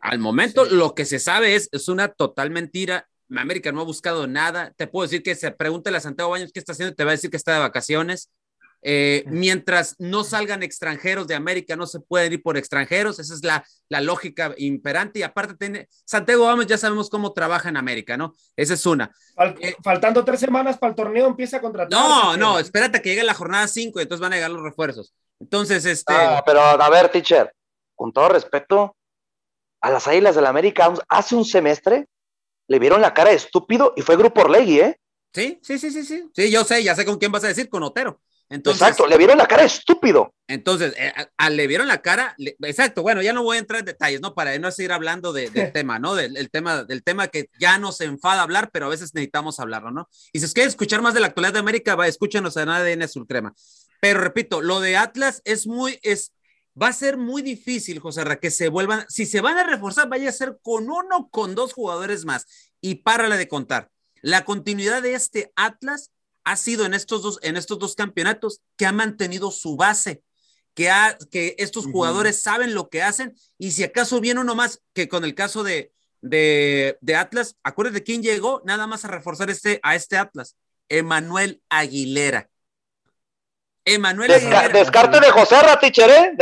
Al 0.00 0.20
momento, 0.20 0.64
lo 0.64 0.94
que 0.94 1.04
se 1.04 1.18
sabe 1.18 1.54
es, 1.54 1.68
es 1.72 1.88
una 1.88 2.08
total 2.08 2.50
mentira. 2.50 3.08
América 3.36 3.72
no 3.72 3.82
ha 3.82 3.84
buscado 3.84 4.26
nada. 4.26 4.72
Te 4.76 4.86
puedo 4.86 5.06
decir 5.06 5.22
que 5.22 5.34
se 5.34 5.50
pregunte 5.50 5.90
a 5.90 6.00
Santiago 6.00 6.30
Baños 6.30 6.52
qué 6.52 6.60
está 6.60 6.72
haciendo, 6.72 6.94
te 6.94 7.04
va 7.04 7.10
a 7.10 7.14
decir 7.16 7.30
que 7.30 7.36
está 7.36 7.52
de 7.52 7.58
vacaciones. 7.58 8.30
Eh, 8.82 9.24
mientras 9.26 9.96
no 9.98 10.22
salgan 10.22 10.62
extranjeros 10.62 11.26
de 11.26 11.34
América, 11.34 11.74
no 11.74 11.86
se 11.86 12.00
pueden 12.00 12.32
ir 12.32 12.42
por 12.42 12.56
extranjeros. 12.56 13.18
Esa 13.18 13.34
es 13.34 13.44
la, 13.44 13.64
la 13.88 14.00
lógica 14.00 14.54
imperante. 14.56 15.18
Y 15.20 15.22
aparte, 15.22 15.54
tiene, 15.54 15.88
Santiago 16.04 16.44
Gómez 16.44 16.66
ya 16.66 16.78
sabemos 16.78 17.10
cómo 17.10 17.32
trabaja 17.32 17.68
en 17.68 17.76
América, 17.76 18.16
¿no? 18.16 18.34
Esa 18.56 18.74
es 18.74 18.86
una. 18.86 19.10
Eh, 19.60 19.74
faltando 19.82 20.24
tres 20.24 20.40
semanas 20.40 20.78
para 20.78 20.90
el 20.90 20.96
torneo, 20.96 21.26
empieza 21.26 21.58
a 21.58 21.60
contratar. 21.60 21.90
No, 21.90 22.36
no, 22.36 22.58
espérate 22.58 23.02
que 23.02 23.10
llegue 23.10 23.24
la 23.24 23.34
jornada 23.34 23.66
5 23.66 23.98
y 23.98 24.02
entonces 24.02 24.22
van 24.22 24.32
a 24.32 24.36
llegar 24.36 24.50
los 24.50 24.62
refuerzos. 24.62 25.14
Entonces, 25.40 25.84
este. 25.84 26.12
Ah, 26.12 26.42
pero 26.44 26.60
a 26.60 26.90
ver, 26.90 27.08
teacher, 27.10 27.52
con 27.94 28.12
todo 28.12 28.28
respeto, 28.28 28.96
a 29.80 29.90
las 29.90 30.06
Águilas 30.08 30.34
del 30.34 30.44
la 30.44 30.50
América 30.50 30.92
hace 31.08 31.34
un 31.34 31.44
semestre 31.44 32.06
le 32.68 32.78
vieron 32.78 33.00
la 33.00 33.14
cara 33.14 33.30
de 33.30 33.36
estúpido 33.36 33.94
y 33.96 34.02
fue 34.02 34.16
Grupo 34.16 34.42
Orlegui, 34.42 34.80
¿eh? 34.80 35.00
Sí, 35.32 35.58
sí, 35.62 35.78
sí, 35.78 35.90
sí, 35.90 36.04
sí. 36.04 36.30
Sí, 36.34 36.50
yo 36.50 36.64
sé, 36.64 36.82
ya 36.82 36.94
sé 36.94 37.04
con 37.04 37.18
quién 37.18 37.32
vas 37.32 37.44
a 37.44 37.48
decir, 37.48 37.68
con 37.68 37.82
Otero. 37.82 38.20
Entonces, 38.50 38.80
Exacto, 38.80 39.06
le 39.06 39.18
vieron 39.18 39.36
la 39.36 39.46
cara 39.46 39.64
estúpido. 39.64 40.34
Entonces, 40.46 40.94
eh, 40.96 41.12
a- 41.14 41.28
a- 41.36 41.50
le 41.50 41.66
vieron 41.66 41.86
la 41.86 42.00
cara, 42.00 42.34
le- 42.38 42.56
exacto, 42.62 43.02
bueno, 43.02 43.20
ya 43.20 43.34
no 43.34 43.42
voy 43.42 43.56
a 43.56 43.60
entrar 43.60 43.80
en 43.80 43.84
detalles, 43.86 44.22
¿no? 44.22 44.34
Para 44.34 44.58
no 44.58 44.70
seguir 44.70 44.92
hablando 44.92 45.34
de- 45.34 45.50
del 45.50 45.70
tema, 45.74 45.98
¿no? 45.98 46.14
Del, 46.14 46.36
el 46.36 46.50
tema, 46.50 46.84
del 46.84 47.02
tema 47.02 47.28
que 47.28 47.50
ya 47.60 47.76
nos 47.78 48.00
enfada 48.00 48.42
hablar, 48.42 48.70
pero 48.72 48.86
a 48.86 48.88
veces 48.88 49.14
necesitamos 49.14 49.60
hablarlo, 49.60 49.90
¿no? 49.90 50.08
Y 50.32 50.38
si 50.38 50.46
os 50.46 50.54
quieren 50.54 50.70
escuchar 50.70 51.02
más 51.02 51.12
de 51.12 51.20
la 51.20 51.26
actualidad 51.26 51.52
de 51.52 51.58
América, 51.58 51.94
va, 51.94 52.06
escúchanos 52.06 52.56
en 52.56 52.70
ADN 52.70 53.06
Sulcrema. 53.06 53.54
Pero 54.00 54.20
repito, 54.20 54.62
lo 54.62 54.80
de 54.80 54.96
Atlas 54.96 55.42
es 55.44 55.66
muy, 55.66 55.98
es, 56.02 56.32
va 56.80 56.88
a 56.88 56.92
ser 56.94 57.18
muy 57.18 57.42
difícil, 57.42 57.98
José 57.98 58.24
Ra, 58.24 58.36
que 58.40 58.50
se 58.50 58.68
vuelvan, 58.68 59.04
si 59.10 59.26
se 59.26 59.42
van 59.42 59.58
a 59.58 59.64
reforzar, 59.64 60.08
vaya 60.08 60.30
a 60.30 60.32
ser 60.32 60.56
con 60.62 60.88
uno, 60.88 61.28
con 61.30 61.54
dos 61.54 61.74
jugadores 61.74 62.24
más. 62.24 62.46
Y 62.80 62.96
párale 63.02 63.36
de 63.36 63.48
contar. 63.48 63.90
La 64.22 64.44
continuidad 64.46 65.02
de 65.02 65.12
este 65.14 65.52
Atlas 65.54 66.12
ha 66.50 66.56
sido 66.56 66.86
en 66.86 66.94
estos 66.94 67.22
dos, 67.22 67.38
en 67.42 67.56
estos 67.56 67.78
dos 67.78 67.94
campeonatos 67.94 68.60
que 68.76 68.86
ha 68.86 68.92
mantenido 68.92 69.50
su 69.50 69.76
base, 69.76 70.22
que, 70.74 70.88
ha, 70.90 71.18
que 71.30 71.54
estos 71.58 71.86
jugadores 71.86 72.40
saben 72.42 72.74
lo 72.74 72.88
que 72.88 73.02
hacen 73.02 73.34
y 73.58 73.72
si 73.72 73.84
acaso 73.84 74.20
viene 74.20 74.40
uno 74.40 74.54
más 74.54 74.80
que 74.94 75.08
con 75.08 75.24
el 75.24 75.34
caso 75.34 75.62
de, 75.62 75.92
de, 76.22 76.96
de 77.00 77.16
Atlas, 77.16 77.56
acuérdate 77.62 78.02
quién 78.02 78.22
llegó 78.22 78.62
nada 78.64 78.86
más 78.86 79.04
a 79.04 79.08
reforzar 79.08 79.50
este, 79.50 79.80
a 79.82 79.94
este 79.94 80.16
Atlas, 80.16 80.56
Emanuel 80.88 81.60
Aguilera. 81.68 82.48
Emanuel 83.84 84.30
Desca- 84.30 84.58
Aguilera. 84.60 84.68
descarte 84.78 85.20
de 85.20 85.30
José 85.30 85.60
Raticher, 85.62 86.10
¿eh? 86.10 86.36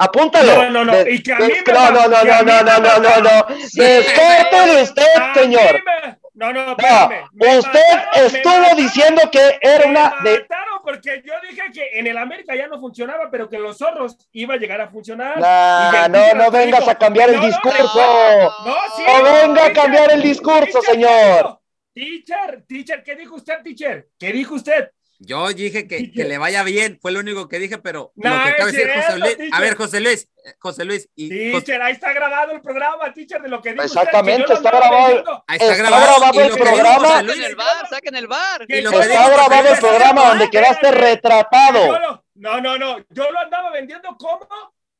Apúntalo. 0.00 0.64
No, 0.64 0.70
no, 0.70 0.84
no, 0.84 1.08
y 1.08 1.22
que 1.22 1.32
a 1.32 1.38
mí 1.40 1.48
me 1.66 1.72
no, 1.72 1.90
no, 1.90 2.08
no, 2.08 2.24
no, 2.24 2.42
no, 2.42 2.62
no, 2.62 2.78
no, 2.78 2.98
no, 3.00 3.20
no. 3.20 3.56
Descarte 3.74 4.56
de 4.76 4.82
usted, 4.82 5.06
A 5.16 5.28
mí 5.34 5.40
señor. 5.40 5.82
me- 5.84 6.17
No, 6.38 6.52
no, 6.52 6.66
No, 6.66 6.70
espérame. 6.70 7.28
Me 7.32 7.58
usted 7.58 7.80
mataron, 7.92 8.26
estuvo 8.26 8.54
mataron, 8.54 8.76
diciendo 8.76 9.22
que 9.32 9.58
era 9.60 9.84
me 9.86 9.90
una 9.90 10.14
de. 10.22 10.38
mataron 10.38 10.78
porque 10.84 11.22
yo 11.26 11.32
dije 11.42 11.62
que 11.74 11.98
en 11.98 12.06
el 12.06 12.16
América 12.16 12.54
ya 12.54 12.68
no 12.68 12.78
funcionaba, 12.78 13.28
pero 13.28 13.48
que 13.48 13.56
en 13.56 13.64
los 13.64 13.76
zorros 13.76 14.16
iba 14.32 14.54
a 14.54 14.56
llegar 14.56 14.80
a 14.80 14.88
funcionar. 14.88 15.40
Nah, 15.40 16.06
no, 16.06 16.34
no 16.34 16.50
vengas 16.52 16.86
a 16.86 16.94
cambiar 16.94 17.30
el 17.30 17.40
discurso. 17.40 18.52
No, 18.64 18.76
sí. 18.96 19.02
No 19.04 19.22
venga 19.24 19.66
a 19.66 19.72
cambiar 19.72 20.12
el 20.12 20.22
discurso, 20.22 20.80
señor. 20.82 21.58
Teacher, 21.92 22.64
teacher, 22.68 23.02
¿qué 23.02 23.16
dijo 23.16 23.34
usted, 23.34 23.60
teacher? 23.64 24.08
¿Qué 24.16 24.30
dijo 24.32 24.54
usted? 24.54 24.92
Yo 25.20 25.48
dije 25.48 25.88
que, 25.88 26.12
que 26.12 26.24
le 26.24 26.38
vaya 26.38 26.62
bien, 26.62 26.98
fue 27.02 27.10
lo 27.10 27.18
único 27.20 27.48
que 27.48 27.58
dije, 27.58 27.78
pero 27.78 28.12
No, 28.14 28.30
lo 28.36 28.44
que 28.44 28.50
acaba 28.50 28.70
de 28.70 28.76
decir 28.78 28.92
José 29.02 29.18
Luis. 29.18 29.52
A 29.52 29.60
ver, 29.60 29.74
José 29.76 30.00
Luis, 30.00 30.28
eh, 30.44 30.54
José 30.60 30.84
Luis, 30.84 31.08
y 31.16 31.28
José- 31.50 31.64
Teacher, 31.64 31.82
ahí 31.82 31.92
está 31.94 32.12
grabado 32.12 32.52
el 32.52 32.60
programa, 32.62 33.12
teacher, 33.12 33.42
de 33.42 33.48
lo 33.48 33.60
que 33.60 33.72
dijo 33.72 33.84
Exactamente, 33.84 34.42
usted, 34.52 34.54
está 34.64 34.70
grabado. 34.70 35.44
ahí 35.48 35.58
está, 35.60 35.72
está 35.72 35.76
grabado, 35.76 36.06
grabado 36.20 36.32
y 36.34 36.36
lo 36.48 36.54
el 36.54 36.60
programa. 36.62 37.08
Saquen 37.08 37.42
el 37.44 37.56
bar, 37.56 37.88
saquen 37.90 38.14
el 38.16 38.26
bar. 38.28 38.64
Y 38.68 38.80
lo 38.80 38.90
Está 38.92 39.06
dijo 39.08 39.30
grabado 39.36 39.68
el 39.74 39.78
programa 39.80 40.28
donde 40.28 40.50
quedaste 40.50 40.90
retratado. 40.92 41.98
no, 42.34 42.60
no, 42.60 42.78
no, 42.78 42.98
yo 43.10 43.30
lo 43.32 43.38
andaba 43.40 43.70
vendiendo 43.72 44.16
como 44.16 44.46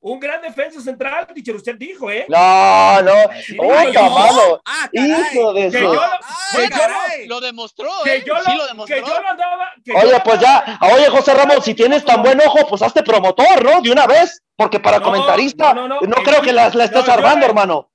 un 0.01 0.21
gran 0.21 0.41
defensa 0.41 0.81
central, 0.81 1.27
teacher, 1.35 1.57
usted 1.57 1.75
dijo, 1.77 2.11
¿eh? 2.11 2.25
No, 2.29 3.03
no. 3.03 3.13
Sí, 3.45 3.57
Oiga, 3.59 3.93
yo. 3.93 4.11
mano. 4.11 4.61
Ah. 4.65 4.89
Hijo 4.93 5.53
de 5.55 5.71
Que 5.71 5.79
su. 5.79 5.85
yo 5.85 5.95
lo- 5.95 6.01
que 6.01 6.57
yo 6.57 6.63
lo- 6.63 6.71
caray. 6.71 7.27
Lo 7.27 7.41
demostró, 7.41 7.91
que 8.05 8.17
¿eh? 8.17 8.25
yo 8.27 8.35
lo, 8.35 8.41
sí 8.43 8.57
lo 8.57 8.67
demostró. 8.69 8.97
que 8.97 9.03
yo 9.03 9.21
lo 9.21 9.29
andaba. 9.29 9.73
que 9.85 9.93
yo 9.93 9.99
Oye, 9.99 10.13
lo 10.13 10.23
pues 10.23 10.37
andaba- 10.39 10.79
ya, 10.81 10.95
oye, 10.95 11.07
José 11.09 11.35
Ramón, 11.35 11.63
si 11.63 11.75
tienes 11.75 12.05
tan 12.05 12.23
buen 12.23 12.41
ojo, 12.41 12.67
pues 12.69 12.81
hazte 12.83 13.03
promotor, 13.03 13.65
¿no? 13.65 13.81
De 13.83 13.91
una 13.91 14.07
vez, 14.07 14.41
porque 14.57 14.79
para 14.79 14.99
No, 14.99 15.05
comentarista 15.07 15.75
no, 15.75 15.89
no, 15.89 16.01
no, 16.01 16.07
no, 16.07 16.17
creo 16.23 16.43
que 16.43 16.53
la, 16.53 16.69
la 16.71 16.85
estés 16.85 17.01
no, 17.01 17.07
yo 17.07 17.13
armando, 17.13 17.41
le- 17.41 17.47
hermano. 17.47 17.91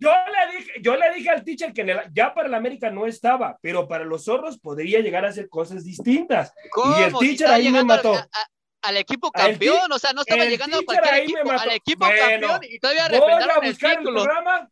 Yo 0.00 0.10
le 0.10 0.56
dije, 0.58 0.72
yo 0.80 0.94
le 0.96 1.12
dije 1.12 1.28
al 1.30 1.42
teacher 1.44 1.72
que 1.72 1.80
el- 1.82 2.00
ya 2.12 2.32
para 2.34 2.46
el 2.48 2.54
América 2.54 2.88
no 2.90 3.06
estaba, 3.06 3.58
pero 3.60 3.88
para 3.88 4.04
los 4.04 4.24
zorros 4.24 4.58
podría 4.58 5.00
llegar 5.00 5.24
a 5.24 5.28
hacer 5.28 5.48
cosas 5.48 5.84
distintas. 5.84 6.52
¿Cómo? 6.70 6.98
Y 6.98 7.02
el 7.02 7.10
Si 7.12 7.18
teacher 7.18 7.32
estaba 7.46 7.54
ahí 7.54 7.68
me 7.70 7.82
mató. 7.84 8.14
a- 8.14 8.18
a- 8.18 8.48
al 8.82 8.96
equipo 8.96 9.30
campeón, 9.30 9.90
o 9.92 9.98
sea, 9.98 10.12
no 10.12 10.20
estaba 10.22 10.44
llegando 10.44 10.78
a 10.78 10.82
cualquier 10.84 11.14
equipo, 11.22 11.50
al 11.50 11.70
equipo 11.72 12.06
Bueno, 12.06 12.20
campeón 12.48 12.60
y 12.70 12.78
todavía 12.78 13.08
Voy 13.08 13.16
a 13.16 13.20
refrendaron 13.20 13.64
el 13.64 13.70
buscar 13.72 13.90
el 13.92 13.98
título. 13.98 14.22
programa. 14.24 14.70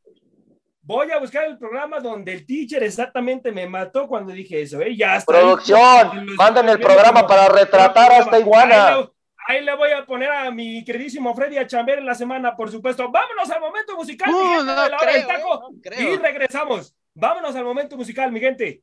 Voy 0.82 1.10
a 1.10 1.18
buscar 1.18 1.44
el 1.46 1.58
programa 1.58 1.98
donde 1.98 2.32
el 2.32 2.46
teacher 2.46 2.82
exactamente 2.84 3.50
me 3.50 3.66
mató 3.68 4.06
cuando 4.06 4.32
dije 4.32 4.62
eso, 4.62 4.80
¿eh? 4.80 4.94
Ya 4.96 5.16
está. 5.16 5.32
Producción, 5.32 6.26
manden 6.36 6.68
el 6.68 6.78
programa 6.78 7.26
para 7.26 7.48
retratar 7.48 8.12
a 8.12 8.18
esta 8.18 8.38
iguana. 8.38 9.08
ahí 9.48 9.64
le 9.64 9.74
voy 9.74 9.90
a 9.90 10.06
poner 10.06 10.30
a 10.30 10.48
mi 10.52 10.84
queridísimo 10.84 11.34
Freddy 11.34 11.58
a 11.58 11.66
chamber 11.66 11.98
en 11.98 12.06
la 12.06 12.14
semana, 12.14 12.54
por 12.54 12.70
supuesto. 12.70 13.10
Vámonos 13.10 13.50
al 13.50 13.60
momento 13.60 13.96
musical, 13.96 14.30
mi 14.32 14.38
Uh, 14.38 14.48
gente, 14.58 14.64
no 14.64 14.82
de 14.84 14.90
la 14.90 14.96
hora 14.96 15.12
del 15.12 15.26
taco. 15.26 15.70
eh, 15.84 16.02
no 16.04 16.10
y 16.10 16.16
regresamos. 16.18 16.94
Vámonos 17.14 17.56
al 17.56 17.64
momento 17.64 17.96
musical, 17.96 18.30
mi 18.30 18.38
gente. 18.38 18.82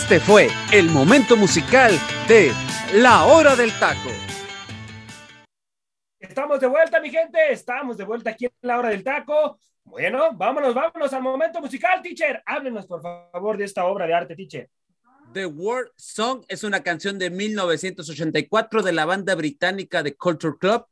Este 0.00 0.20
fue 0.20 0.48
el 0.72 0.88
momento 0.90 1.36
musical 1.36 1.90
de 2.28 2.52
La 2.94 3.24
Hora 3.24 3.56
del 3.56 3.76
Taco. 3.80 4.10
Estamos 6.20 6.60
de 6.60 6.68
vuelta, 6.68 7.00
mi 7.00 7.10
gente. 7.10 7.36
Estamos 7.50 7.98
de 7.98 8.04
vuelta 8.04 8.30
aquí 8.30 8.44
en 8.44 8.52
la 8.62 8.78
hora 8.78 8.90
del 8.90 9.02
taco. 9.02 9.58
Bueno, 9.82 10.30
vámonos, 10.34 10.72
vámonos 10.72 11.12
al 11.12 11.20
momento 11.20 11.60
musical, 11.60 12.00
teacher. 12.00 12.40
Háblenos, 12.46 12.86
por 12.86 13.02
favor, 13.02 13.58
de 13.58 13.64
esta 13.64 13.86
obra 13.86 14.06
de 14.06 14.14
arte, 14.14 14.36
teacher. 14.36 14.70
The 15.34 15.46
World 15.46 15.90
Song 15.96 16.44
es 16.46 16.62
una 16.62 16.80
canción 16.84 17.18
de 17.18 17.30
1984 17.30 18.82
de 18.82 18.92
la 18.92 19.04
banda 19.04 19.34
británica 19.34 20.04
The 20.04 20.14
Culture 20.14 20.54
Club 20.58 20.86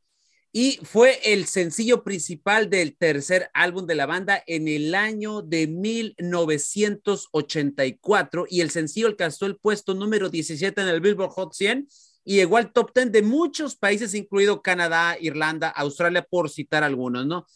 y 0.58 0.80
fue 0.84 1.20
el 1.22 1.44
sencillo 1.44 2.02
principal 2.02 2.70
del 2.70 2.96
tercer 2.96 3.50
álbum 3.52 3.84
de 3.84 3.94
la 3.94 4.06
banda 4.06 4.42
en 4.46 4.68
el 4.68 4.94
año 4.94 5.42
de 5.42 5.66
1984 5.66 8.46
y 8.48 8.62
el 8.62 8.70
sencillo 8.70 9.06
alcanzó 9.06 9.44
el 9.44 9.58
puesto 9.58 9.92
número 9.92 10.30
17 10.30 10.80
en 10.80 10.88
el 10.88 11.02
Billboard 11.02 11.32
Hot 11.32 11.52
100 11.52 11.86
y 12.24 12.36
llegó 12.36 12.56
al 12.56 12.72
top 12.72 12.90
10 12.94 13.12
de 13.12 13.20
muchos 13.20 13.76
países, 13.76 14.14
incluido 14.14 14.62
Canadá, 14.62 15.18
Irlanda, 15.20 15.68
Australia, 15.68 16.22
por 16.22 16.48
citar 16.48 16.84
algunos, 16.84 17.26
¿no? 17.26 17.46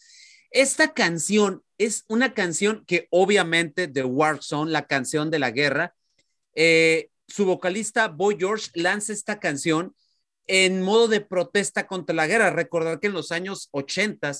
Esta 0.51 0.93
canción 0.93 1.63
es 1.79 2.05
una 2.07 2.35
canción 2.35 2.85
que 2.85 3.07
obviamente 3.09 3.87
The 3.87 4.03
War 4.03 4.43
Song, 4.43 4.69
la 4.69 4.85
canción 4.85 5.31
de 5.31 5.39
la 5.39 5.49
guerra, 5.49 5.95
eh, 6.53 7.09
su 7.27 7.45
vocalista 7.45 8.09
Boy 8.09 8.35
George 8.37 8.69
lanza 8.75 9.11
esta 9.11 9.39
canción 9.39 9.95
en 10.53 10.81
modo 10.81 11.07
de 11.07 11.21
protesta 11.21 11.87
contra 11.87 12.13
la 12.13 12.27
guerra. 12.27 12.49
Recordar 12.49 12.99
que 12.99 13.07
en 13.07 13.13
los 13.13 13.31
años 13.31 13.69
80, 13.71 14.33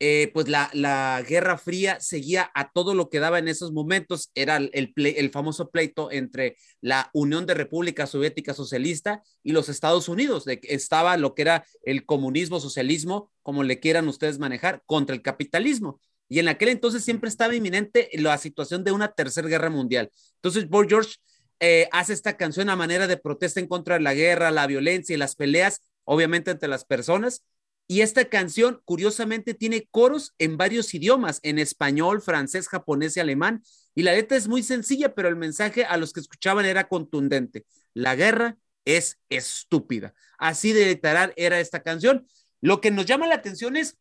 eh, 0.00 0.30
pues 0.32 0.48
la, 0.48 0.70
la, 0.72 1.22
Guerra 1.28 1.58
Fría 1.58 2.00
seguía 2.00 2.50
a 2.54 2.72
todo 2.72 2.94
lo 2.94 3.10
que 3.10 3.20
daba 3.20 3.38
en 3.38 3.48
esos 3.48 3.70
momentos. 3.70 4.30
Era 4.34 4.56
el, 4.56 4.94
el, 4.96 5.30
famoso 5.30 5.70
pleito 5.70 6.10
entre 6.10 6.56
la 6.80 7.10
Unión 7.12 7.44
de 7.44 7.52
República 7.52 8.06
Soviética 8.06 8.54
Socialista 8.54 9.22
y 9.42 9.52
los 9.52 9.68
Estados 9.68 10.08
Unidos. 10.08 10.46
De, 10.46 10.58
estaba 10.62 11.18
lo 11.18 11.34
que 11.34 11.42
era 11.42 11.66
el 11.82 12.06
comunismo, 12.06 12.58
socialismo, 12.58 13.30
como 13.42 13.62
le 13.62 13.78
quieran 13.78 14.08
ustedes 14.08 14.38
manejar, 14.38 14.82
contra 14.86 15.14
el 15.14 15.20
capitalismo. 15.20 16.00
Y 16.30 16.38
en 16.38 16.48
aquel 16.48 16.70
entonces 16.70 17.04
siempre 17.04 17.28
estaba 17.28 17.54
inminente 17.54 18.08
la 18.14 18.38
situación 18.38 18.84
de 18.84 18.92
una 18.92 19.12
tercera 19.12 19.48
guerra 19.48 19.68
mundial. 19.68 20.10
Entonces, 20.36 20.66
George 20.88 21.16
eh, 21.64 21.88
hace 21.92 22.12
esta 22.12 22.36
canción 22.36 22.70
a 22.70 22.76
manera 22.76 23.06
de 23.06 23.16
protesta 23.16 23.60
en 23.60 23.68
contra 23.68 23.94
de 23.94 24.00
la 24.00 24.14
guerra, 24.14 24.50
la 24.50 24.66
violencia 24.66 25.14
y 25.14 25.16
las 25.16 25.36
peleas, 25.36 25.80
obviamente 26.02 26.50
entre 26.50 26.68
las 26.68 26.84
personas. 26.84 27.44
Y 27.86 28.00
esta 28.00 28.24
canción, 28.24 28.82
curiosamente, 28.84 29.54
tiene 29.54 29.86
coros 29.92 30.34
en 30.38 30.56
varios 30.56 30.92
idiomas, 30.92 31.38
en 31.44 31.60
español, 31.60 32.20
francés, 32.20 32.66
japonés 32.66 33.16
y 33.16 33.20
alemán. 33.20 33.62
Y 33.94 34.02
la 34.02 34.12
letra 34.12 34.36
es 34.36 34.48
muy 34.48 34.64
sencilla, 34.64 35.14
pero 35.14 35.28
el 35.28 35.36
mensaje 35.36 35.84
a 35.84 35.96
los 35.98 36.12
que 36.12 36.18
escuchaban 36.18 36.64
era 36.64 36.88
contundente. 36.88 37.64
La 37.94 38.16
guerra 38.16 38.56
es 38.84 39.20
estúpida. 39.28 40.14
Así 40.38 40.72
de 40.72 40.86
literal 40.86 41.32
era 41.36 41.60
esta 41.60 41.84
canción. 41.84 42.26
Lo 42.60 42.80
que 42.80 42.90
nos 42.90 43.06
llama 43.06 43.28
la 43.28 43.36
atención 43.36 43.76
es 43.76 43.98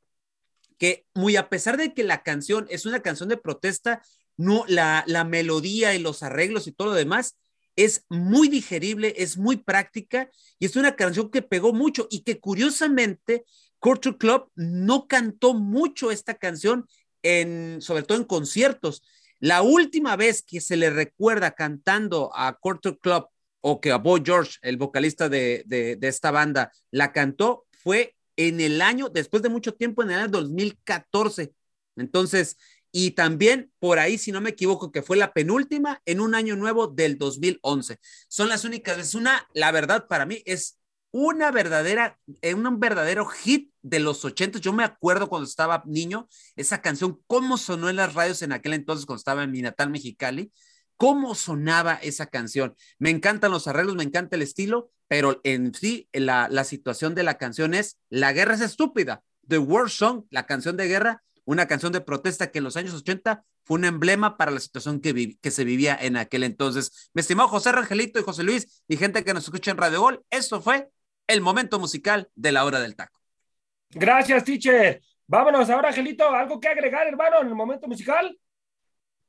que, 0.79 1.05
muy 1.13 1.35
a 1.35 1.47
pesar 1.47 1.77
de 1.77 1.93
que 1.93 2.03
la 2.03 2.23
canción 2.23 2.65
es 2.71 2.87
una 2.87 3.03
canción 3.03 3.29
de 3.29 3.37
protesta, 3.37 4.01
no, 4.35 4.65
la, 4.67 5.03
la 5.05 5.25
melodía 5.25 5.93
y 5.93 5.99
los 5.99 6.23
arreglos 6.23 6.65
y 6.65 6.71
todo 6.71 6.87
lo 6.87 6.93
demás 6.95 7.35
es 7.75 8.05
muy 8.09 8.47
digerible, 8.47 9.13
es 9.17 9.37
muy 9.37 9.57
práctica 9.57 10.29
y 10.59 10.65
es 10.65 10.75
una 10.75 10.95
canción 10.95 11.29
que 11.31 11.41
pegó 11.41 11.73
mucho 11.73 12.07
y 12.09 12.21
que 12.21 12.39
curiosamente 12.39 13.45
Culture 13.79 14.17
Club 14.17 14.51
no 14.55 15.07
cantó 15.07 15.53
mucho 15.53 16.11
esta 16.11 16.35
canción, 16.35 16.85
en, 17.23 17.81
sobre 17.81 18.03
todo 18.03 18.17
en 18.17 18.25
conciertos. 18.25 19.01
La 19.39 19.61
última 19.63 20.15
vez 20.15 20.43
que 20.43 20.61
se 20.61 20.77
le 20.77 20.89
recuerda 20.89 21.51
cantando 21.51 22.31
a 22.35 22.57
Culture 22.59 22.97
Club 22.99 23.25
o 23.61 23.81
que 23.81 23.91
a 23.91 23.97
Boy 23.97 24.21
George, 24.23 24.57
el 24.61 24.77
vocalista 24.77 25.29
de, 25.29 25.63
de, 25.65 25.95
de 25.95 26.07
esta 26.07 26.31
banda, 26.31 26.71
la 26.91 27.11
cantó 27.11 27.65
fue 27.71 28.15
en 28.35 28.61
el 28.61 28.81
año, 28.81 29.09
después 29.09 29.43
de 29.43 29.49
mucho 29.49 29.73
tiempo, 29.73 30.03
en 30.03 30.11
el 30.11 30.19
año 30.19 30.27
2014. 30.29 31.53
Entonces, 31.95 32.57
y 32.91 33.11
también 33.11 33.71
por 33.79 33.99
ahí, 33.99 34.17
si 34.17 34.31
no 34.31 34.41
me 34.41 34.51
equivoco, 34.51 34.91
que 34.91 35.01
fue 35.01 35.17
la 35.17 35.33
penúltima 35.33 36.01
en 36.05 36.19
un 36.19 36.35
año 36.35 36.55
nuevo 36.55 36.87
del 36.87 37.17
2011. 37.17 37.99
Son 38.27 38.49
las 38.49 38.65
únicas, 38.65 38.97
es 38.97 39.15
una, 39.15 39.47
la 39.53 39.71
verdad 39.71 40.07
para 40.07 40.25
mí 40.25 40.41
es 40.45 40.77
una 41.11 41.51
verdadera, 41.51 42.17
un 42.55 42.79
verdadero 42.79 43.25
hit 43.25 43.71
de 43.81 43.99
los 43.99 44.23
80. 44.23 44.59
Yo 44.59 44.73
me 44.73 44.83
acuerdo 44.83 45.29
cuando 45.29 45.47
estaba 45.47 45.83
niño, 45.85 46.27
esa 46.55 46.81
canción, 46.81 47.19
cómo 47.27 47.57
sonó 47.57 47.89
en 47.89 47.97
las 47.97 48.13
radios 48.13 48.41
en 48.41 48.53
aquel 48.53 48.73
entonces 48.73 49.05
cuando 49.05 49.19
estaba 49.19 49.43
en 49.43 49.51
mi 49.51 49.61
natal 49.61 49.89
Mexicali, 49.89 50.51
cómo 50.97 51.35
sonaba 51.35 51.95
esa 51.95 52.27
canción. 52.27 52.75
Me 52.99 53.09
encantan 53.09 53.51
los 53.51 53.67
arreglos, 53.67 53.95
me 53.95 54.03
encanta 54.03 54.35
el 54.35 54.41
estilo, 54.41 54.91
pero 55.07 55.41
en 55.43 55.73
sí 55.73 56.07
la, 56.13 56.47
la 56.49 56.63
situación 56.63 57.15
de 57.15 57.23
la 57.23 57.37
canción 57.37 57.73
es, 57.73 57.97
la 58.09 58.31
guerra 58.33 58.55
es 58.55 58.61
estúpida. 58.61 59.23
The 59.47 59.57
War 59.57 59.89
Song, 59.89 60.25
la 60.29 60.45
canción 60.45 60.77
de 60.77 60.87
guerra, 60.87 61.23
una 61.45 61.67
canción 61.67 61.91
de 61.91 62.01
protesta 62.01 62.51
que 62.51 62.59
en 62.59 62.63
los 62.63 62.77
años 62.77 62.93
80 62.93 63.43
fue 63.63 63.77
un 63.77 63.85
emblema 63.85 64.37
para 64.37 64.51
la 64.51 64.59
situación 64.59 65.01
que, 65.01 65.13
vi, 65.13 65.37
que 65.37 65.51
se 65.51 65.63
vivía 65.63 65.97
en 65.99 66.17
aquel 66.17 66.43
entonces. 66.43 67.09
Mi 67.13 67.21
estimado 67.21 67.49
José 67.49 67.71
Rangelito 67.71 68.19
y 68.19 68.23
José 68.23 68.43
Luis 68.43 68.83
y 68.87 68.97
gente 68.97 69.23
que 69.23 69.33
nos 69.33 69.43
escucha 69.43 69.71
en 69.71 69.77
Radio 69.77 70.01
Gol, 70.01 70.25
esto 70.29 70.61
fue 70.61 70.89
el 71.27 71.41
momento 71.41 71.79
musical 71.79 72.29
de 72.35 72.51
la 72.51 72.65
hora 72.65 72.79
del 72.79 72.95
taco. 72.95 73.19
Gracias, 73.89 74.43
teacher. 74.43 75.01
Vámonos 75.27 75.69
ahora, 75.69 75.89
Angelito, 75.89 76.29
¿algo 76.29 76.59
que 76.59 76.67
agregar, 76.67 77.07
hermano, 77.07 77.41
en 77.41 77.47
el 77.47 77.55
momento 77.55 77.87
musical? 77.87 78.37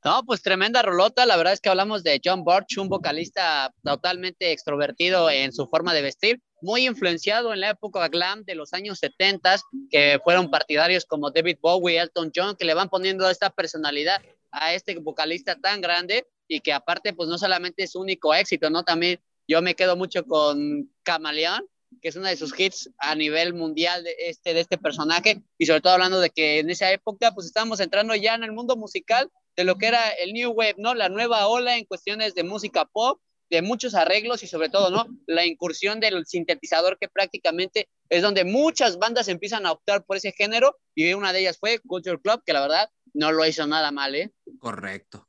No, 0.03 0.23
pues 0.25 0.41
tremenda 0.41 0.81
rolota. 0.81 1.25
La 1.25 1.37
verdad 1.37 1.53
es 1.53 1.61
que 1.61 1.69
hablamos 1.69 2.03
de 2.03 2.19
John 2.23 2.43
Borch, 2.43 2.77
un 2.77 2.89
vocalista 2.89 3.73
totalmente 3.83 4.51
extrovertido 4.51 5.29
en 5.29 5.53
su 5.53 5.67
forma 5.67 5.93
de 5.93 6.01
vestir, 6.01 6.41
muy 6.63 6.87
influenciado 6.87 7.53
en 7.53 7.59
la 7.59 7.71
época 7.71 8.07
glam 8.07 8.43
de 8.45 8.55
los 8.55 8.73
años 8.73 8.99
70, 8.99 9.57
que 9.91 10.19
fueron 10.23 10.49
partidarios 10.49 11.05
como 11.05 11.29
David 11.29 11.57
Bowie, 11.61 11.99
Elton 11.99 12.31
John, 12.33 12.55
que 12.55 12.65
le 12.65 12.73
van 12.73 12.89
poniendo 12.89 13.29
esta 13.29 13.49
personalidad 13.49 14.21
a 14.49 14.73
este 14.73 14.97
vocalista 14.97 15.59
tan 15.59 15.81
grande 15.81 16.25
y 16.47 16.61
que 16.61 16.71
aparte, 16.71 17.13
pues 17.13 17.27
no 17.27 17.37
solamente 17.37 17.83
es 17.83 17.91
su 17.91 17.99
único 17.99 18.33
éxito, 18.33 18.69
¿no? 18.69 18.83
También 18.83 19.19
yo 19.47 19.61
me 19.61 19.75
quedo 19.75 19.97
mucho 19.97 20.25
con 20.25 20.89
Camaleón, 21.03 21.67
que 22.01 22.09
es 22.09 22.15
uno 22.15 22.27
de 22.27 22.37
sus 22.37 22.57
hits 22.57 22.89
a 22.97 23.13
nivel 23.13 23.53
mundial 23.53 24.03
de 24.03 24.15
este, 24.19 24.53
de 24.53 24.61
este 24.61 24.77
personaje, 24.77 25.43
y 25.57 25.65
sobre 25.65 25.81
todo 25.81 25.93
hablando 25.93 26.19
de 26.21 26.29
que 26.29 26.59
en 26.59 26.69
esa 26.69 26.91
época 26.91 27.33
pues 27.33 27.45
estábamos 27.47 27.79
entrando 27.81 28.15
ya 28.15 28.35
en 28.35 28.43
el 28.43 28.53
mundo 28.53 28.75
musical 28.77 29.29
de 29.55 29.63
lo 29.63 29.77
que 29.77 29.87
era 29.87 30.09
el 30.09 30.33
New 30.33 30.51
Wave, 30.51 30.75
¿no? 30.77 30.95
La 30.95 31.09
nueva 31.09 31.47
ola 31.47 31.77
en 31.77 31.85
cuestiones 31.85 32.33
de 32.35 32.43
música 32.43 32.85
pop, 32.85 33.19
de 33.53 33.61
muchos 33.61 33.93
arreglos 33.93 34.41
y 34.41 34.47
sobre 34.47 34.69
todo, 34.69 34.89
¿no? 34.89 35.05
La 35.27 35.45
incursión 35.45 35.99
del 35.99 36.25
sintetizador 36.25 36.97
que 36.97 37.07
prácticamente 37.07 37.87
es 38.09 38.23
donde 38.23 38.45
muchas 38.45 38.97
bandas 38.97 39.27
empiezan 39.27 39.67
a 39.67 39.73
optar 39.73 40.03
por 40.05 40.17
ese 40.17 40.31
género 40.31 40.75
y 40.95 41.13
una 41.13 41.31
de 41.31 41.41
ellas 41.41 41.59
fue 41.59 41.77
Culture 41.77 42.19
Club, 42.19 42.41
que 42.43 42.51
la 42.51 42.61
verdad 42.61 42.89
no 43.13 43.31
lo 43.31 43.45
hizo 43.45 43.67
nada 43.67 43.91
mal, 43.91 44.15
¿eh? 44.15 44.33
Correcto. 44.59 45.27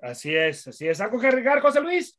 Así 0.00 0.32
es, 0.32 0.68
así 0.68 0.86
es. 0.86 1.00
¿Algo 1.00 1.18
que 1.18 1.26
agregar, 1.26 1.60
José 1.60 1.80
Luis? 1.80 2.16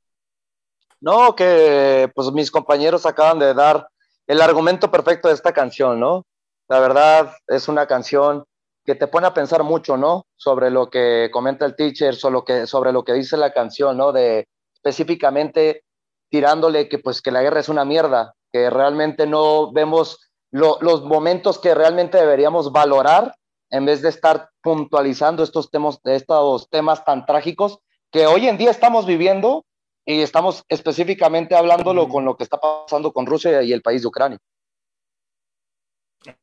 No, 0.99 1.33
que 1.33 2.11
pues 2.13 2.29
mis 2.33 2.51
compañeros 2.51 3.05
acaban 3.05 3.39
de 3.39 3.53
dar 3.53 3.87
el 4.27 4.41
argumento 4.41 4.91
perfecto 4.91 5.29
de 5.29 5.35
esta 5.35 5.53
canción, 5.53 5.97
¿no? 5.97 6.25
La 6.67 6.81
verdad 6.81 7.33
es 7.47 7.69
una 7.69 7.87
canción 7.87 8.43
que 8.83 8.95
te 8.95 9.07
pone 9.07 9.27
a 9.27 9.33
pensar 9.33 9.63
mucho, 9.63 9.95
¿no? 9.95 10.25
Sobre 10.35 10.71
lo 10.71 10.89
que 10.89 11.29
comenta 11.31 11.65
el 11.65 11.77
teacher, 11.77 12.15
sobre 12.15 12.33
lo 12.33 12.43
que, 12.43 12.67
sobre 12.67 12.91
lo 12.91 13.05
que 13.05 13.13
dice 13.13 13.37
la 13.37 13.53
canción, 13.53 13.95
¿no? 13.95 14.11
De 14.11 14.49
específicamente 14.85 15.83
tirándole 16.29 16.87
que 16.87 16.99
pues 16.99 17.21
que 17.21 17.31
la 17.31 17.41
guerra 17.41 17.59
es 17.59 17.69
una 17.69 17.85
mierda, 17.85 18.35
que 18.51 18.69
realmente 18.69 19.25
no 19.25 19.71
vemos 19.71 20.31
lo- 20.51 20.77
los 20.81 21.03
momentos 21.03 21.59
que 21.59 21.73
realmente 21.73 22.17
deberíamos 22.19 22.71
valorar 22.71 23.35
en 23.71 23.85
vez 23.85 24.01
de 24.03 24.09
estar 24.09 24.49
puntualizando 24.61 25.43
estos 25.43 25.71
temas, 25.71 25.99
estos 26.03 26.69
temas 26.69 27.03
tan 27.03 27.25
trágicos 27.25 27.79
que 28.11 28.27
hoy 28.27 28.47
en 28.47 28.57
día 28.57 28.69
estamos 28.69 29.05
viviendo 29.07 29.65
y 30.05 30.21
estamos 30.21 30.63
específicamente 30.69 31.55
hablándolo 31.55 32.07
con 32.07 32.23
lo 32.23 32.37
que 32.37 32.43
está 32.43 32.59
pasando 32.59 33.11
con 33.11 33.25
Rusia 33.25 33.63
y 33.63 33.73
el 33.73 33.81
país 33.81 34.03
de 34.03 34.07
Ucrania. 34.07 34.37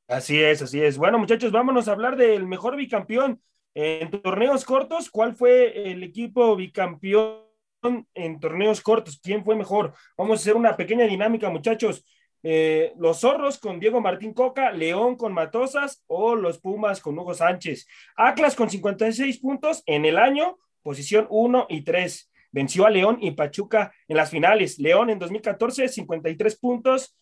Así 0.08 0.42
es, 0.42 0.62
así 0.62 0.82
es. 0.82 0.98
Bueno, 0.98 1.18
muchachos, 1.18 1.52
vámonos 1.52 1.86
a 1.86 1.92
hablar 1.92 2.16
del 2.16 2.46
mejor 2.46 2.76
bicampeón 2.76 3.40
en 3.74 4.10
torneos 4.10 4.64
cortos. 4.64 5.10
¿Cuál 5.10 5.34
fue 5.34 5.92
el 5.92 6.02
equipo 6.02 6.56
bicampeón 6.56 7.51
en 8.14 8.40
torneos 8.40 8.80
cortos? 8.80 9.20
¿Quién 9.22 9.44
fue 9.44 9.56
mejor? 9.56 9.94
Vamos 10.16 10.38
a 10.38 10.40
hacer 10.40 10.56
una 10.56 10.76
pequeña 10.76 11.06
dinámica, 11.06 11.50
muchachos. 11.50 12.04
Eh, 12.44 12.92
los 12.98 13.20
zorros 13.20 13.58
con 13.58 13.78
Diego 13.78 14.00
Martín 14.00 14.34
Coca, 14.34 14.72
León 14.72 15.16
con 15.16 15.32
Matosas 15.32 16.02
o 16.08 16.34
los 16.34 16.58
Pumas 16.58 17.00
con 17.00 17.18
Hugo 17.18 17.34
Sánchez. 17.34 17.86
Atlas 18.16 18.54
con 18.54 18.68
56 18.68 19.38
puntos 19.38 19.82
en 19.86 20.04
el 20.04 20.18
año, 20.18 20.58
posición 20.82 21.26
1 21.30 21.66
y 21.68 21.82
3. 21.82 22.30
Venció 22.50 22.84
a 22.84 22.90
León 22.90 23.18
y 23.20 23.30
Pachuca 23.32 23.92
en 24.08 24.16
las 24.16 24.30
finales. 24.30 24.78
León 24.78 25.10
en 25.10 25.18
2014, 25.18 25.88
53 25.88 26.56
puntos 26.58 27.16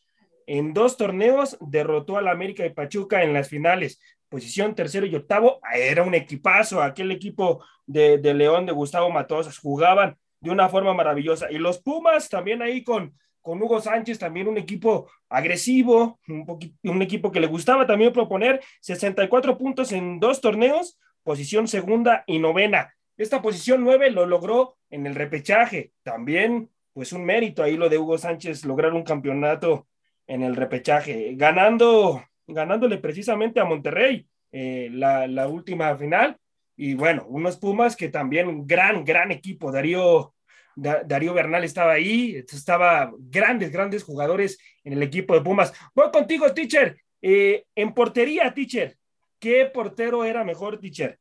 en 0.47 0.75
dos 0.75 0.97
torneos 0.97 1.57
derrotó 1.61 2.17
al 2.17 2.27
América 2.27 2.67
y 2.67 2.71
Pachuca 2.71 3.23
en 3.23 3.33
las 3.33 3.49
finales. 3.49 4.01
Posición 4.29 4.75
tercero 4.75 5.07
y 5.07 5.15
octavo, 5.15 5.61
era 5.73 6.03
un 6.03 6.15
equipazo, 6.15 6.83
aquel 6.83 7.13
equipo 7.13 7.65
de, 7.87 8.19
de 8.19 8.35
León 8.35 8.67
de 8.67 8.73
Gustavo 8.73 9.11
Matosas, 9.11 9.59
jugaban 9.59 10.17
de 10.41 10.51
una 10.51 10.69
forma 10.69 10.95
maravillosa. 10.95 11.51
Y 11.51 11.59
los 11.59 11.81
Pumas 11.81 12.29
también 12.29 12.63
ahí 12.63 12.83
con, 12.83 13.15
con 13.41 13.63
Hugo 13.63 13.81
Sánchez, 13.81 14.19
también 14.19 14.49
un 14.49 14.59
equipo 14.59 15.11
agresivo, 15.29 16.19
un, 16.29 17.03
equipo 17.03 17.31
que 17.31 17.41
le 17.41 17.47
gustaba 17.47 17.87
también 17.87 18.13
proponer 18.13 18.61
64 18.81 19.57
puntos 19.59 19.93
en 19.93 20.19
dos 20.19 20.41
torneos, 20.41 20.99
posición 21.23 21.69
segunda 21.69 22.25
y 22.27 22.39
novena. 22.39 22.95
Esta 23.17 23.43
posición 23.43 23.85
nueve 23.85 24.11
lo 24.11 24.27
logró 24.27 24.77
en 24.89 25.07
el 25.07 25.15
repechaje. 25.15 25.93
También, 26.03 26.71
pues 26.93 27.13
un 27.13 27.25
mérito 27.25 27.63
ahí 27.63 27.77
lo 27.77 27.89
de 27.89 27.99
Hugo 27.99 28.19
Sánchez 28.19 28.65
lograr 28.65 28.95
un 28.95 29.05
campeonato 29.05 29.87
en 30.27 30.43
el 30.43 30.57
repechaje, 30.57 31.35
ganando, 31.35 32.25
ganándole 32.47 32.99
precisamente 32.99 33.61
a 33.61 33.65
Monterrey 33.65 34.27
eh, 34.53 34.89
la 34.91 35.49
última 35.49 35.95
final. 35.97 36.39
Y 36.83 36.95
bueno, 36.95 37.27
unos 37.29 37.59
Pumas 37.59 37.95
que 37.95 38.09
también 38.09 38.67
gran, 38.67 39.05
gran 39.05 39.31
equipo. 39.31 39.71
Darío, 39.71 40.33
Da- 40.75 41.03
Darío 41.05 41.35
Bernal 41.35 41.63
estaba 41.63 41.93
ahí, 41.93 42.37
estaba 42.51 43.13
grandes, 43.19 43.71
grandes 43.71 44.03
jugadores 44.03 44.59
en 44.83 44.95
el 44.95 45.03
equipo 45.03 45.35
de 45.35 45.43
Pumas. 45.43 45.75
Voy 45.95 46.11
contigo, 46.11 46.51
teacher. 46.55 46.97
Eh, 47.21 47.65
en 47.75 47.93
portería, 47.93 48.55
teacher, 48.55 48.97
¿qué 49.39 49.67
portero 49.67 50.25
era 50.25 50.43
mejor, 50.43 50.81
teacher? 50.81 51.19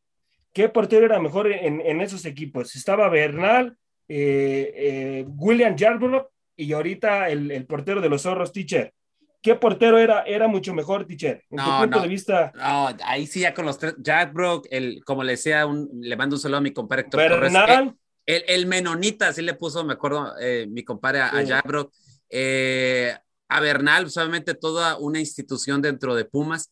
¿Qué 0.54 0.70
portero 0.70 1.06
era 1.06 1.20
mejor 1.20 1.52
en, 1.52 1.82
en 1.82 2.00
esos 2.00 2.24
equipos? 2.26 2.74
Estaba 2.78 3.10
Bernal, 3.10 3.76
eh, 4.08 4.72
eh, 4.76 5.26
William 5.28 5.76
Yarbrough 5.76 6.26
y 6.56 6.72
ahorita 6.72 7.30
el, 7.30 7.52
el 7.52 7.66
portero 7.66 8.00
de 8.00 8.08
los 8.08 8.22
zorros, 8.22 8.54
teacher. 8.54 8.94
¿Qué 9.42 9.56
portero 9.56 9.98
era, 9.98 10.24
era 10.24 10.48
mucho 10.48 10.74
mejor, 10.74 11.06
teacher? 11.06 11.44
En 11.50 11.58
tu 11.58 11.64
No, 11.64 11.80
punto 11.80 11.98
no. 11.98 12.02
de 12.04 12.08
vista, 12.10 12.52
No, 12.56 12.90
ahí 13.06 13.26
sí 13.26 13.40
ya 13.42 13.54
con 13.54 13.66
los 13.66 13.78
tres. 13.78 13.96
Jack 14.00 14.34
Brock, 14.34 14.68
el, 14.70 15.04
como 15.06 15.24
le 15.24 15.32
decía, 15.34 15.66
un, 15.66 15.90
le 16.02 16.16
mando 16.18 16.36
un 16.36 16.42
saludo 16.42 16.58
a 16.58 16.62
mi 16.62 16.74
compadre 16.74 17.04
Héctor 17.04 17.28
Torres. 17.30 17.54
Bernal, 17.54 17.96
El, 18.26 18.44
el 18.48 18.66
Menonita, 18.66 19.30
así 19.30 19.42
le 19.42 19.54
puso, 19.54 19.84
me 19.86 19.94
acuerdo, 19.94 20.34
eh, 20.42 20.68
mi 20.70 20.84
compadre 20.84 21.22
a, 21.22 21.28
a 21.30 21.42
Sí. 21.42 21.48
Jack 21.48 21.66
Brock. 21.66 21.94
Eh, 22.30 23.14
a 23.48 23.60
Bernal, 23.62 24.04
pues, 24.04 24.18
obviamente 24.18 24.54
toda 24.54 24.98
una 24.98 25.20
institución 25.20 25.82
dentro 25.82 26.14
de 26.16 26.26
Pumas, 26.26 26.72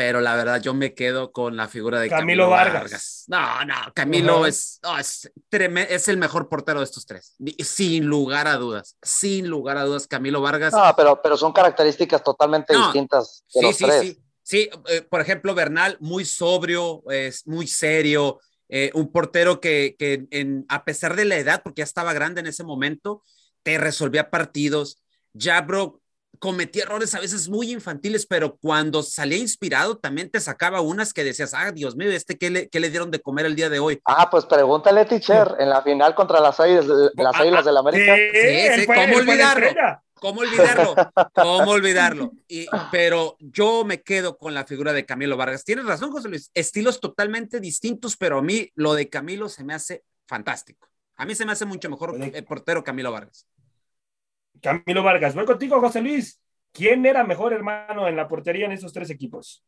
pero 0.00 0.22
la 0.22 0.34
verdad 0.34 0.62
yo 0.62 0.72
me 0.72 0.94
quedo 0.94 1.30
con 1.30 1.58
la 1.58 1.68
figura 1.68 2.00
de 2.00 2.08
Camilo 2.08 2.44
Camilo, 2.44 2.48
Vargas. 2.48 2.82
Vargas. 2.84 3.24
No, 3.26 3.64
no, 3.66 3.74
Camilo 3.94 4.38
Ajá. 4.38 4.48
es, 4.48 4.80
no, 4.82 4.98
es, 4.98 6.08
el 6.08 6.16
mejor 6.16 6.48
portero 6.48 6.78
de 6.78 6.86
estos 6.86 7.04
tres, 7.04 7.36
sin 7.58 8.06
lugar 8.06 8.48
a 8.48 8.56
dudas, 8.56 8.96
sin 9.02 9.48
lugar 9.48 9.76
a 9.76 9.84
dudas, 9.84 10.06
Camilo 10.06 10.40
Vargas. 10.40 10.72
No, 10.72 10.94
pero, 10.96 11.20
pero 11.20 11.36
son 11.36 11.52
características 11.52 12.24
totalmente 12.24 12.72
No, 12.72 12.84
distintas 12.84 13.44
de 13.52 13.60
Sí, 13.60 13.66
los 13.66 13.76
sí, 13.76 13.84
tres. 13.84 14.00
sí. 14.00 14.22
Sí, 14.42 14.70
eh, 14.88 15.02
por 15.02 15.20
ejemplo, 15.20 15.54
Bernal, 15.54 15.98
muy 16.00 16.24
sobrio, 16.24 17.02
es 17.10 17.46
muy 17.46 17.66
serio, 17.66 18.40
eh, 18.70 18.90
un 18.94 19.12
portero 19.12 19.60
que, 19.60 19.96
que 19.98 20.26
en, 20.30 20.64
a 20.70 20.86
pesar 20.86 21.14
de 21.14 21.26
la 21.26 21.36
edad, 21.36 21.60
porque 21.62 21.80
ya 21.80 21.84
estaba 21.84 22.14
grande 22.14 22.40
en 22.40 22.46
ese 22.46 22.64
momento, 22.64 23.22
te 23.62 23.76
resolvía 23.76 24.30
partidos. 24.30 25.02
Jabro 25.38 26.00
cometía 26.38 26.84
errores 26.84 27.14
a 27.14 27.20
veces 27.20 27.48
muy 27.48 27.70
infantiles, 27.72 28.26
pero 28.26 28.56
cuando 28.56 29.02
salía 29.02 29.38
inspirado 29.38 29.98
también 29.98 30.30
te 30.30 30.40
sacaba 30.40 30.80
unas 30.80 31.12
que 31.12 31.24
decías, 31.24 31.52
ah, 31.54 31.72
Dios 31.72 31.96
mío, 31.96 32.10
¿este 32.10 32.38
qué 32.38 32.50
le, 32.50 32.68
qué 32.68 32.80
le 32.80 32.88
dieron 32.90 33.10
de 33.10 33.20
comer 33.20 33.46
el 33.46 33.56
día 33.56 33.68
de 33.68 33.78
hoy? 33.78 34.00
Ah, 34.06 34.30
pues 34.30 34.46
pregúntale, 34.46 35.04
teacher, 35.04 35.56
en 35.58 35.68
la 35.68 35.82
final 35.82 36.14
contra 36.14 36.40
las 36.40 36.58
Águilas, 36.60 36.86
las 36.86 37.34
Ah, 37.34 37.38
Águilas 37.40 37.64
del 37.64 37.76
América. 37.76 38.14
sí, 38.14 38.68
sí, 38.80 38.86
fue- 38.86 38.94
¿cómo 38.94 39.16
olvidarlo? 39.16 39.68
¿Cómo 40.14 40.40
olvidarlo? 40.40 40.94
¿Cómo 41.34 41.70
olvidarlo? 41.70 42.32
Y, 42.46 42.66
pero 42.92 43.36
yo 43.40 43.84
me 43.84 44.02
quedo 44.02 44.36
con 44.36 44.52
la 44.52 44.66
figura 44.66 44.92
de 44.92 45.06
Camilo 45.06 45.36
Vargas. 45.38 45.64
Tienes 45.64 45.86
razón, 45.86 46.10
José 46.10 46.28
Luis. 46.28 46.50
Estilos 46.52 47.00
totalmente 47.00 47.58
distintos, 47.58 48.16
pero 48.18 48.38
a 48.38 48.42
mí 48.42 48.70
lo 48.74 48.92
de 48.94 49.08
Camilo 49.08 49.48
se 49.48 49.64
me 49.64 49.72
hace 49.72 50.04
fantástico. 50.26 50.88
A 51.16 51.24
mí 51.24 51.34
se 51.34 51.44
me 51.46 51.52
hace 51.52 51.64
mucho 51.64 51.88
mejor 51.88 52.16
el 52.22 52.44
portero 52.44 52.84
Camilo 52.84 53.12
Vargas. 53.12 53.46
Camilo 54.60 55.02
Vargas. 55.02 55.34
Voy 55.34 55.44
contigo, 55.44 55.80
José 55.80 56.00
Luis. 56.00 56.40
¿Quién 56.72 57.04
era 57.04 57.24
mejor 57.24 57.52
hermano 57.52 58.06
en 58.06 58.16
la 58.16 58.28
portería 58.28 58.66
en 58.66 58.72
esos 58.72 58.92
tres 58.92 59.10
equipos? 59.10 59.64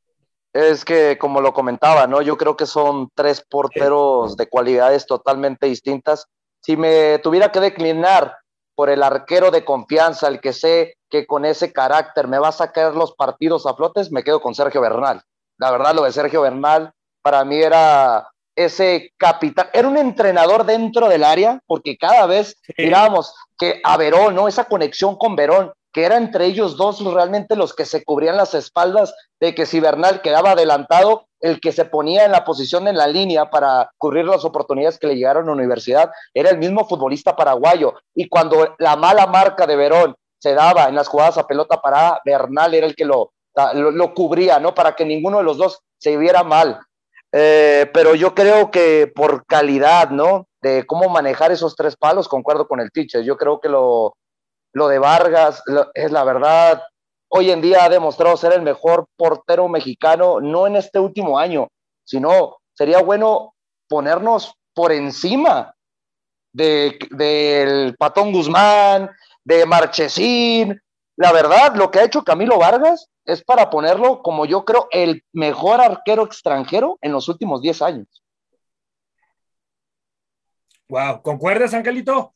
Es 0.52 0.84
que, 0.84 1.18
como 1.18 1.40
lo 1.40 1.52
comentaba, 1.52 2.06
¿no? 2.06 2.20
Yo 2.22 2.36
creo 2.36 2.56
que 2.56 2.66
son 2.66 3.08
tres 3.14 3.44
porteros 3.48 4.36
de 4.36 4.48
cualidades 4.48 5.06
totalmente 5.06 5.66
distintas. 5.66 6.26
Si 6.60 6.76
me 6.76 7.18
tuviera 7.20 7.50
que 7.50 7.60
declinar 7.60 8.36
por 8.74 8.90
el 8.90 9.02
arquero 9.02 9.50
de 9.50 9.64
confianza, 9.64 10.28
el 10.28 10.40
que 10.40 10.52
sé 10.52 10.96
que 11.08 11.26
con 11.26 11.44
ese 11.44 11.72
carácter 11.72 12.28
me 12.28 12.38
va 12.38 12.48
a 12.48 12.52
sacar 12.52 12.94
los 12.94 13.14
partidos 13.14 13.66
a 13.66 13.74
flotes, 13.74 14.12
me 14.12 14.22
quedo 14.22 14.40
con 14.40 14.54
Sergio 14.54 14.80
Bernal. 14.80 15.22
La 15.58 15.70
verdad, 15.70 15.94
lo 15.94 16.04
de 16.04 16.12
Sergio 16.12 16.42
Bernal 16.42 16.92
para 17.22 17.44
mí 17.44 17.56
era 17.56 18.31
ese 18.56 19.12
capitán, 19.16 19.68
era 19.72 19.88
un 19.88 19.96
entrenador 19.96 20.64
dentro 20.64 21.08
del 21.08 21.24
área, 21.24 21.60
porque 21.66 21.96
cada 21.96 22.26
vez 22.26 22.56
Sí. 22.66 22.74
mirábamos 22.78 23.34
que 23.58 23.80
a 23.84 23.96
Verón, 23.96 24.34
¿no? 24.34 24.48
Esa 24.48 24.64
conexión 24.64 25.16
con 25.16 25.36
Verón, 25.36 25.72
que 25.92 26.04
era 26.04 26.16
entre 26.16 26.46
ellos 26.46 26.76
dos 26.76 27.02
realmente 27.04 27.54
los 27.56 27.74
que 27.74 27.84
se 27.84 28.02
cubrían 28.04 28.36
las 28.36 28.54
espaldas 28.54 29.14
de 29.40 29.54
que 29.54 29.66
si 29.66 29.78
Bernal 29.80 30.22
quedaba 30.22 30.52
adelantado, 30.52 31.26
el 31.40 31.60
que 31.60 31.72
se 31.72 31.84
ponía 31.84 32.24
en 32.24 32.32
la 32.32 32.44
posición 32.44 32.86
en 32.88 32.96
la 32.96 33.06
línea 33.08 33.50
para 33.50 33.90
cubrir 33.98 34.24
las 34.24 34.44
oportunidades 34.44 34.98
que 34.98 35.08
le 35.08 35.16
llegaron 35.16 35.44
a 35.44 35.46
la 35.48 35.52
universidad 35.52 36.10
era 36.32 36.50
el 36.50 36.58
mismo 36.58 36.86
futbolista 36.88 37.34
paraguayo. 37.34 37.94
Y 38.14 38.28
cuando 38.28 38.74
la 38.78 38.96
mala 38.96 39.26
marca 39.26 39.66
de 39.66 39.76
Verón 39.76 40.14
se 40.38 40.54
daba 40.54 40.84
en 40.84 40.94
las 40.94 41.08
jugadas 41.08 41.38
a 41.38 41.46
pelota 41.46 41.80
parada, 41.82 42.20
Bernal 42.24 42.74
era 42.74 42.86
el 42.86 42.94
que 42.94 43.04
lo, 43.04 43.32
lo, 43.74 43.90
lo 43.90 44.14
cubría, 44.14 44.60
¿no? 44.60 44.74
Para 44.74 44.94
que 44.94 45.04
ninguno 45.04 45.38
de 45.38 45.44
los 45.44 45.56
dos 45.56 45.80
se 45.98 46.16
viera 46.16 46.42
mal. 46.42 46.78
Eh, 47.32 47.90
pero 47.94 48.14
yo 48.14 48.34
creo 48.34 48.70
que 48.70 49.10
por 49.12 49.46
calidad, 49.46 50.10
¿no? 50.10 50.46
De 50.60 50.84
cómo 50.86 51.08
manejar 51.08 51.50
esos 51.50 51.74
tres 51.74 51.96
palos, 51.96 52.28
concuerdo 52.28 52.68
con 52.68 52.80
el 52.80 52.90
teacher. 52.92 53.24
Yo 53.24 53.36
creo 53.36 53.60
que 53.60 53.68
lo, 53.68 54.14
lo 54.74 54.88
de 54.88 54.98
Vargas 54.98 55.62
es 55.94 56.12
la 56.12 56.24
verdad. 56.24 56.82
Hoy 57.28 57.50
en 57.50 57.62
día 57.62 57.84
ha 57.84 57.88
demostrado 57.88 58.36
ser 58.36 58.52
el 58.52 58.62
mejor 58.62 59.06
portero 59.16 59.66
mexicano, 59.68 60.40
no 60.40 60.66
en 60.66 60.76
este 60.76 60.98
último 60.98 61.38
año, 61.38 61.68
sino 62.04 62.58
sería 62.74 63.00
bueno 63.00 63.54
ponernos 63.88 64.54
por 64.74 64.92
encima 64.92 65.74
de, 66.52 66.98
del 67.10 67.96
Patón 67.96 68.32
Guzmán, 68.32 69.10
de 69.44 69.66
Marchesín. 69.66 70.80
La 71.16 71.32
verdad, 71.32 71.74
lo 71.76 71.90
que 71.90 71.98
ha 71.98 72.04
hecho 72.04 72.24
Camilo 72.24 72.58
Vargas 72.58 73.08
es 73.24 73.42
para 73.42 73.70
ponerlo 73.70 74.22
como 74.22 74.46
yo 74.46 74.64
creo 74.64 74.88
el 74.90 75.24
mejor 75.32 75.80
arquero 75.80 76.24
extranjero 76.24 76.98
en 77.02 77.12
los 77.12 77.28
últimos 77.28 77.60
10 77.60 77.82
años. 77.82 78.08
Wow, 80.88 81.22
¿concuerdas, 81.22 81.74
Angelito? 81.74 82.32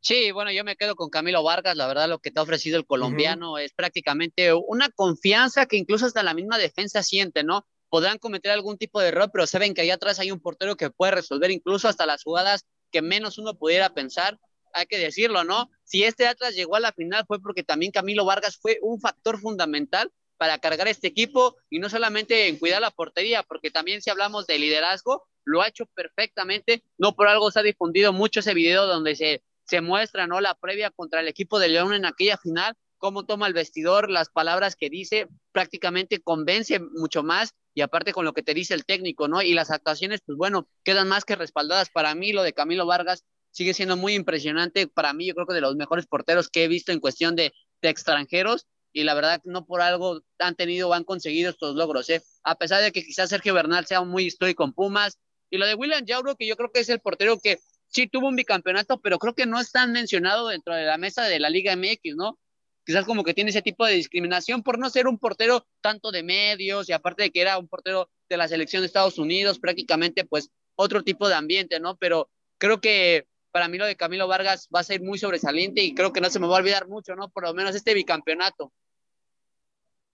Sí, 0.00 0.30
bueno, 0.32 0.50
yo 0.50 0.64
me 0.64 0.76
quedo 0.76 0.96
con 0.96 1.10
Camilo 1.10 1.42
Vargas. 1.42 1.76
La 1.76 1.86
verdad, 1.86 2.08
lo 2.08 2.18
que 2.18 2.30
te 2.30 2.40
ha 2.40 2.42
ofrecido 2.42 2.78
el 2.78 2.86
colombiano 2.86 3.58
es 3.58 3.72
prácticamente 3.72 4.54
una 4.54 4.88
confianza 4.88 5.66
que 5.66 5.76
incluso 5.76 6.06
hasta 6.06 6.22
la 6.22 6.34
misma 6.34 6.56
defensa 6.56 7.02
siente, 7.02 7.44
¿no? 7.44 7.66
podrán 7.90 8.18
cometer 8.18 8.52
algún 8.52 8.78
tipo 8.78 9.00
de 9.00 9.08
error, 9.08 9.30
pero 9.32 9.46
saben 9.46 9.74
que 9.74 9.82
allá 9.82 9.94
atrás 9.94 10.20
hay 10.20 10.30
un 10.30 10.40
portero 10.40 10.76
que 10.76 10.90
puede 10.90 11.12
resolver 11.12 11.50
incluso 11.50 11.88
hasta 11.88 12.06
las 12.06 12.22
jugadas 12.22 12.64
que 12.90 13.02
menos 13.02 13.36
uno 13.36 13.54
pudiera 13.54 13.90
pensar. 13.90 14.38
Hay 14.72 14.86
que 14.86 14.98
decirlo, 14.98 15.44
¿no? 15.44 15.70
Si 15.84 16.04
este 16.04 16.26
Atlas 16.26 16.54
llegó 16.54 16.76
a 16.76 16.80
la 16.80 16.92
final 16.92 17.24
fue 17.26 17.40
porque 17.40 17.62
también 17.62 17.92
Camilo 17.92 18.24
Vargas 18.24 18.56
fue 18.56 18.78
un 18.82 19.00
factor 19.00 19.38
fundamental 19.40 20.12
para 20.36 20.58
cargar 20.58 20.88
este 20.88 21.08
equipo 21.08 21.56
y 21.68 21.80
no 21.80 21.90
solamente 21.90 22.48
en 22.48 22.58
cuidar 22.58 22.80
la 22.80 22.90
portería, 22.90 23.42
porque 23.42 23.70
también 23.70 24.00
si 24.00 24.08
hablamos 24.08 24.46
de 24.46 24.58
liderazgo, 24.58 25.26
lo 25.44 25.60
ha 25.60 25.68
hecho 25.68 25.84
perfectamente. 25.86 26.82
No 26.96 27.14
por 27.14 27.28
algo 27.28 27.50
se 27.50 27.60
ha 27.60 27.62
difundido 27.62 28.12
mucho 28.12 28.40
ese 28.40 28.54
video 28.54 28.86
donde 28.86 29.16
se, 29.16 29.42
se 29.64 29.80
muestra 29.82 30.26
¿no? 30.26 30.40
la 30.40 30.54
previa 30.54 30.90
contra 30.90 31.20
el 31.20 31.28
equipo 31.28 31.58
de 31.58 31.68
León 31.68 31.92
en 31.92 32.06
aquella 32.06 32.38
final, 32.38 32.74
cómo 32.96 33.26
toma 33.26 33.46
el 33.46 33.52
vestidor, 33.52 34.10
las 34.10 34.30
palabras 34.30 34.76
que 34.76 34.88
dice, 34.90 35.28
prácticamente 35.52 36.20
convence 36.20 36.80
mucho 36.80 37.22
más 37.22 37.54
y 37.74 37.82
aparte 37.82 38.12
con 38.12 38.24
lo 38.24 38.32
que 38.32 38.42
te 38.42 38.54
dice 38.54 38.74
el 38.74 38.84
técnico, 38.84 39.28
¿no? 39.28 39.42
Y 39.42 39.54
las 39.54 39.70
actuaciones, 39.70 40.20
pues 40.24 40.36
bueno, 40.36 40.68
quedan 40.84 41.08
más 41.08 41.24
que 41.24 41.36
respaldadas. 41.36 41.90
Para 41.90 42.14
mí 42.14 42.32
lo 42.32 42.42
de 42.42 42.52
Camilo 42.52 42.86
Vargas 42.86 43.24
sigue 43.50 43.74
siendo 43.74 43.96
muy 43.96 44.14
impresionante. 44.14 44.86
Para 44.86 45.12
mí 45.12 45.26
yo 45.26 45.34
creo 45.34 45.46
que 45.46 45.54
de 45.54 45.60
los 45.60 45.76
mejores 45.76 46.06
porteros 46.06 46.48
que 46.48 46.64
he 46.64 46.68
visto 46.68 46.92
en 46.92 47.00
cuestión 47.00 47.36
de, 47.36 47.52
de 47.82 47.88
extranjeros 47.88 48.66
y 48.92 49.04
la 49.04 49.14
verdad 49.14 49.40
no 49.44 49.66
por 49.66 49.80
algo 49.82 50.20
han 50.38 50.56
tenido 50.56 50.88
o 50.88 50.94
han 50.94 51.04
conseguido 51.04 51.50
estos 51.50 51.76
logros, 51.76 52.08
¿eh? 52.10 52.22
A 52.42 52.56
pesar 52.56 52.82
de 52.82 52.92
que 52.92 53.04
quizás 53.04 53.30
Sergio 53.30 53.54
Bernal 53.54 53.86
sea 53.86 54.02
muy 54.02 54.24
histórico 54.24 54.64
con 54.64 54.72
Pumas 54.72 55.18
y 55.50 55.58
lo 55.58 55.66
de 55.66 55.74
William 55.74 56.04
Jauro, 56.06 56.36
que 56.36 56.46
yo 56.46 56.56
creo 56.56 56.70
que 56.72 56.80
es 56.80 56.88
el 56.88 57.00
portero 57.00 57.38
que 57.38 57.58
sí 57.88 58.06
tuvo 58.06 58.28
un 58.28 58.36
bicampeonato, 58.36 59.00
pero 59.00 59.18
creo 59.18 59.34
que 59.34 59.46
no 59.46 59.60
es 59.60 59.72
tan 59.72 59.92
mencionado 59.92 60.48
dentro 60.48 60.74
de 60.74 60.84
la 60.84 60.96
mesa 60.96 61.24
de 61.24 61.40
la 61.40 61.50
Liga 61.50 61.74
MX, 61.76 62.16
¿no? 62.16 62.38
Quizás 62.84 63.04
como 63.04 63.24
que 63.24 63.34
tiene 63.34 63.50
ese 63.50 63.62
tipo 63.62 63.84
de 63.84 63.94
discriminación 63.94 64.62
por 64.62 64.78
no 64.78 64.90
ser 64.90 65.06
un 65.06 65.18
portero 65.18 65.66
tanto 65.80 66.10
de 66.10 66.22
medios 66.22 66.88
y 66.88 66.92
aparte 66.92 67.24
de 67.24 67.30
que 67.30 67.40
era 67.40 67.58
un 67.58 67.68
portero 67.68 68.10
de 68.28 68.36
la 68.36 68.48
selección 68.48 68.82
de 68.82 68.86
Estados 68.86 69.18
Unidos, 69.18 69.58
prácticamente 69.58 70.24
pues 70.24 70.50
otro 70.76 71.02
tipo 71.02 71.28
de 71.28 71.34
ambiente, 71.34 71.78
¿no? 71.78 71.96
Pero 71.96 72.30
creo 72.58 72.80
que 72.80 73.26
para 73.50 73.68
mí 73.68 73.78
lo 73.78 73.86
de 73.86 73.96
Camilo 73.96 74.26
Vargas 74.28 74.68
va 74.74 74.80
a 74.80 74.84
ser 74.84 75.00
muy 75.02 75.18
sobresaliente 75.18 75.80
y 75.82 75.94
creo 75.94 76.12
que 76.12 76.20
no 76.20 76.30
se 76.30 76.38
me 76.38 76.46
va 76.46 76.56
a 76.56 76.58
olvidar 76.60 76.86
mucho, 76.88 77.14
¿no? 77.16 77.28
Por 77.28 77.44
lo 77.44 77.54
menos 77.54 77.74
este 77.74 77.94
bicampeonato. 77.94 78.72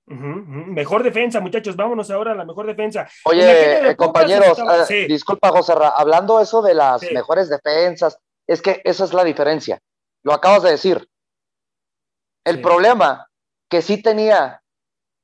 Ujú, 0.09 0.25
ujú. 0.25 0.67
Mejor 0.73 1.03
defensa, 1.03 1.41
muchachos. 1.41 1.75
Vámonos 1.75 2.11
ahora 2.11 2.33
a 2.33 2.35
la 2.37 2.45
mejor 2.45 2.67
defensa. 2.67 3.09
Oye, 3.25 3.45
de 3.45 3.91
eh, 3.91 3.97
compañeros, 3.97 4.51
estaba- 4.59 4.83
eh, 4.83 4.87
sí. 4.87 5.07
disculpa, 5.07 5.51
José 5.51 5.75
Ra, 5.75 5.89
hablando 5.89 6.41
eso 6.41 6.63
de 6.63 6.75
las 6.75 7.01
Sí. 7.01 7.13
mejores 7.13 7.49
defensas, 7.49 8.17
es 8.47 8.63
que 8.63 8.81
esa 8.85 9.05
es 9.05 9.13
la 9.13 9.25
diferencia. 9.25 9.81
Lo 10.23 10.33
acabas 10.33 10.63
de 10.63 10.71
decir. 10.71 11.09
El 12.45 12.57
Sí. 12.57 12.63
problema 12.63 13.29
que 13.69 13.83
sí 13.83 14.01
tenía, 14.01 14.63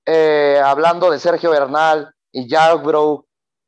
eh, 0.05 0.61
hablando 0.65 1.11
de 1.13 1.21
Sergio 1.21 1.51
Bernal 1.51 2.13
y 2.33 2.49
Jagbro, 2.49 3.27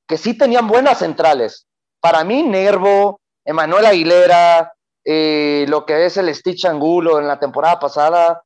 que 0.09 0.18
sí 0.18 0.36
tenían 0.36 0.66
buenas 0.66 0.99
centrales. 0.99 1.66
Para 2.01 2.24
mí, 2.24 2.42
Nervo, 2.42 3.20
Emanuel 3.45 3.86
Aguilera, 3.86 4.72
eh, 5.05 5.66
lo 5.68 5.84
que 5.84 6.07
es 6.07 6.16
el 6.16 6.34
Stitch 6.34 6.64
Angulo 6.64 7.18
en 7.18 7.28
la 7.28 7.38
temporada 7.38 7.78
pasada, 7.78 8.42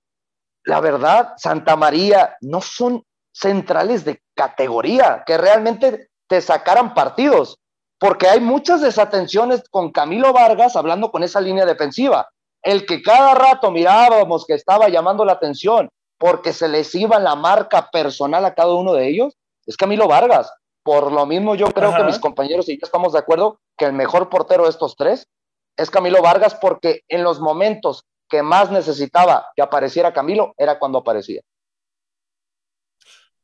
la 0.65 0.81
verdad, 0.81 1.35
Santa 1.37 1.77
María 1.77 2.37
no 2.41 2.61
son 2.61 3.05
centrales 3.33 4.05
de 4.05 4.21
categoría 4.35 5.23
que 5.27 5.39
realmente 5.39 6.09
te 6.29 6.41
sacaran 6.41 6.95
partidos, 6.95 7.59
porque 7.99 8.29
hay 8.29 8.41
muchas 8.41 8.81
desatenciones 8.81 9.63
con 9.71 9.93
Camilo 9.93 10.33
Vargas 10.33 10.77
hablando 10.77 11.11
con 11.11 11.23
esa 11.23 11.41
línea 11.41 11.65
defensiva. 11.65 12.29
El 12.63 12.87
que 12.87 13.03
cada 13.03 13.35
rato 13.35 13.71
mirábamos 13.71 14.45
que 14.45 14.55
estaba 14.55 14.89
llamando 14.89 15.25
la 15.25 15.33
atención 15.33 15.89
porque 16.19 16.53
se 16.53 16.69
les 16.69 16.95
iba 16.95 17.19
la 17.19 17.37
marca 17.37 17.91
personal 17.91 18.45
a 18.45 18.55
cada 18.55 18.75
uno 18.75 18.93
de 18.93 19.09
ellos, 19.09 19.35
es 19.65 19.77
Camilo 19.77 20.09
Vargas. 20.09 20.53
Por 20.89 21.13
lo 21.13 21.27
mismo, 21.27 21.55
yo 21.55 21.67
creo 21.67 21.91
Ajá. 21.91 21.99
que 21.99 22.05
mis 22.05 22.19
compañeros 22.19 22.67
y 22.71 22.79
yo 22.79 22.87
estamos 22.87 23.13
de 23.13 23.19
acuerdo 23.19 23.61
que 23.77 23.85
el 23.85 23.93
mejor 23.93 24.31
portero 24.31 24.65
de 24.65 24.71
estos 24.71 24.97
tres 24.97 25.29
es 25.77 25.91
Camilo 25.91 26.23
Vargas 26.23 26.55
porque 26.55 27.03
en 27.09 27.23
los 27.23 27.41
momentos 27.41 28.07
que 28.27 28.43
más 28.43 28.71
necesitaba 28.71 29.49
que 29.55 29.61
apareciera 29.61 30.15
Camilo 30.15 30.55
era 30.57 30.79
cuando 30.79 31.01
aparecía. 31.01 31.43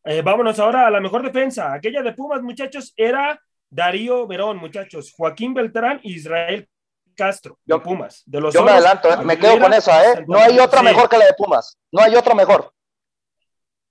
Eh, 0.05 0.23
vámonos 0.23 0.59
ahora 0.59 0.87
a 0.87 0.91
la 0.91 1.01
mejor 1.01 1.23
defensa. 1.23 1.75
Aquella 1.75 2.01
de 2.01 2.13
Pumas, 2.15 2.41
muchachos, 2.41 2.95
era 2.97 3.39
Darío 3.69 4.27
Verón, 4.27 4.57
muchachos. 4.57 5.13
Joaquín 5.15 5.53
Beltrán 5.53 6.01
y 6.03 6.15
Israel 6.15 6.67
Castro, 7.15 7.59
de 7.67 7.75
Yo- 7.75 7.83
Pumas. 7.83 8.23
De 8.25 8.41
los 8.41 8.55
Yo 8.55 8.63
me 8.63 8.71
adelanto, 8.71 9.11
¿eh? 9.13 9.19
me 9.23 9.39
quedo 9.39 9.61
con 9.61 9.75
esa, 9.75 10.03
¿eh? 10.13 10.25
No 10.27 10.39
hay 10.39 10.59
otra 10.59 10.81
mejor 10.83 11.11
que 11.11 11.19
la 11.19 11.27
de 11.27 11.35
Pumas. 11.35 11.77
No 11.93 12.01
hay 12.03 12.17
otra 12.17 12.35
mejor. 12.35 12.73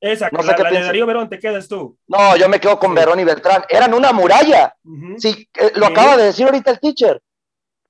Esa, 0.03 0.27
No 0.33 0.41
sé 0.41 0.47
la, 0.49 0.55
qué 0.55 0.63
la 0.63 0.69
de 0.69 0.73
piensas. 0.73 0.87
Darío 0.89 1.05
Verón, 1.05 1.29
te 1.29 1.39
quedas 1.39 1.67
tú. 1.69 1.97
No, 2.07 2.35
yo 2.35 2.49
me 2.49 2.59
quedo 2.59 2.77
con. 2.77 2.93
Verón 2.93 3.21
y 3.21 3.23
Beltrán. 3.23 3.63
Eran 3.69 3.93
una 3.93 4.11
muralla. 4.11 4.75
Ujú. 4.83 5.15
Sí, 5.17 5.47
eh, 5.57 5.71
lo 5.75 5.85
Sí. 5.87 5.91
acaba 5.93 6.17
de 6.17 6.25
decir 6.25 6.45
ahorita 6.45 6.71
el 6.71 6.79
teacher. 6.81 7.21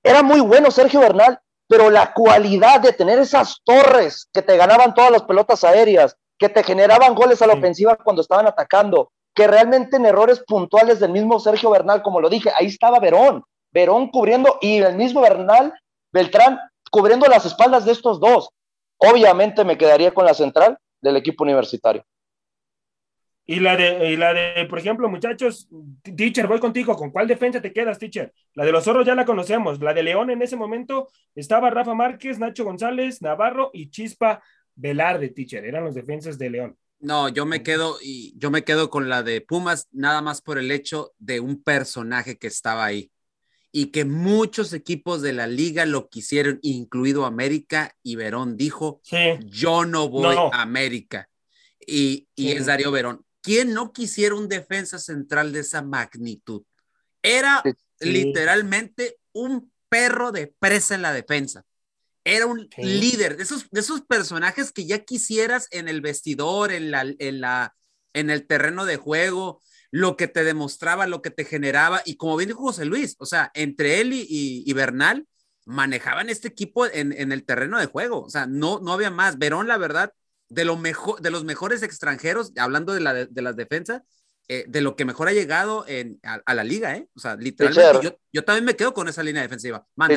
Era 0.03 0.21
muy 0.21 0.39
bueno 0.39 0.69
Sergio 0.69 0.99
Bernal, 0.99 1.39
pero 1.67 1.89
la 1.89 2.13
cualidad 2.13 2.81
de 2.81 2.93
tener 2.93 3.17
esas 3.17 3.61
torres 3.63 4.27
que 4.31 4.43
te 4.43 4.55
ganaban 4.57 4.93
todas 4.93 5.09
las 5.09 5.23
pelotas 5.23 5.63
aéreas, 5.63 6.15
que 6.37 6.49
te 6.49 6.61
generaban 6.63 7.15
goles 7.15 7.41
a 7.41 7.47
la 7.47 7.53
ofensiva 7.55 7.95
cuando 7.95 8.21
estaban 8.21 8.45
atacando, 8.45 9.11
que 9.33 9.47
realmente 9.47 9.97
en 9.97 10.05
errores 10.05 10.43
puntuales 10.45 10.99
del 10.99 11.11
mismo 11.11 11.39
Sergio 11.39 11.71
Bernal, 11.71 12.03
como 12.03 12.21
lo 12.21 12.29
dije, 12.29 12.51
ahí 12.55 12.67
estaba 12.67 12.99
Verón, 12.99 13.43
Verón 13.71 14.09
cubriendo 14.11 14.59
y 14.61 14.77
el 14.83 14.95
mismo 14.95 15.21
Bernal, 15.21 15.73
Beltrán 16.11 16.59
cubriendo 16.91 17.25
las 17.27 17.45
espaldas 17.45 17.85
de 17.85 17.93
estos 17.93 18.19
dos. 18.19 18.49
Obviamente 18.99 19.63
me 19.63 19.79
quedaría 19.79 20.13
con 20.13 20.25
la 20.25 20.35
central 20.35 20.77
del 21.03 21.17
equipo 21.17 21.43
universitario. 21.43 22.03
Y 23.45 23.59
la 23.59 23.75
de, 23.75 24.11
y 24.11 24.15
la 24.15 24.33
de, 24.33 24.65
por 24.65 24.79
ejemplo, 24.79 25.09
muchachos, 25.09 25.67
teacher, 26.15 26.47
voy 26.47 26.59
contigo. 26.59 26.95
¿Con 26.95 27.11
cuál 27.11 27.27
defensa 27.27 27.61
te 27.61 27.73
quedas, 27.73 27.99
teacher? 27.99 28.33
La 28.53 28.63
de 28.63 28.71
los 28.71 28.85
zorros 28.85 29.05
ya 29.05 29.15
la 29.15 29.25
conocemos. 29.25 29.81
La 29.81 29.93
de 29.93 30.01
León 30.01 30.29
en 30.29 30.41
ese 30.41 30.55
momento 30.55 31.09
estaba 31.35 31.69
Rafa 31.69 31.93
Márquez, 31.93 32.39
Nacho 32.39 32.63
González, 32.63 33.21
Navarro 33.21 33.69
y 33.73 33.89
Chispa 33.89 34.41
Velarde, 34.75 35.29
teacher. 35.29 35.65
Eran 35.65 35.83
los 35.83 35.93
defensas 35.93 36.37
de 36.39 36.49
León. 36.49 36.77
No, 36.99 37.27
yo 37.27 37.45
me 37.45 37.63
quedo 37.63 37.97
y 38.01 38.33
yo 38.37 38.49
me 38.49 38.63
quedo 38.63 38.89
con 38.89 39.09
la 39.09 39.23
de 39.23 39.41
Pumas 39.41 39.89
nada 39.91 40.21
más 40.21 40.41
por 40.41 40.57
el 40.57 40.71
hecho 40.71 41.11
de 41.19 41.41
un 41.41 41.61
personaje 41.61 42.37
que 42.37 42.47
estaba 42.47 42.85
ahí 42.85 43.11
y 43.75 43.87
que 43.87 44.05
muchos 44.05 44.71
equipos 44.71 45.23
de 45.23 45.33
la 45.33 45.47
liga 45.47 45.85
lo 45.87 46.07
quisieron, 46.07 46.59
incluido 46.61 47.25
América 47.25 47.95
y 48.03 48.15
Verón 48.15 48.55
dijo, 48.55 49.01
Sí. 49.03 49.17
yo 49.47 49.83
no 49.85 50.07
voy 50.09 50.35
No. 50.35 50.53
a 50.53 50.61
América. 50.61 51.27
Y, 51.85 52.27
y 52.35 52.49
Sí. 52.49 52.51
es 52.53 52.67
Darío 52.67 52.91
Verón. 52.91 53.25
¿Quién 53.41 53.73
no 53.73 53.91
quisiera 53.91 54.35
un 54.35 54.47
defensa 54.47 54.99
central 54.99 55.51
de 55.51 55.61
esa 55.61 55.81
magnitud? 55.81 56.61
Era 57.21 57.61
Sí. 57.99 58.09
Literalmente 58.11 59.17
un 59.33 59.71
perro 59.89 60.31
de 60.31 60.47
presa 60.59 60.93
en 60.95 61.01
la 61.01 61.13
defensa. 61.13 61.63
Era 62.23 62.45
un 62.45 62.69
Sí. 62.75 62.83
líder, 62.83 63.37
de 63.37 63.43
esos, 63.43 63.69
de 63.71 63.79
esos 63.79 64.01
personajes 64.01 64.71
que 64.71 64.85
ya 64.85 64.99
quisieras 65.03 65.67
en 65.71 65.87
el 65.87 66.01
vestidor, 66.01 66.71
en, 66.71 66.91
la, 66.91 67.01
en, 67.17 67.41
la, 67.41 67.75
en 68.13 68.29
el 68.29 68.45
terreno 68.45 68.85
de 68.85 68.97
juego, 68.97 69.61
lo 69.93 70.17
que 70.17 70.27
te 70.27 70.43
demostraba, 70.43 71.05
lo 71.05 71.21
que 71.21 71.29
te 71.29 71.45
generaba. 71.45 72.01
Y 72.03 72.17
como 72.17 72.35
bien 72.35 72.47
dijo 72.49 72.61
José 72.63 72.83
Luis, 72.83 73.15
o 73.19 73.27
sea, 73.27 73.51
entre 73.53 74.01
él 74.01 74.11
y, 74.11 74.21
y- 74.21 74.63
y 74.65 74.73
Bernal 74.73 75.27
manejaban 75.65 76.29
este 76.31 76.47
equipo 76.47 76.87
en, 76.87 77.13
en 77.13 77.31
el 77.31 77.45
terreno 77.45 77.79
de 77.79 77.85
juego. 77.85 78.23
O 78.23 78.29
sea, 78.31 78.47
no, 78.47 78.79
no 78.79 78.91
había 78.91 79.11
más. 79.11 79.37
Verón, 79.37 79.67
la 79.67 79.77
verdad, 79.77 80.11
de, 80.49 80.65
lo 80.65 80.77
mejor, 80.77 81.21
de 81.21 81.29
los 81.29 81.43
mejores 81.43 81.83
extranjeros, 81.83 82.53
hablando 82.57 82.93
de, 82.95 83.01
la, 83.01 83.13
de, 83.13 83.41
las 83.43 83.55
defensas, 83.55 84.01
eh, 84.47 84.65
de 84.67 84.81
lo 84.81 84.95
que 84.95 85.05
mejor 85.05 85.27
ha 85.27 85.31
llegado 85.31 85.85
en, 85.87 86.19
a, 86.23 86.41
a 86.43 86.55
la 86.55 86.63
liga, 86.63 86.95
¿eh? 86.95 87.07
O 87.15 87.19
sea, 87.19 87.35
literalmente, 87.35 87.99
yo, 88.03 88.17
yo, 88.31 88.43
también 88.43 88.65
me 88.65 88.75
quedo 88.75 88.95
con 88.95 89.07
esa 89.07 89.21
línea 89.21 89.43
defensiva. 89.43 89.85
Mande, 89.95 90.15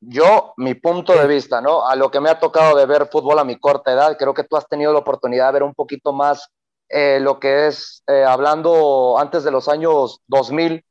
yo, 0.00 0.54
mi 0.58 0.74
punto 0.74 1.12
de 1.12 1.26
vista, 1.26 1.60
¿no? 1.60 1.84
A 1.88 1.96
lo 1.96 2.08
que 2.08 2.20
me 2.20 2.30
ha 2.30 2.38
tocado 2.38 2.78
de 2.78 2.86
ver 2.86 3.08
fútbol 3.10 3.40
a 3.40 3.44
mi 3.44 3.58
corta 3.58 3.92
edad, 3.92 4.16
creo 4.16 4.32
que 4.32 4.44
tú 4.44 4.56
has 4.56 4.68
tenido 4.68 4.92
la 4.92 5.00
oportunidad 5.00 5.48
de 5.48 5.52
ver 5.54 5.62
un 5.64 5.74
poquito 5.74 6.12
más 6.12 6.48
eh, 6.88 7.18
lo 7.20 7.38
que 7.38 7.66
es, 7.68 8.02
eh, 8.06 8.24
hablando 8.24 9.18
antes 9.18 9.44
de 9.44 9.50
los 9.50 9.68
años 9.68 10.20
2000, 10.26 10.84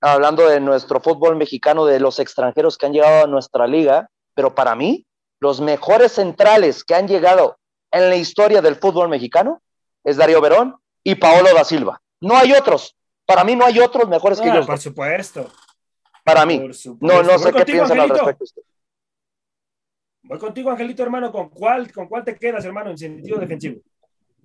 hablando 0.00 0.46
de 0.48 0.60
nuestro 0.60 1.00
fútbol 1.00 1.36
mexicano, 1.36 1.86
de 1.86 2.00
los 2.00 2.18
extranjeros 2.18 2.76
que 2.76 2.86
han 2.86 2.92
llegado 2.92 3.24
a 3.24 3.26
nuestra 3.26 3.66
liga, 3.66 4.08
pero 4.34 4.54
para 4.54 4.74
mí, 4.74 5.06
los 5.40 5.60
mejores 5.60 6.12
centrales 6.12 6.84
que 6.84 6.94
han 6.94 7.08
llegado 7.08 7.58
en 7.90 8.08
la 8.10 8.16
historia 8.16 8.60
del 8.62 8.76
fútbol 8.76 9.08
mexicano 9.08 9.62
es 10.04 10.16
Darío 10.16 10.40
Verón 10.40 10.76
y 11.02 11.14
Paolo 11.14 11.48
da 11.54 11.64
Silva. 11.64 12.00
No 12.20 12.36
hay 12.36 12.52
otros. 12.52 12.94
Para 13.24 13.42
mí 13.44 13.56
no 13.56 13.64
hay 13.64 13.78
otros 13.80 14.08
mejores 14.08 14.40
que 14.40 14.48
Ah, 14.48 14.54
ellos. 14.54 14.66
por 14.66 14.78
supuesto. 14.78 15.48
Para 16.24 16.44
mí. 16.46 16.56
Supuesto. 16.72 16.96
No, 17.00 17.22
no 17.22 17.32
Voy 17.32 17.38
sé 17.38 17.52
qué 17.52 17.64
piensan 17.64 18.00
al 18.00 18.08
respecto. 18.10 18.44
Voy 20.22 20.38
contigo, 20.38 20.70
Angelito, 20.70 21.02
hermano. 21.02 21.30
¿Con 21.32 21.48
cuál, 21.48 21.92
¿Con 21.92 22.08
cuál 22.08 22.24
te 22.24 22.36
quedas, 22.36 22.64
hermano, 22.64 22.90
en 22.90 22.98
sentido 22.98 23.38
defensivo? 23.38 23.80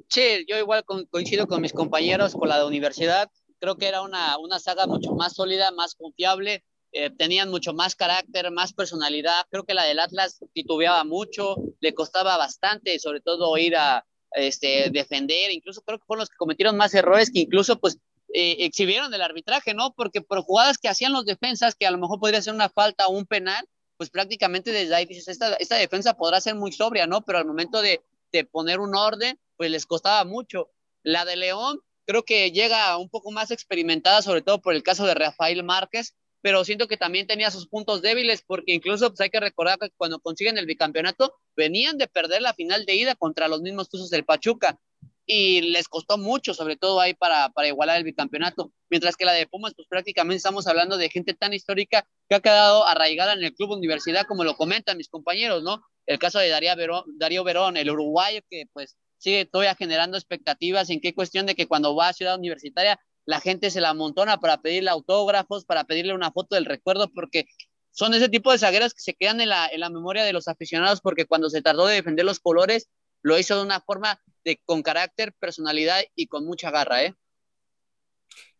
Sí, 0.10 0.46
yo 0.48 0.58
igual 0.58 0.84
co 0.86 1.06
coincido 1.10 1.48
con 1.48 1.62
mis 1.62 1.74
compañeros 1.74 2.34
con 2.34 2.50
la 2.50 2.58
de 2.60 2.66
universidad. 2.66 3.30
Creo 3.60 3.78
que 3.78 3.88
era 3.88 4.02
una, 4.02 4.38
una 4.38 4.60
saga 4.60 4.88
mucho 4.88 5.14
más 5.14 5.34
sólida, 5.34 5.72
más 5.72 5.96
confiable. 5.96 6.64
Eh, 6.94 7.10
tenían 7.10 7.50
mucho 7.50 7.74
más 7.74 7.96
carácter, 7.96 8.52
más 8.52 8.74
personalidad. 8.74 9.46
Creo 9.50 9.64
que 9.64 9.74
la 9.74 9.84
del 9.84 10.00
Atlas 10.00 10.40
titubeaba 10.54 11.04
mucho, 11.04 11.56
le 11.80 11.94
costaba 11.94 12.38
bastante, 12.38 13.00
sobre 13.00 13.22
todo 13.22 13.58
ir 13.58 13.76
a 13.78 14.06
este, 14.32 14.90
defender. 14.92 15.52
Incluso 15.52 15.82
creo 15.82 16.00
que 16.00 16.06
fueron 16.06 16.22
los 16.22 16.30
que 16.30 16.38
cometieron 16.38 16.76
más 16.76 16.94
errores, 16.94 17.32
que 17.32 17.40
incluso 17.40 17.80
pues 17.80 17.98
eh, 18.34 18.58
exhibieron 18.60 19.14
el 19.14 19.22
arbitraje, 19.22 19.74
¿no? 19.74 19.94
Porque 19.94 20.22
por 20.22 20.42
jugadas 20.42 20.78
que 20.78 20.90
hacían 20.90 21.14
los 21.14 21.26
defensas, 21.26 21.76
que 21.76 21.86
a 21.86 21.92
lo 21.92 21.98
mejor 21.98 22.20
podría 22.20 22.42
ser 22.42 22.54
una 22.54 22.70
falta 22.70 23.08
o 23.08 23.12
un 23.12 23.26
penal, 23.26 23.66
pues 23.98 24.10
prácticamente 24.10 24.72
desde 24.72 24.96
ahí 24.96 25.06
dices, 25.06 25.28
esta, 25.28 25.54
esta 25.56 25.76
defensa 25.76 26.16
podrá 26.16 26.42
ser 26.42 26.56
muy 26.56 26.72
sobria, 26.72 27.08
¿no? 27.08 27.22
Pero 27.22 27.38
al 27.38 27.46
momento 27.46 27.82
de, 27.82 28.02
de 28.32 28.46
poner 28.46 28.80
un 28.80 28.96
orden, 28.96 29.40
pues 29.58 29.72
les 29.72 29.86
costaba 29.86 30.24
mucho. 30.26 30.72
La 31.04 31.26
de 31.26 31.36
León 31.36 31.80
creo 32.06 32.24
que 32.24 32.52
llega 32.52 32.98
un 32.98 33.10
poco 33.10 33.32
más 33.32 33.52
experimentada, 33.52 34.22
sobre 34.22 34.42
todo 34.42 34.62
por 34.62 34.74
el 34.74 34.84
caso 34.84 35.06
de 35.06 35.14
Rafael 35.14 35.64
Márquez, 35.64 36.16
pero 36.42 36.66
siento 36.66 36.88
que 36.88 36.98
también 36.98 37.28
tenía 37.28 37.52
sus 37.52 37.68
puntos 37.68 38.02
débiles, 38.02 38.42
porque 38.42 38.74
incluso 38.74 39.10
pues, 39.10 39.22
hay 39.22 39.30
que 39.30 39.40
recordar 39.40 39.78
que 39.78 39.92
cuando 39.96 40.20
consiguen 40.20 40.58
el 40.58 40.66
bicampeonato, 40.66 41.36
venían 41.56 41.98
de 41.98 42.08
perder 42.08 42.42
la 42.42 42.54
final 42.54 42.86
de 42.86 42.96
ida 42.96 43.16
contra 43.16 43.48
los 43.48 43.62
mismos 43.62 43.90
Tuzos 43.90 44.10
del 44.10 44.26
Pachuca, 44.26 44.80
y 45.26 45.62
les 45.62 45.88
costó 45.88 46.18
mucho, 46.18 46.54
sobre 46.54 46.76
todo 46.76 47.00
ahí 47.00 47.14
para, 47.14 47.50
para 47.50 47.68
igualar 47.68 47.98
el 47.98 48.04
bicampeonato, 48.04 48.74
mientras 48.90 49.16
que 49.16 49.26
la 49.26 49.34
de 49.34 49.48
Pumas, 49.48 49.74
pues 49.76 49.88
prácticamente 49.88 50.38
estamos 50.38 50.68
hablando 50.68 50.98
de 50.98 51.10
gente 51.10 51.34
tan 51.34 51.54
histórica 51.54 52.06
que 52.28 52.36
ha 52.36 52.42
quedado 52.42 52.86
arraigada 52.86 53.34
en 53.34 53.44
el 53.44 53.54
club 53.54 53.72
universidad, 53.72 54.26
como 54.26 54.44
lo 54.44 54.58
comentan 54.58 54.98
mis 54.98 55.10
compañeros, 55.10 55.64
¿no? 55.64 55.84
El 56.06 56.20
caso 56.20 56.40
de 56.40 56.50
Darío 56.50 57.44
Verón, 57.44 57.78
el 57.78 57.90
uruguayo, 57.90 58.42
que 58.50 58.66
pues 58.74 58.98
sigue 59.18 59.46
todavía 59.46 59.76
generando 59.76 60.18
expectativas, 60.18 60.90
en 60.90 61.00
qué 61.00 61.14
cuestión 61.14 61.46
de 61.46 61.56
que 61.56 61.68
cuando 61.68 61.96
va 61.96 62.10
a 62.10 62.14
Ciudad 62.14 62.38
Universitaria 62.38 63.00
la 63.26 63.40
gente 63.40 63.70
se 63.70 63.82
la 63.82 63.90
amontona 63.90 64.40
para 64.40 64.62
pedirle 64.62 64.90
autógrafos, 64.90 65.66
para 65.66 65.84
pedirle 65.84 66.14
una 66.14 66.32
foto 66.32 66.56
del 66.56 66.66
recuerdo, 66.66 67.12
porque 67.14 67.46
son 67.92 68.14
ese 68.14 68.30
tipo 68.30 68.52
de 68.52 68.58
zagueras 68.58 68.94
que 68.94 69.02
se 69.02 69.14
quedan 69.14 69.42
en 69.42 69.50
la, 69.50 69.68
en 69.68 69.80
la 69.80 69.90
memoria 69.90 70.24
de 70.24 70.34
los 70.34 70.48
aficionados, 70.48 71.02
porque 71.02 71.26
cuando 71.26 71.50
se 71.50 71.62
tardó 71.62 71.86
de 71.88 71.96
defender 71.96 72.26
los 72.26 72.40
colores, 72.40 72.90
lo 73.22 73.38
hizo 73.38 73.56
de 73.58 73.64
una 73.64 73.82
forma 73.82 74.20
de, 74.44 74.60
con 74.66 74.82
carácter, 74.82 75.34
personalidad 75.40 76.02
y 76.16 76.28
con 76.28 76.46
mucha 76.46 76.72
garra, 76.72 77.04
¿eh? 77.04 77.16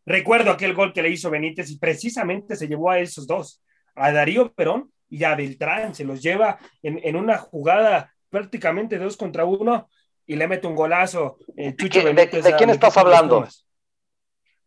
Recuerdo 0.06 0.52
aquel 0.52 0.74
gol 0.74 0.94
que 0.94 1.02
le 1.02 1.10
hizo 1.10 1.30
Benítez 1.30 1.70
y 1.70 1.78
precisamente 1.78 2.56
se 2.56 2.68
llevó 2.68 2.90
a 2.90 3.00
esos 3.00 3.28
dos, 3.28 3.62
a 3.96 4.12
Darío 4.12 4.52
Perón 4.54 4.92
y 5.12 5.24
a 5.26 5.36
Beltrán, 5.36 5.94
se 5.94 6.06
los 6.06 6.22
lleva 6.24 6.58
en, 6.82 7.00
en 7.04 7.16
una 7.16 7.38
jugada 7.38 8.12
prácticamente 8.30 8.98
dos 8.98 9.18
contra 9.18 9.44
uno 9.46 9.90
y 10.26 10.36
le 10.38 10.48
mete 10.48 10.66
un 10.66 10.74
golazo. 10.76 11.38
eh, 11.58 11.76
Chucho 11.76 12.00
¿De- 12.00 12.06
de- 12.06 12.14
Benítez 12.14 12.44
de 12.46 12.56
quién 12.56 12.70
al 12.70 12.76
estás 12.76 12.98
hablando? 12.98 13.46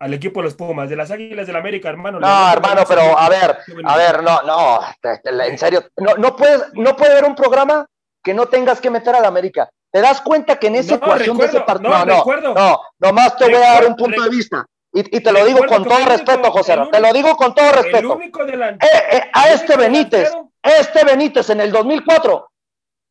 Al 0.00 0.12
equipo 0.12 0.40
de 0.40 0.44
los 0.44 0.54
Pumas, 0.54 0.90
de 0.90 0.96
las 0.96 1.10
Águilas 1.10 1.46
del 1.46 1.56
América, 1.56 1.88
hermano. 1.88 2.20
No, 2.20 2.52
hermano, 2.52 2.82
pero 2.86 3.18
a 3.18 3.28
ver, 3.30 3.56
a 3.84 3.96
ver, 3.96 4.22
no, 4.22 4.42
no, 4.42 4.80
te- 5.00 5.18
te- 5.18 5.48
en 5.48 5.56
serio, 5.56 5.82
no, 5.96 6.14
no 6.16 6.36
puedes, 6.36 6.62
no 6.74 6.94
puede 6.94 7.12
haber 7.12 7.24
un 7.24 7.34
programa 7.34 7.86
que 8.22 8.34
no 8.34 8.46
tengas 8.46 8.80
que 8.80 8.90
meter 8.90 9.14
a 9.14 9.20
la 9.20 9.28
América. 9.28 9.70
¿Te 9.90 10.00
das 10.00 10.20
cuenta 10.20 10.56
que 10.58 10.66
en 10.66 10.74
esa 10.74 10.96
No, 10.96 10.96
ecuación 10.96 11.38
de 11.38 11.46
ese 11.46 11.60
partido? 11.60 11.90
no, 11.90 12.04
No, 12.04 12.24
no, 12.42 12.54
no, 12.54 12.80
nomás 12.98 13.36
te 13.38 13.44
voy 13.44 13.54
a 13.54 13.60
dar 13.60 13.86
un 13.86 13.96
punto 13.96 14.20
de 14.20 14.28
vista. 14.28 14.66
Y, 14.94 15.16
y 15.16 15.20
te 15.20 15.32
lo 15.32 15.44
digo 15.44 15.58
con 15.66 15.82
todo 15.84 15.96
único- 15.96 16.10
respeto, 16.10 16.50
José, 16.52 16.78
te 16.92 17.00
lo 17.00 17.12
digo 17.12 17.36
con 17.36 17.52
todo 17.54 17.72
respeto. 17.72 18.18
Eh, 18.20 18.78
eh, 19.12 19.22
a 19.32 19.48
este 19.50 19.76
Benítez, 19.76 20.30
delantero- 20.30 20.50
este 20.62 21.04
Benítez 21.04 21.50
en 21.50 21.60
el 21.60 21.72
2004, 21.72 22.48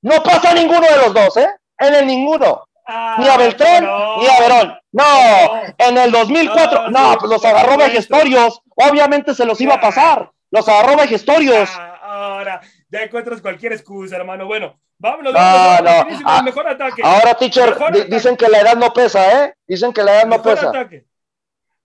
no 0.03 0.23
pasa 0.23 0.53
ninguno 0.53 0.81
de 0.87 0.97
los 0.97 1.13
dos, 1.13 1.37
¿eh? 1.37 1.49
En 1.77 1.93
el 1.93 2.07
ninguno. 2.07 2.63
Ah, 2.87 3.15
Ni 3.19 3.27
a 3.27 3.37
Beltrán, 3.37 3.83
no. 3.85 4.17
ni 4.17 4.27
a 4.27 4.39
Verón. 4.39 4.79
No, 4.91 5.03
No. 5.03 5.61
en 5.77 5.97
el 5.97 6.11
2004, 6.11 6.89
No, 6.89 7.11
no, 7.11 7.17
pues 7.17 7.31
los 7.31 7.45
agarró. 7.45 7.77
Vejestorios. 7.77 8.61
Obviamente 8.75 9.33
se 9.33 9.45
los 9.45 9.59
iba 9.61 9.75
a 9.75 9.81
pasar. 9.81 10.31
Los 10.51 10.67
agarró 10.67 10.97
Vejestorios. 10.97 11.69
Ah, 11.77 11.99
ahora 12.03 12.61
ya 12.89 12.99
encuentras 13.03 13.41
cualquier 13.41 13.71
excusa, 13.73 14.17
hermano. 14.17 14.45
Bueno, 14.45 14.77
vámonos. 14.99 15.33
Ah, 15.35 16.05
el 16.39 16.43
mejor 16.43 16.67
ataque. 16.67 17.01
Ahora, 17.03 17.33
teacher, 17.35 17.69
Mejor 17.69 17.93
di- 17.93 17.99
ataque. 18.01 18.15
dicen 18.15 18.35
que 18.37 18.49
la 18.49 18.59
edad 18.59 18.75
no 18.75 18.91
pesa, 18.93 19.45
¿eh? 19.45 19.53
Dicen 19.65 19.93
que 19.93 20.03
la 20.03 20.15
edad 20.15 20.25
no 20.27 20.41
pesa. 20.41 20.69
ataque. 20.69 21.05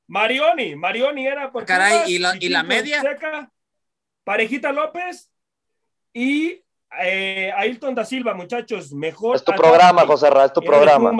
Marioni, 0.08 0.74
Marioni 0.74 1.26
era 1.26 1.52
por 1.52 1.64
Caray, 1.64 1.92
Pumas, 1.92 2.10
¿y 2.10 2.18
la- 2.18 2.36
y 2.40 2.48
la 2.48 2.62
media? 2.62 3.00
Fonseca, 3.02 3.52
Parejita 4.24 4.72
López 4.72 5.30
y 6.12 6.62
eh, 7.00 7.52
Ailton 7.54 7.94
da 7.94 8.04
Silva, 8.04 8.32
muchachos. 8.34 8.92
Mejor. 8.92 9.36
Es 9.36 9.44
tu 9.44 9.52
programa, 9.52 10.06
José 10.06 10.30
Ra, 10.30 10.46
es 10.46 10.52
tu 10.52 10.62
programa. 10.62 11.12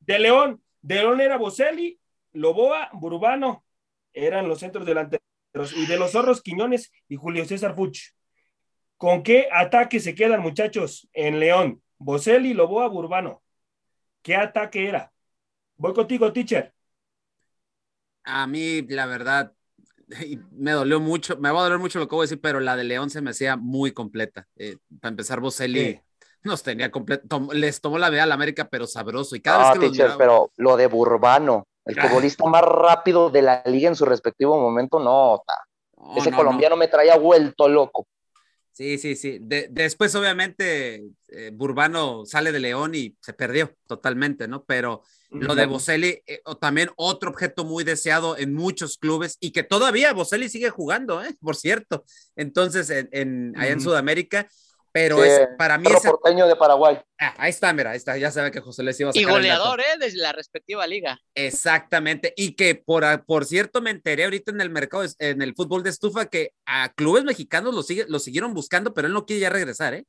De 0.00 0.18
León, 0.18 0.62
de 0.80 0.94
León 0.96 1.20
era 1.20 1.36
Boselli, 1.36 2.00
Loboa, 2.32 2.88
Burbano, 2.94 3.64
eran 4.12 4.48
los 4.48 4.58
centros 4.60 4.86
delanteros. 4.86 5.22
Y 5.76 5.86
de 5.86 5.98
los 5.98 6.12
zorros, 6.12 6.42
Quiñones 6.42 6.90
y 7.08 7.16
Julio 7.16 7.44
César 7.44 7.74
Fuch. 7.74 7.98
¿Con 8.96 9.22
qué 9.22 9.48
ataque 9.52 10.00
se 10.00 10.14
quedan, 10.14 10.40
muchachos, 10.40 11.08
en 11.12 11.38
León? 11.38 11.82
Boselli, 11.98 12.54
Loboa, 12.54 12.88
Burbano. 12.88 13.42
¿Qué 14.22 14.34
ataque 14.34 14.88
era? 14.88 15.12
Voy 15.76 15.92
contigo, 15.92 16.32
teacher. 16.32 16.72
A 18.30 18.46
mí, 18.46 18.82
la 18.82 19.06
verdad, 19.06 19.52
me 20.52 20.72
dolió 20.72 21.00
mucho, 21.00 21.36
me 21.38 21.50
va 21.50 21.60
a 21.60 21.62
doler 21.64 21.78
mucho 21.78 21.98
lo 21.98 22.08
que 22.08 22.14
voy 22.14 22.22
a 22.24 22.26
decir, 22.26 22.40
pero 22.40 22.60
la 22.60 22.76
de 22.76 22.84
León 22.84 23.10
se 23.10 23.20
me 23.22 23.30
hacía 23.30 23.56
muy 23.56 23.92
completa. 23.92 24.46
Eh, 24.56 24.76
para 25.00 25.10
empezar, 25.10 25.40
Boselli 25.40 25.80
Sí. 25.80 26.00
nos 26.44 26.62
tenía 26.62 26.90
completo, 26.90 27.48
les 27.52 27.80
tomó 27.80 27.98
la 27.98 28.10
vea 28.10 28.22
a 28.24 28.26
la 28.26 28.34
América, 28.34 28.68
pero 28.70 28.86
sabroso. 28.86 29.34
Y 29.36 29.40
cada 29.40 29.58
No, 29.58 29.64
vez 29.64 29.72
que 29.72 29.78
los 29.86 29.92
teacher, 29.92 30.06
miraba- 30.06 30.18
pero 30.18 30.50
lo 30.56 30.76
de 30.76 30.86
Burbano, 30.86 31.66
el 31.84 32.00
futbolista 32.00 32.44
más 32.46 32.62
rápido 32.62 33.30
de 33.30 33.42
la 33.42 33.62
liga 33.64 33.88
en 33.88 33.96
su 33.96 34.04
respectivo 34.04 34.58
momento, 34.60 34.98
no. 35.00 35.42
ta. 35.46 35.54
No, 35.96 36.16
Ese 36.16 36.30
no, 36.30 36.36
no. 36.36 36.42
colombiano 36.44 36.76
me 36.76 36.86
traía 36.88 37.16
vuelto 37.16 37.68
loco. 37.68 38.06
Sí, 38.78 38.96
sí, 38.96 39.16
sí. 39.16 39.38
De- 39.40 39.66
después, 39.72 40.14
obviamente, 40.14 41.02
eh, 41.30 41.50
Burbano 41.52 42.24
sale 42.24 42.52
de 42.52 42.60
León 42.60 42.94
y 42.94 43.16
se 43.20 43.32
perdió 43.32 43.74
totalmente, 43.88 44.46
¿no? 44.46 44.64
Pero 44.64 45.02
lo 45.40 45.56
de 45.56 45.66
Boselli, 45.66 46.22
eh, 46.26 46.40
o 46.44 46.56
también 46.58 46.88
otro 46.96 47.30
objeto 47.30 47.64
muy 47.64 47.82
deseado 47.82 48.38
en 48.38 48.54
muchos 48.54 48.96
clubes 48.96 49.36
y 49.40 49.50
que 49.50 49.64
todavía 49.64 50.12
Boselli 50.12 50.48
sigue 50.48 50.70
jugando, 50.70 51.20
¿eh? 51.24 51.34
Por 51.40 51.56
cierto. 51.56 52.04
Entonces, 52.36 52.88
en, 52.90 53.08
en- 53.10 53.52
allá 53.56 53.72
en. 53.72 53.80
Sudamérica, 53.80 54.48
pero 54.98 55.16
Sí, 55.22 55.28
es 55.28 55.48
para 55.56 55.78
mí 55.78 55.84
porteño 56.04 56.48
de 56.48 56.56
Paraguay. 56.56 56.98
Ah, 57.20 57.32
ahí 57.38 57.50
está, 57.50 57.72
mira, 57.72 57.90
ahí 57.90 57.96
está, 57.96 58.16
ya 58.16 58.32
sabe 58.32 58.50
que 58.50 58.60
José 58.60 58.82
les 58.82 58.98
iba 58.98 59.10
a 59.10 59.12
Y 59.14 59.20
sacar 59.20 59.34
goleador, 59.36 59.80
¿eh? 59.80 59.96
Desde 60.00 60.18
la 60.18 60.32
respectiva 60.32 60.84
liga. 60.88 61.20
Exactamente, 61.36 62.34
y 62.36 62.56
que 62.56 62.74
por, 62.74 63.04
por 63.24 63.44
cierto 63.44 63.80
me 63.80 63.90
enteré 63.90 64.24
ahorita 64.24 64.50
en 64.50 64.60
el 64.60 64.70
mercado, 64.70 65.04
en 65.20 65.40
el 65.40 65.54
fútbol 65.54 65.84
de 65.84 65.90
estufa, 65.90 66.26
que 66.26 66.50
a 66.66 66.92
clubes 66.92 67.22
mexicanos 67.22 67.74
lo, 67.74 67.82
sigue, 67.84 68.06
lo 68.08 68.18
siguieron 68.18 68.54
buscando, 68.54 68.92
pero 68.92 69.06
él 69.06 69.14
no 69.14 69.24
quiere 69.24 69.42
ya 69.42 69.50
regresar, 69.50 69.94
¿eh? 69.94 70.04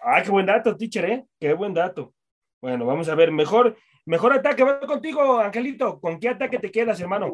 Ah, 0.00 0.22
qué 0.22 0.30
buen 0.30 0.46
dato, 0.46 0.74
teacher, 0.74 1.04
¿eh? 1.04 1.26
Qué 1.38 1.52
buen 1.52 1.74
dato. 1.74 2.14
Bueno, 2.62 2.86
vamos 2.86 3.10
a 3.10 3.14
ver, 3.14 3.30
mejor, 3.30 3.76
mejor 4.06 4.32
ataque. 4.32 4.64
Voy 4.64 4.86
contigo, 4.86 5.38
Angelito. 5.38 6.00
¿Con 6.00 6.18
qué 6.18 6.30
ataque 6.30 6.58
te 6.58 6.70
quedas, 6.70 6.98
hermano? 7.00 7.30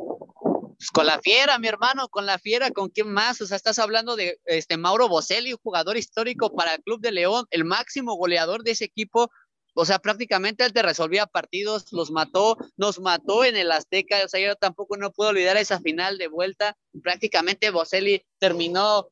Pues 0.82 0.90
con 0.90 1.06
la 1.06 1.20
fiera, 1.20 1.60
mi 1.60 1.68
hermano, 1.68 2.08
con 2.08 2.26
la 2.26 2.40
fiera, 2.40 2.72
¿con 2.72 2.88
quién 2.88 3.08
más? 3.08 3.40
O 3.40 3.46
sea, 3.46 3.56
estás 3.56 3.78
hablando 3.78 4.16
de 4.16 4.40
este 4.46 4.76
Mauro 4.76 5.08
Boselli, 5.08 5.52
un 5.52 5.60
jugador 5.62 5.96
histórico 5.96 6.52
para 6.56 6.74
el 6.74 6.82
Club 6.82 7.00
de 7.00 7.12
León, 7.12 7.46
el 7.50 7.64
máximo 7.64 8.16
goleador 8.16 8.64
de 8.64 8.72
ese 8.72 8.86
equipo. 8.86 9.30
O 9.74 9.84
sea, 9.84 10.00
prácticamente 10.00 10.64
él 10.64 10.72
te 10.72 10.82
resolvía 10.82 11.26
partidos, 11.26 11.92
los 11.92 12.10
mató, 12.10 12.56
nos 12.76 12.98
mató 12.98 13.44
en 13.44 13.56
el 13.56 13.70
Azteca. 13.70 14.16
O 14.24 14.28
sea, 14.28 14.40
yo 14.40 14.56
tampoco 14.56 14.96
no 14.96 15.12
puedo 15.12 15.30
olvidar 15.30 15.56
esa 15.56 15.78
final 15.80 16.18
de 16.18 16.26
vuelta. 16.26 16.76
Prácticamente 17.00 17.70
Boselli 17.70 18.20
terminó 18.40 19.06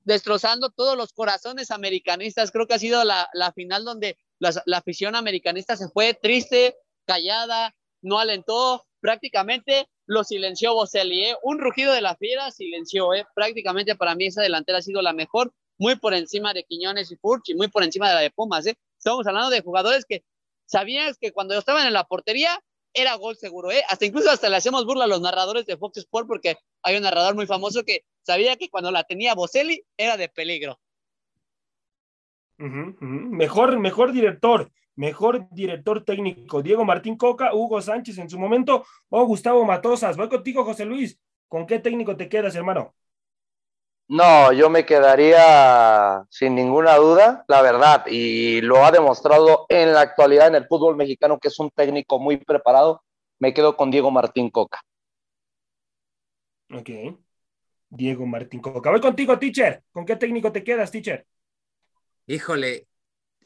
destrozando 0.00 0.70
todos 0.70 0.96
los 0.96 1.12
corazones 1.12 1.70
americanistas. 1.70 2.50
Creo 2.50 2.66
que 2.66 2.74
ha 2.74 2.78
sido 2.80 3.04
la, 3.04 3.28
la 3.34 3.52
final 3.52 3.84
donde 3.84 4.18
las- 4.40 4.62
la 4.66 4.78
afición 4.78 5.14
americanista 5.14 5.76
se 5.76 5.88
fue 5.90 6.14
triste, 6.14 6.74
callada, 7.06 7.72
no 8.02 8.18
alentó, 8.18 8.84
prácticamente 9.00 9.88
lo 10.06 10.24
silenció 10.24 10.74
Boselli, 10.74 11.24
¿eh? 11.24 11.36
Un 11.42 11.58
rugido 11.58 11.92
de 11.92 12.00
la 12.00 12.16
fiera 12.16 12.50
silenció, 12.50 13.14
¿eh? 13.14 13.26
Prácticamente 13.34 13.96
para 13.96 14.14
mí 14.14 14.26
esa 14.26 14.42
delantera 14.42 14.78
ha 14.78 14.82
sido 14.82 15.02
la 15.02 15.12
mejor, 15.12 15.52
muy 15.78 15.96
por 15.96 16.14
encima 16.14 16.52
de 16.54 16.64
Quiñones 16.64 17.10
y 17.12 17.16
Furch 17.16 17.50
y 17.50 17.54
muy 17.54 17.68
por 17.68 17.82
encima 17.84 18.08
de 18.08 18.14
la 18.14 18.20
de 18.20 18.30
Pumas, 18.30 18.66
¿eh? 18.66 18.76
Estamos 18.96 19.26
hablando 19.26 19.50
de 19.50 19.60
jugadores 19.60 20.04
que 20.04 20.24
sabías 20.66 21.18
que 21.18 21.32
cuando 21.32 21.56
estaban 21.56 21.86
en 21.86 21.92
la 21.92 22.04
portería 22.04 22.60
era 22.92 23.14
gol 23.14 23.36
seguro, 23.36 23.70
¿eh? 23.70 23.82
Hasta 23.88 24.06
incluso 24.06 24.30
hasta 24.30 24.48
le 24.48 24.56
hacemos 24.56 24.84
burla 24.84 25.04
a 25.04 25.08
los 25.08 25.20
narradores 25.20 25.66
de 25.66 25.76
Fox 25.76 25.98
Sport 25.98 26.26
porque 26.26 26.56
hay 26.82 26.96
un 26.96 27.02
narrador 27.02 27.34
muy 27.34 27.46
famoso 27.46 27.84
que 27.84 28.04
sabía 28.22 28.56
que 28.56 28.70
cuando 28.70 28.90
la 28.90 29.04
tenía 29.04 29.34
Boselli 29.34 29.84
era 29.96 30.16
de 30.16 30.28
peligro. 30.28 30.80
Mejor, 32.56 33.78
mejor 33.78 34.12
director, 34.12 34.72
mejor 34.98 35.48
director 35.52 36.04
técnico. 36.04 36.60
Diego 36.60 36.84
Martín 36.84 37.16
Coca, 37.16 37.54
Hugo 37.54 37.80
Sánchez 37.80 38.18
en 38.18 38.28
su 38.28 38.38
momento 38.38 38.84
o 39.08 39.24
Gustavo 39.24 39.64
Matosas. 39.64 40.16
Voy 40.16 40.28
contigo, 40.28 40.64
José 40.64 40.84
Luis. 40.84 41.16
¿Con 41.46 41.66
qué 41.66 41.78
técnico 41.78 42.16
te 42.16 42.28
quedas, 42.28 42.56
hermano? 42.56 42.94
No, 44.08 44.52
yo 44.52 44.68
me 44.68 44.84
quedaría 44.84 46.24
sin 46.30 46.54
ninguna 46.54 46.96
duda, 46.96 47.44
la 47.46 47.62
verdad, 47.62 48.06
y 48.08 48.60
lo 48.62 48.84
ha 48.84 48.90
demostrado 48.90 49.66
en 49.68 49.92
la 49.92 50.00
actualidad 50.00 50.48
en 50.48 50.56
el 50.56 50.66
fútbol 50.66 50.96
mexicano, 50.96 51.38
que 51.38 51.48
es 51.48 51.58
un 51.60 51.70
técnico 51.70 52.18
muy 52.18 52.38
preparado. 52.38 53.02
Me 53.38 53.54
quedo 53.54 53.76
con 53.76 53.90
Diego 53.90 54.10
Martín 54.10 54.50
Coca. 54.50 54.80
Ok. 56.74 56.90
Diego 57.88 58.26
Martín 58.26 58.60
Coca. 58.60 58.90
Voy 58.90 59.00
contigo, 59.00 59.38
teacher. 59.38 59.84
¿Con 59.92 60.04
qué 60.04 60.16
técnico 60.16 60.50
te 60.50 60.64
quedas, 60.64 60.90
teacher? 60.90 61.24
Híjole, 62.26 62.88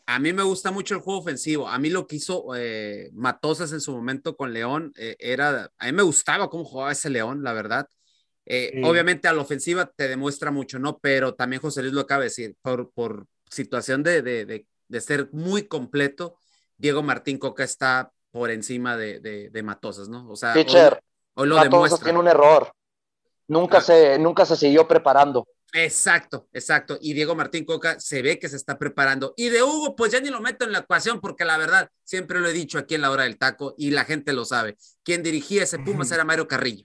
A 0.06 0.18
mí 0.18 0.32
me 0.32 0.42
gusta 0.42 0.70
mucho 0.72 0.94
el 0.94 1.00
juego 1.00 1.20
ofensivo. 1.20 1.68
A 1.68 1.78
mí 1.78 1.88
lo 1.90 2.06
que 2.06 2.16
hizo 2.16 2.44
eh, 2.56 3.10
Matosas 3.12 3.72
en 3.72 3.80
su 3.80 3.92
momento 3.92 4.36
con 4.36 4.52
León 4.52 4.92
eh, 4.96 5.16
era. 5.18 5.70
A 5.78 5.86
mí 5.86 5.92
me 5.92 6.02
gustaba 6.02 6.50
cómo 6.50 6.64
jugaba 6.64 6.92
ese 6.92 7.08
León, 7.10 7.42
la 7.42 7.52
verdad. 7.52 7.86
Eh, 8.44 8.70
Sí. 8.74 8.82
Obviamente 8.84 9.28
a 9.28 9.32
la 9.32 9.42
ofensiva 9.42 9.86
te 9.94 10.08
demuestra 10.08 10.50
mucho, 10.50 10.78
¿no? 10.80 10.98
Pero 10.98 11.34
también 11.34 11.62
José 11.62 11.82
Luis 11.82 11.94
lo 11.94 12.00
acaba 12.00 12.20
de 12.22 12.26
decir, 12.26 12.56
por, 12.62 12.90
por 12.90 13.26
situación 13.48 14.02
de, 14.02 14.22
de, 14.22 14.44
de, 14.44 14.66
de 14.88 15.00
ser 15.00 15.28
muy 15.32 15.68
completo, 15.68 16.36
Diego 16.76 17.02
Martín 17.04 17.38
Coca 17.38 17.62
está 17.62 18.10
por 18.32 18.50
encima 18.50 18.96
de, 18.96 19.20
de, 19.20 19.50
de 19.50 19.62
Matosas, 19.62 20.08
¿no? 20.08 20.28
O 20.28 20.34
sea, 20.34 20.54
hoy, 20.54 20.64
Pitcher, 20.64 21.00
hoy 21.34 21.46
lo 21.48 21.54
Matosas 21.54 21.70
demuestra. 21.72 22.04
tiene 22.04 22.18
un 22.18 22.26
error. 22.28 22.72
Nunca, 23.46 23.78
Ah. 23.78 23.82
se, 23.82 24.18
nunca 24.18 24.44
se 24.46 24.56
siguió 24.56 24.88
preparando. 24.88 25.46
Exacto, 25.74 26.48
exacto. 26.52 26.98
Y 27.00 27.14
Diego 27.14 27.34
Martín 27.34 27.64
Coca 27.64 27.98
se 27.98 28.20
ve 28.20 28.38
que 28.38 28.48
se 28.48 28.56
está 28.56 28.78
preparando. 28.78 29.32
Y 29.36 29.48
de 29.48 29.62
Hugo, 29.62 29.96
pues 29.96 30.12
ya 30.12 30.20
ni 30.20 30.28
lo 30.28 30.40
meto 30.40 30.64
en 30.66 30.72
la 30.72 30.80
ecuación, 30.80 31.20
porque 31.20 31.44
la 31.46 31.56
verdad, 31.56 31.88
siempre 32.04 32.40
lo 32.40 32.48
he 32.48 32.52
dicho 32.52 32.78
aquí 32.78 32.94
en 32.94 33.00
la 33.00 33.10
hora 33.10 33.24
del 33.24 33.38
taco 33.38 33.74
y 33.78 33.90
la 33.90 34.04
gente 34.04 34.32
lo 34.34 34.44
sabe. 34.44 34.76
Quien 35.02 35.22
dirigía 35.22 35.62
ese 35.62 35.78
Pumas 35.78 36.10
era 36.12 36.24
Mario 36.24 36.46
Carrillo. 36.46 36.84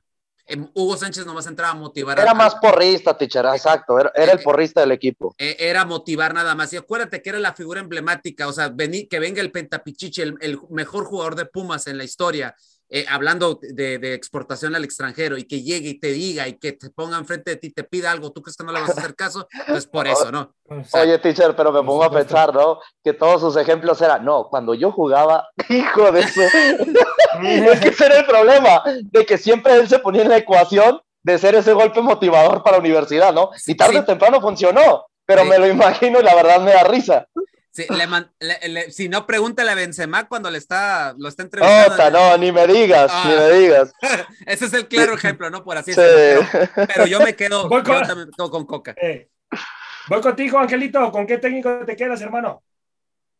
Em, 0.50 0.66
Hugo 0.74 0.96
Sánchez 0.96 1.26
nomás 1.26 1.46
entraba 1.48 1.72
a 1.74 1.76
motivar. 1.76 2.18
Era 2.18 2.34
más 2.34 2.56
porrista, 2.56 3.18
teacher, 3.18 3.46
exacto. 3.54 4.00
Era, 4.00 4.14
era 4.16 4.32
el 4.32 4.40
porrista 4.40 4.80
del 4.80 4.94
equipo. 4.94 5.36
eh, 5.38 5.58
era 5.60 5.84
motivar 5.84 6.34
nada 6.34 6.56
más. 6.56 6.72
Y 6.72 6.78
acuérdate 6.78 7.22
que 7.22 7.30
era 7.32 7.40
la 7.40 7.54
figura 7.54 7.82
emblemática, 7.82 8.48
o 8.48 8.54
sea, 8.54 8.70
vení- 8.72 9.10
que 9.10 9.20
venga 9.20 9.42
el 9.42 9.52
Pentapichichi, 9.52 10.22
el, 10.22 10.36
el 10.40 10.58
mejor 10.70 11.04
jugador 11.04 11.36
de 11.36 11.46
Pumas 11.48 11.88
en 11.88 11.98
la 11.98 12.06
historia, 12.06 12.56
eh, 12.90 13.06
hablando 13.10 13.60
de, 13.62 13.98
de 14.00 14.14
exportación 14.14 14.76
al 14.76 14.84
extranjero, 14.84 15.38
y 15.38 15.44
que 15.44 15.62
llegue 15.62 15.90
y 15.90 16.00
te 16.00 16.08
diga 16.08 16.48
y 16.48 16.54
que 16.58 16.72
te 16.74 16.90
ponga 16.90 17.18
enfrente 17.18 17.52
de 17.52 17.58
ti, 17.58 17.70
te 17.72 17.84
pida 17.84 18.12
algo, 18.12 18.32
¿tú 18.32 18.42
crees 18.42 18.56
que 18.56 18.64
no 18.64 18.72
le 18.72 18.80
vas 18.82 18.90
a 18.90 19.00
hacer 19.00 19.16
caso? 19.16 19.48
Pues 19.68 19.86
por 19.88 20.08
eso, 20.08 20.32
¿no? 20.32 20.54
O 20.70 20.84
sea, 20.84 21.02
Oye, 21.02 21.18
teacher, 21.20 21.56
pero 21.56 21.72
me 21.72 21.84
pongo 21.84 22.04
a 22.04 22.12
pensar, 22.12 22.54
¿no? 22.54 22.80
Que 23.04 23.14
todos 23.14 23.42
sus 23.42 23.58
ejemplos 23.58 24.02
eran, 24.02 24.24
no, 24.26 24.48
cuando 24.50 24.74
yo 24.74 24.92
jugaba, 24.92 25.48
hijo 25.70 26.12
de 26.12 26.22
eso. 26.22 26.42
es 27.44 27.80
que 27.80 27.90
ese 27.90 28.06
era 28.06 28.20
el 28.20 28.26
problema, 28.26 28.84
de 29.04 29.26
que 29.26 29.38
siempre 29.38 29.76
él 29.76 29.88
se 29.88 30.00
ponía 30.00 30.24
en 30.24 30.30
la 30.30 30.38
ecuación 30.38 31.02
de 31.24 31.38
ser 31.38 31.56
ese 31.56 31.74
golpe 31.74 32.02
motivador 32.02 32.64
para 32.64 32.78
la 32.78 32.82
universidad, 32.82 33.34
¿no? 33.34 33.50
Y 33.66 33.76
tarde 33.76 33.94
Sí. 33.94 34.00
o 34.00 34.06
temprano 34.06 34.40
funcionó, 34.40 35.06
pero 35.26 35.42
Sí. 35.44 35.50
me 35.50 35.60
lo 35.60 35.68
imagino 35.68 36.20
y 36.22 36.24
la 36.24 36.34
verdad 36.36 36.62
me 36.62 36.72
da 36.72 36.84
risa. 36.86 37.28
Sí, 37.78 37.86
le 37.95 38.07
man- 38.07 38.34
le- 38.39 38.69
le- 38.69 38.91
si 38.91 39.07
no, 39.07 39.28
pregúntale 39.28 39.69
a 39.69 39.75
Benzema 39.75 40.28
cuando 40.28 40.49
le 40.49 40.57
está, 40.57 41.13
lo 41.19 41.30
está 41.30 41.43
entrevistando. 41.43 41.93
Ota, 41.93 42.09
no, 42.09 42.36
ni 42.39 42.51
me 42.51 42.65
digas, 42.65 43.11
Ah. 43.13 43.23
ni 43.30 43.36
me 43.36 43.59
digas. 43.59 43.93
Ese 44.47 44.65
es 44.65 44.73
el 44.73 44.88
claro 44.88 45.13
ejemplo, 45.13 45.47
¿no? 45.51 45.63
Por 45.63 45.78
así 45.78 45.93
Sí. 45.93 46.01
decirlo. 46.01 46.47
Pero, 46.51 46.88
pero 46.95 47.05
yo 47.05 47.19
me 47.19 47.36
quedo, 47.36 47.69
Voy 47.69 47.84
con- 47.84 48.01
yo 48.01 48.07
también 48.07 48.30
me 48.30 48.34
quedo 48.36 48.49
con 48.49 48.65
Coca. 48.65 48.95
eh, 48.99 49.30
Voy 50.09 50.21
contigo, 50.21 50.57
Angelito. 50.57 51.11
¿Con 51.11 51.28
qué 51.28 51.38
técnico 51.38 51.86
te 51.86 51.95
quedas, 51.95 52.19
hermano? 52.21 52.63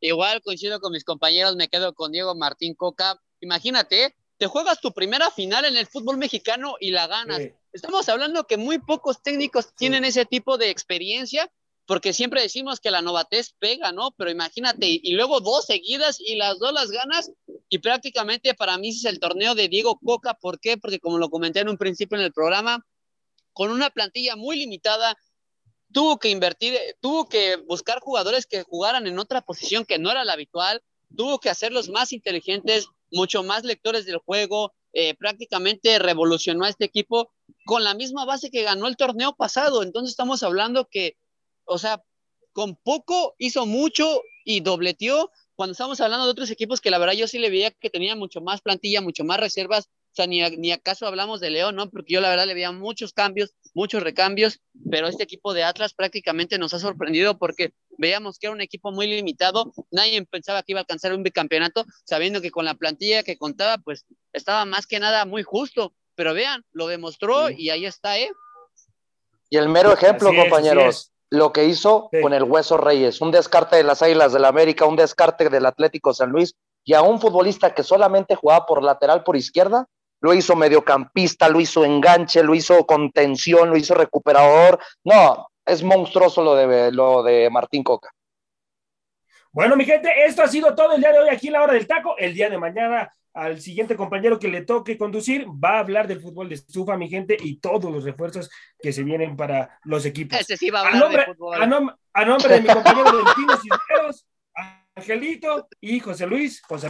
Igual 0.02 0.44
coincido 0.44 0.80
con 0.80 0.92
mis 0.92 1.04
compañeros, 1.04 1.56
me 1.56 1.68
quedo 1.68 1.96
con 1.96 2.12
Diego 2.12 2.36
Martín 2.36 2.76
Coca. 2.76 3.20
Imagínate, 3.40 4.16
te 4.38 4.46
juegas 4.46 4.80
tu 4.82 4.94
primera 4.94 5.32
final 5.32 5.66
en 5.66 5.78
el 5.78 5.88
fútbol 5.88 6.18
mexicano 6.18 6.76
y 6.80 6.92
la 6.92 7.08
ganas. 7.08 7.42
Estamos 7.74 8.08
hablando 8.08 8.46
que 8.46 8.58
muy 8.58 8.78
pocos 8.78 9.24
técnicos 9.24 9.74
tienen 9.74 10.06
ese 10.06 10.26
tipo 10.26 10.60
de 10.60 10.70
experiencia, 10.70 11.50
porque 11.88 12.12
siempre 12.12 12.42
decimos 12.42 12.82
que 12.82 12.92
la 12.92 13.02
novatez 13.02 13.56
pega, 13.58 13.94
¿no? 13.94 14.12
Pero 14.12 14.30
imagínate, 14.30 14.86
y, 14.88 15.14
luego 15.14 15.40
dos 15.40 15.66
seguidas 15.66 16.20
y 16.20 16.36
las 16.36 16.60
dos 16.60 16.74
las 16.74 16.92
ganas, 16.92 17.32
y 17.70 17.80
prácticamente 17.80 18.54
para 18.54 18.78
mí 18.78 18.90
es 18.90 19.06
el 19.06 19.20
torneo 19.20 19.56
de 19.56 19.70
Diego 19.70 19.98
Coca. 19.98 20.34
¿Por 20.34 20.60
qué? 20.60 20.78
Porque 20.78 21.00
como 21.00 21.18
lo 21.18 21.30
comenté 21.30 21.62
en 21.62 21.70
un 21.70 21.78
principio 21.78 22.18
en 22.18 22.26
el 22.26 22.34
programa, 22.34 22.86
con 23.54 23.72
una 23.72 23.90
plantilla 23.90 24.36
muy 24.36 24.58
limitada, 24.58 25.18
tuvo 25.94 26.20
que 26.20 26.30
invertir, 26.30 26.76
eh, 26.76 26.96
tuvo 27.00 27.30
que 27.30 27.56
buscar 27.56 28.02
jugadores 28.02 28.46
que 28.46 28.64
jugaran 28.64 29.08
en 29.08 29.18
otra 29.18 29.42
posición 29.42 29.86
que 29.86 29.98
no 29.98 30.12
era 30.12 30.26
la 30.26 30.34
habitual, 30.34 30.84
tuvo 31.16 31.40
que 31.40 31.50
hacerlos 31.50 31.88
más 31.88 32.12
inteligentes, 32.12 32.88
mucho 33.12 33.44
más 33.44 33.64
lectores 33.64 34.06
del 34.06 34.18
juego, 34.18 34.74
eh, 34.92 35.16
prácticamente 35.16 36.00
revolucionó 36.00 36.66
a 36.66 36.70
este 36.70 36.84
equipo 36.84 37.32
con 37.66 37.86
la 37.86 37.94
misma 37.94 38.26
base 38.26 38.52
que 38.52 38.64
ganó 38.64 38.88
el 38.88 38.98
torneo 38.98 39.34
pasado. 39.36 39.84
Entonces 39.84 40.12
estamos 40.12 40.44
hablando 40.44 40.90
que, 40.92 41.16
o 41.68 41.78
sea, 41.78 42.02
con 42.54 42.76
poco 42.76 43.36
hizo 43.38 43.66
mucho 43.66 44.22
y 44.44 44.62
dobleteó 44.62 45.32
cuando 45.56 45.72
estamos 45.74 46.00
hablando 46.02 46.26
de 46.26 46.32
otros 46.32 46.50
equipos 46.52 46.82
que 46.82 46.90
la 46.92 46.98
verdad 46.98 47.14
yo 47.14 47.28
sí 47.28 47.38
le 47.40 47.50
veía 47.50 47.72
que 47.72 47.90
tenían 47.90 48.18
mucho 48.20 48.42
más 48.42 48.62
plantilla, 48.62 49.02
mucho 49.02 49.24
más 49.24 49.40
reservas. 49.40 49.86
O 49.86 50.16
sea, 50.18 50.26
ni, 50.26 50.42
a- 50.44 50.50
ni 50.50 50.72
acaso 50.72 51.06
hablamos 51.06 51.40
de 51.40 51.50
León, 51.52 51.76
¿no? 51.76 51.90
Porque 51.92 52.14
yo 52.14 52.22
la 52.22 52.30
verdad 52.30 52.48
le 52.48 52.54
veía 52.56 52.72
muchos 52.72 53.14
cambios, 53.14 53.54
muchos 53.76 54.02
recambios, 54.02 54.60
pero 54.90 55.08
este 55.08 55.24
equipo 55.24 55.54
de 55.54 55.64
Atlas 55.64 55.94
prácticamente 55.94 56.58
nos 56.58 56.74
ha 56.74 56.80
sorprendido 56.80 57.38
porque 57.38 57.74
veíamos 58.00 58.40
que 58.40 58.48
era 58.48 58.54
un 58.54 58.62
equipo 58.62 58.92
muy 58.92 59.06
limitado. 59.08 59.74
Nadie 59.92 60.24
pensaba 60.26 60.64
que 60.64 60.72
iba 60.72 60.80
a 60.80 60.84
alcanzar 60.84 61.14
un 61.14 61.22
bicampeonato, 61.24 61.86
sabiendo 62.06 62.42
que 62.42 62.50
con 62.52 62.66
la 62.66 62.74
plantilla 62.76 63.22
que 63.24 63.38
contaba, 63.38 63.78
pues 63.80 64.06
estaba 64.34 64.66
más 64.66 64.88
que 64.88 65.00
nada 65.00 65.26
muy 65.26 65.44
justo. 65.44 65.94
Pero 66.16 66.34
vean, 66.34 66.64
lo 66.72 66.88
demostró 66.88 67.50
Sí. 67.50 67.56
y 67.60 67.70
ahí 67.70 67.86
está, 67.86 68.18
¿eh? 68.18 68.32
Y 69.52 69.58
el 69.58 69.70
mero 69.70 69.94
ejemplo, 69.94 70.30
Así 70.30 70.38
compañeros, 70.38 70.96
es. 70.96 71.12
Lo 71.30 71.52
que 71.52 71.66
hizo 71.66 72.10
Sí. 72.12 72.22
con 72.22 72.34
el 72.34 72.44
Hueso 72.44 72.78
Reyes, 72.78 73.22
un 73.22 73.32
descarte 73.32 73.76
de 73.76 73.84
las 73.84 74.02
Águilas 74.02 74.34
del 74.34 74.44
la 74.44 74.48
América, 74.48 74.86
un 74.86 74.96
descarte 74.96 75.50
del 75.50 75.66
Atlético 75.66 76.14
San 76.14 76.30
Luis, 76.30 76.56
y 76.84 76.94
a 76.94 77.02
un 77.02 77.20
futbolista 77.20 77.74
que 77.74 77.84
solamente 77.84 78.36
jugaba 78.36 78.66
por 78.66 78.82
lateral 78.82 79.24
por 79.24 79.36
izquierda, 79.36 79.88
lo 80.22 80.34
hizo 80.34 80.56
mediocampista, 80.56 81.50
lo 81.50 81.60
hizo 81.60 81.86
enganche, 81.86 82.42
lo 82.44 82.56
hizo 82.56 82.86
contención, 82.86 83.70
lo 83.70 83.78
hizo 83.78 83.94
recuperador. 83.94 84.80
No, 85.04 85.48
es 85.66 85.84
monstruoso 85.84 86.44
lo 86.44 86.56
de, 86.56 86.92
lo 86.92 87.24
de 87.24 87.50
Martín 87.52 87.84
Coca. 87.84 88.10
Bueno, 89.52 89.76
mi 89.76 89.86
gente, 89.86 90.10
esto 90.26 90.44
ha 90.44 90.48
sido 90.48 90.74
todo 90.76 90.94
el 90.94 91.02
día 91.02 91.12
de 91.12 91.20
hoy 91.20 91.30
aquí 91.30 91.48
en 91.48 91.54
la 91.54 91.64
hora 91.64 91.74
del 91.74 91.88
taco. 91.88 92.16
El 92.18 92.34
día 92.34 92.50
de 92.50 92.58
mañana, 92.58 93.12
al 93.38 93.62
siguiente 93.62 93.96
compañero 93.96 94.40
que 94.40 94.48
le 94.48 94.64
toque 94.64 94.98
conducir, 94.98 95.46
va 95.48 95.76
a 95.78 95.80
hablar 95.80 96.08
del 96.08 96.20
fútbol 96.20 96.50
de 96.50 96.56
estufa, 96.56 96.98
mi 96.98 97.08
gente, 97.08 97.38
y 97.40 97.58
todos 97.60 97.92
los 97.92 98.04
refuerzos 98.04 98.50
que 98.82 98.92
se 98.92 99.04
vienen 99.04 99.36
para 99.38 99.80
los 99.84 100.06
equipos. 100.06 100.40
Ese 100.40 100.58
sí 100.58 100.70
va 100.72 100.80
a 100.80 100.84
A 100.84 100.88
hablar 100.88 101.02
nombre, 101.04 101.20
de 101.22 101.26
fútbol. 101.28 101.62
a 101.62 101.66
nom- 101.68 101.96
a 102.14 102.26
nombre 102.26 102.54
de 102.56 102.62
mi 102.62 102.68
compañero 102.68 103.12
Delfino 103.12 103.54
Cisneros, 103.58 104.26
Angelito 104.96 105.68
y 105.80 106.00
José 106.00 106.26
Luis, 106.26 106.62
José 106.68 106.88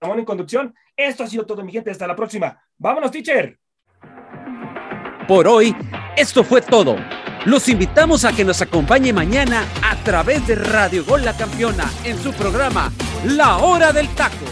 Ramón 0.00 0.18
en 0.20 0.24
conducción. 0.24 0.74
Esto 0.96 1.24
ha 1.24 1.26
sido 1.26 1.44
todo, 1.44 1.62
mi 1.62 1.72
gente. 1.72 1.90
Hasta 1.90 2.06
la 2.06 2.16
próxima. 2.16 2.58
Vámonos, 2.78 3.10
teacher. 3.10 3.58
Por 5.28 5.46
hoy, 5.46 5.76
esto 6.16 6.42
fue 6.42 6.62
todo. 6.62 6.96
Los 7.44 7.68
invitamos 7.68 8.24
a 8.24 8.32
que 8.34 8.44
nos 8.44 8.60
acompañe 8.62 9.12
mañana 9.12 9.64
a 9.82 9.96
través 10.02 10.46
de 10.46 10.54
Radio 10.56 11.04
Gol 11.04 11.24
La 11.24 11.36
Campeona 11.36 11.84
en 12.04 12.18
su 12.18 12.32
programa 12.32 12.90
La 13.24 13.58
Hora 13.58 13.92
del 13.92 14.08
Taco 14.14 14.46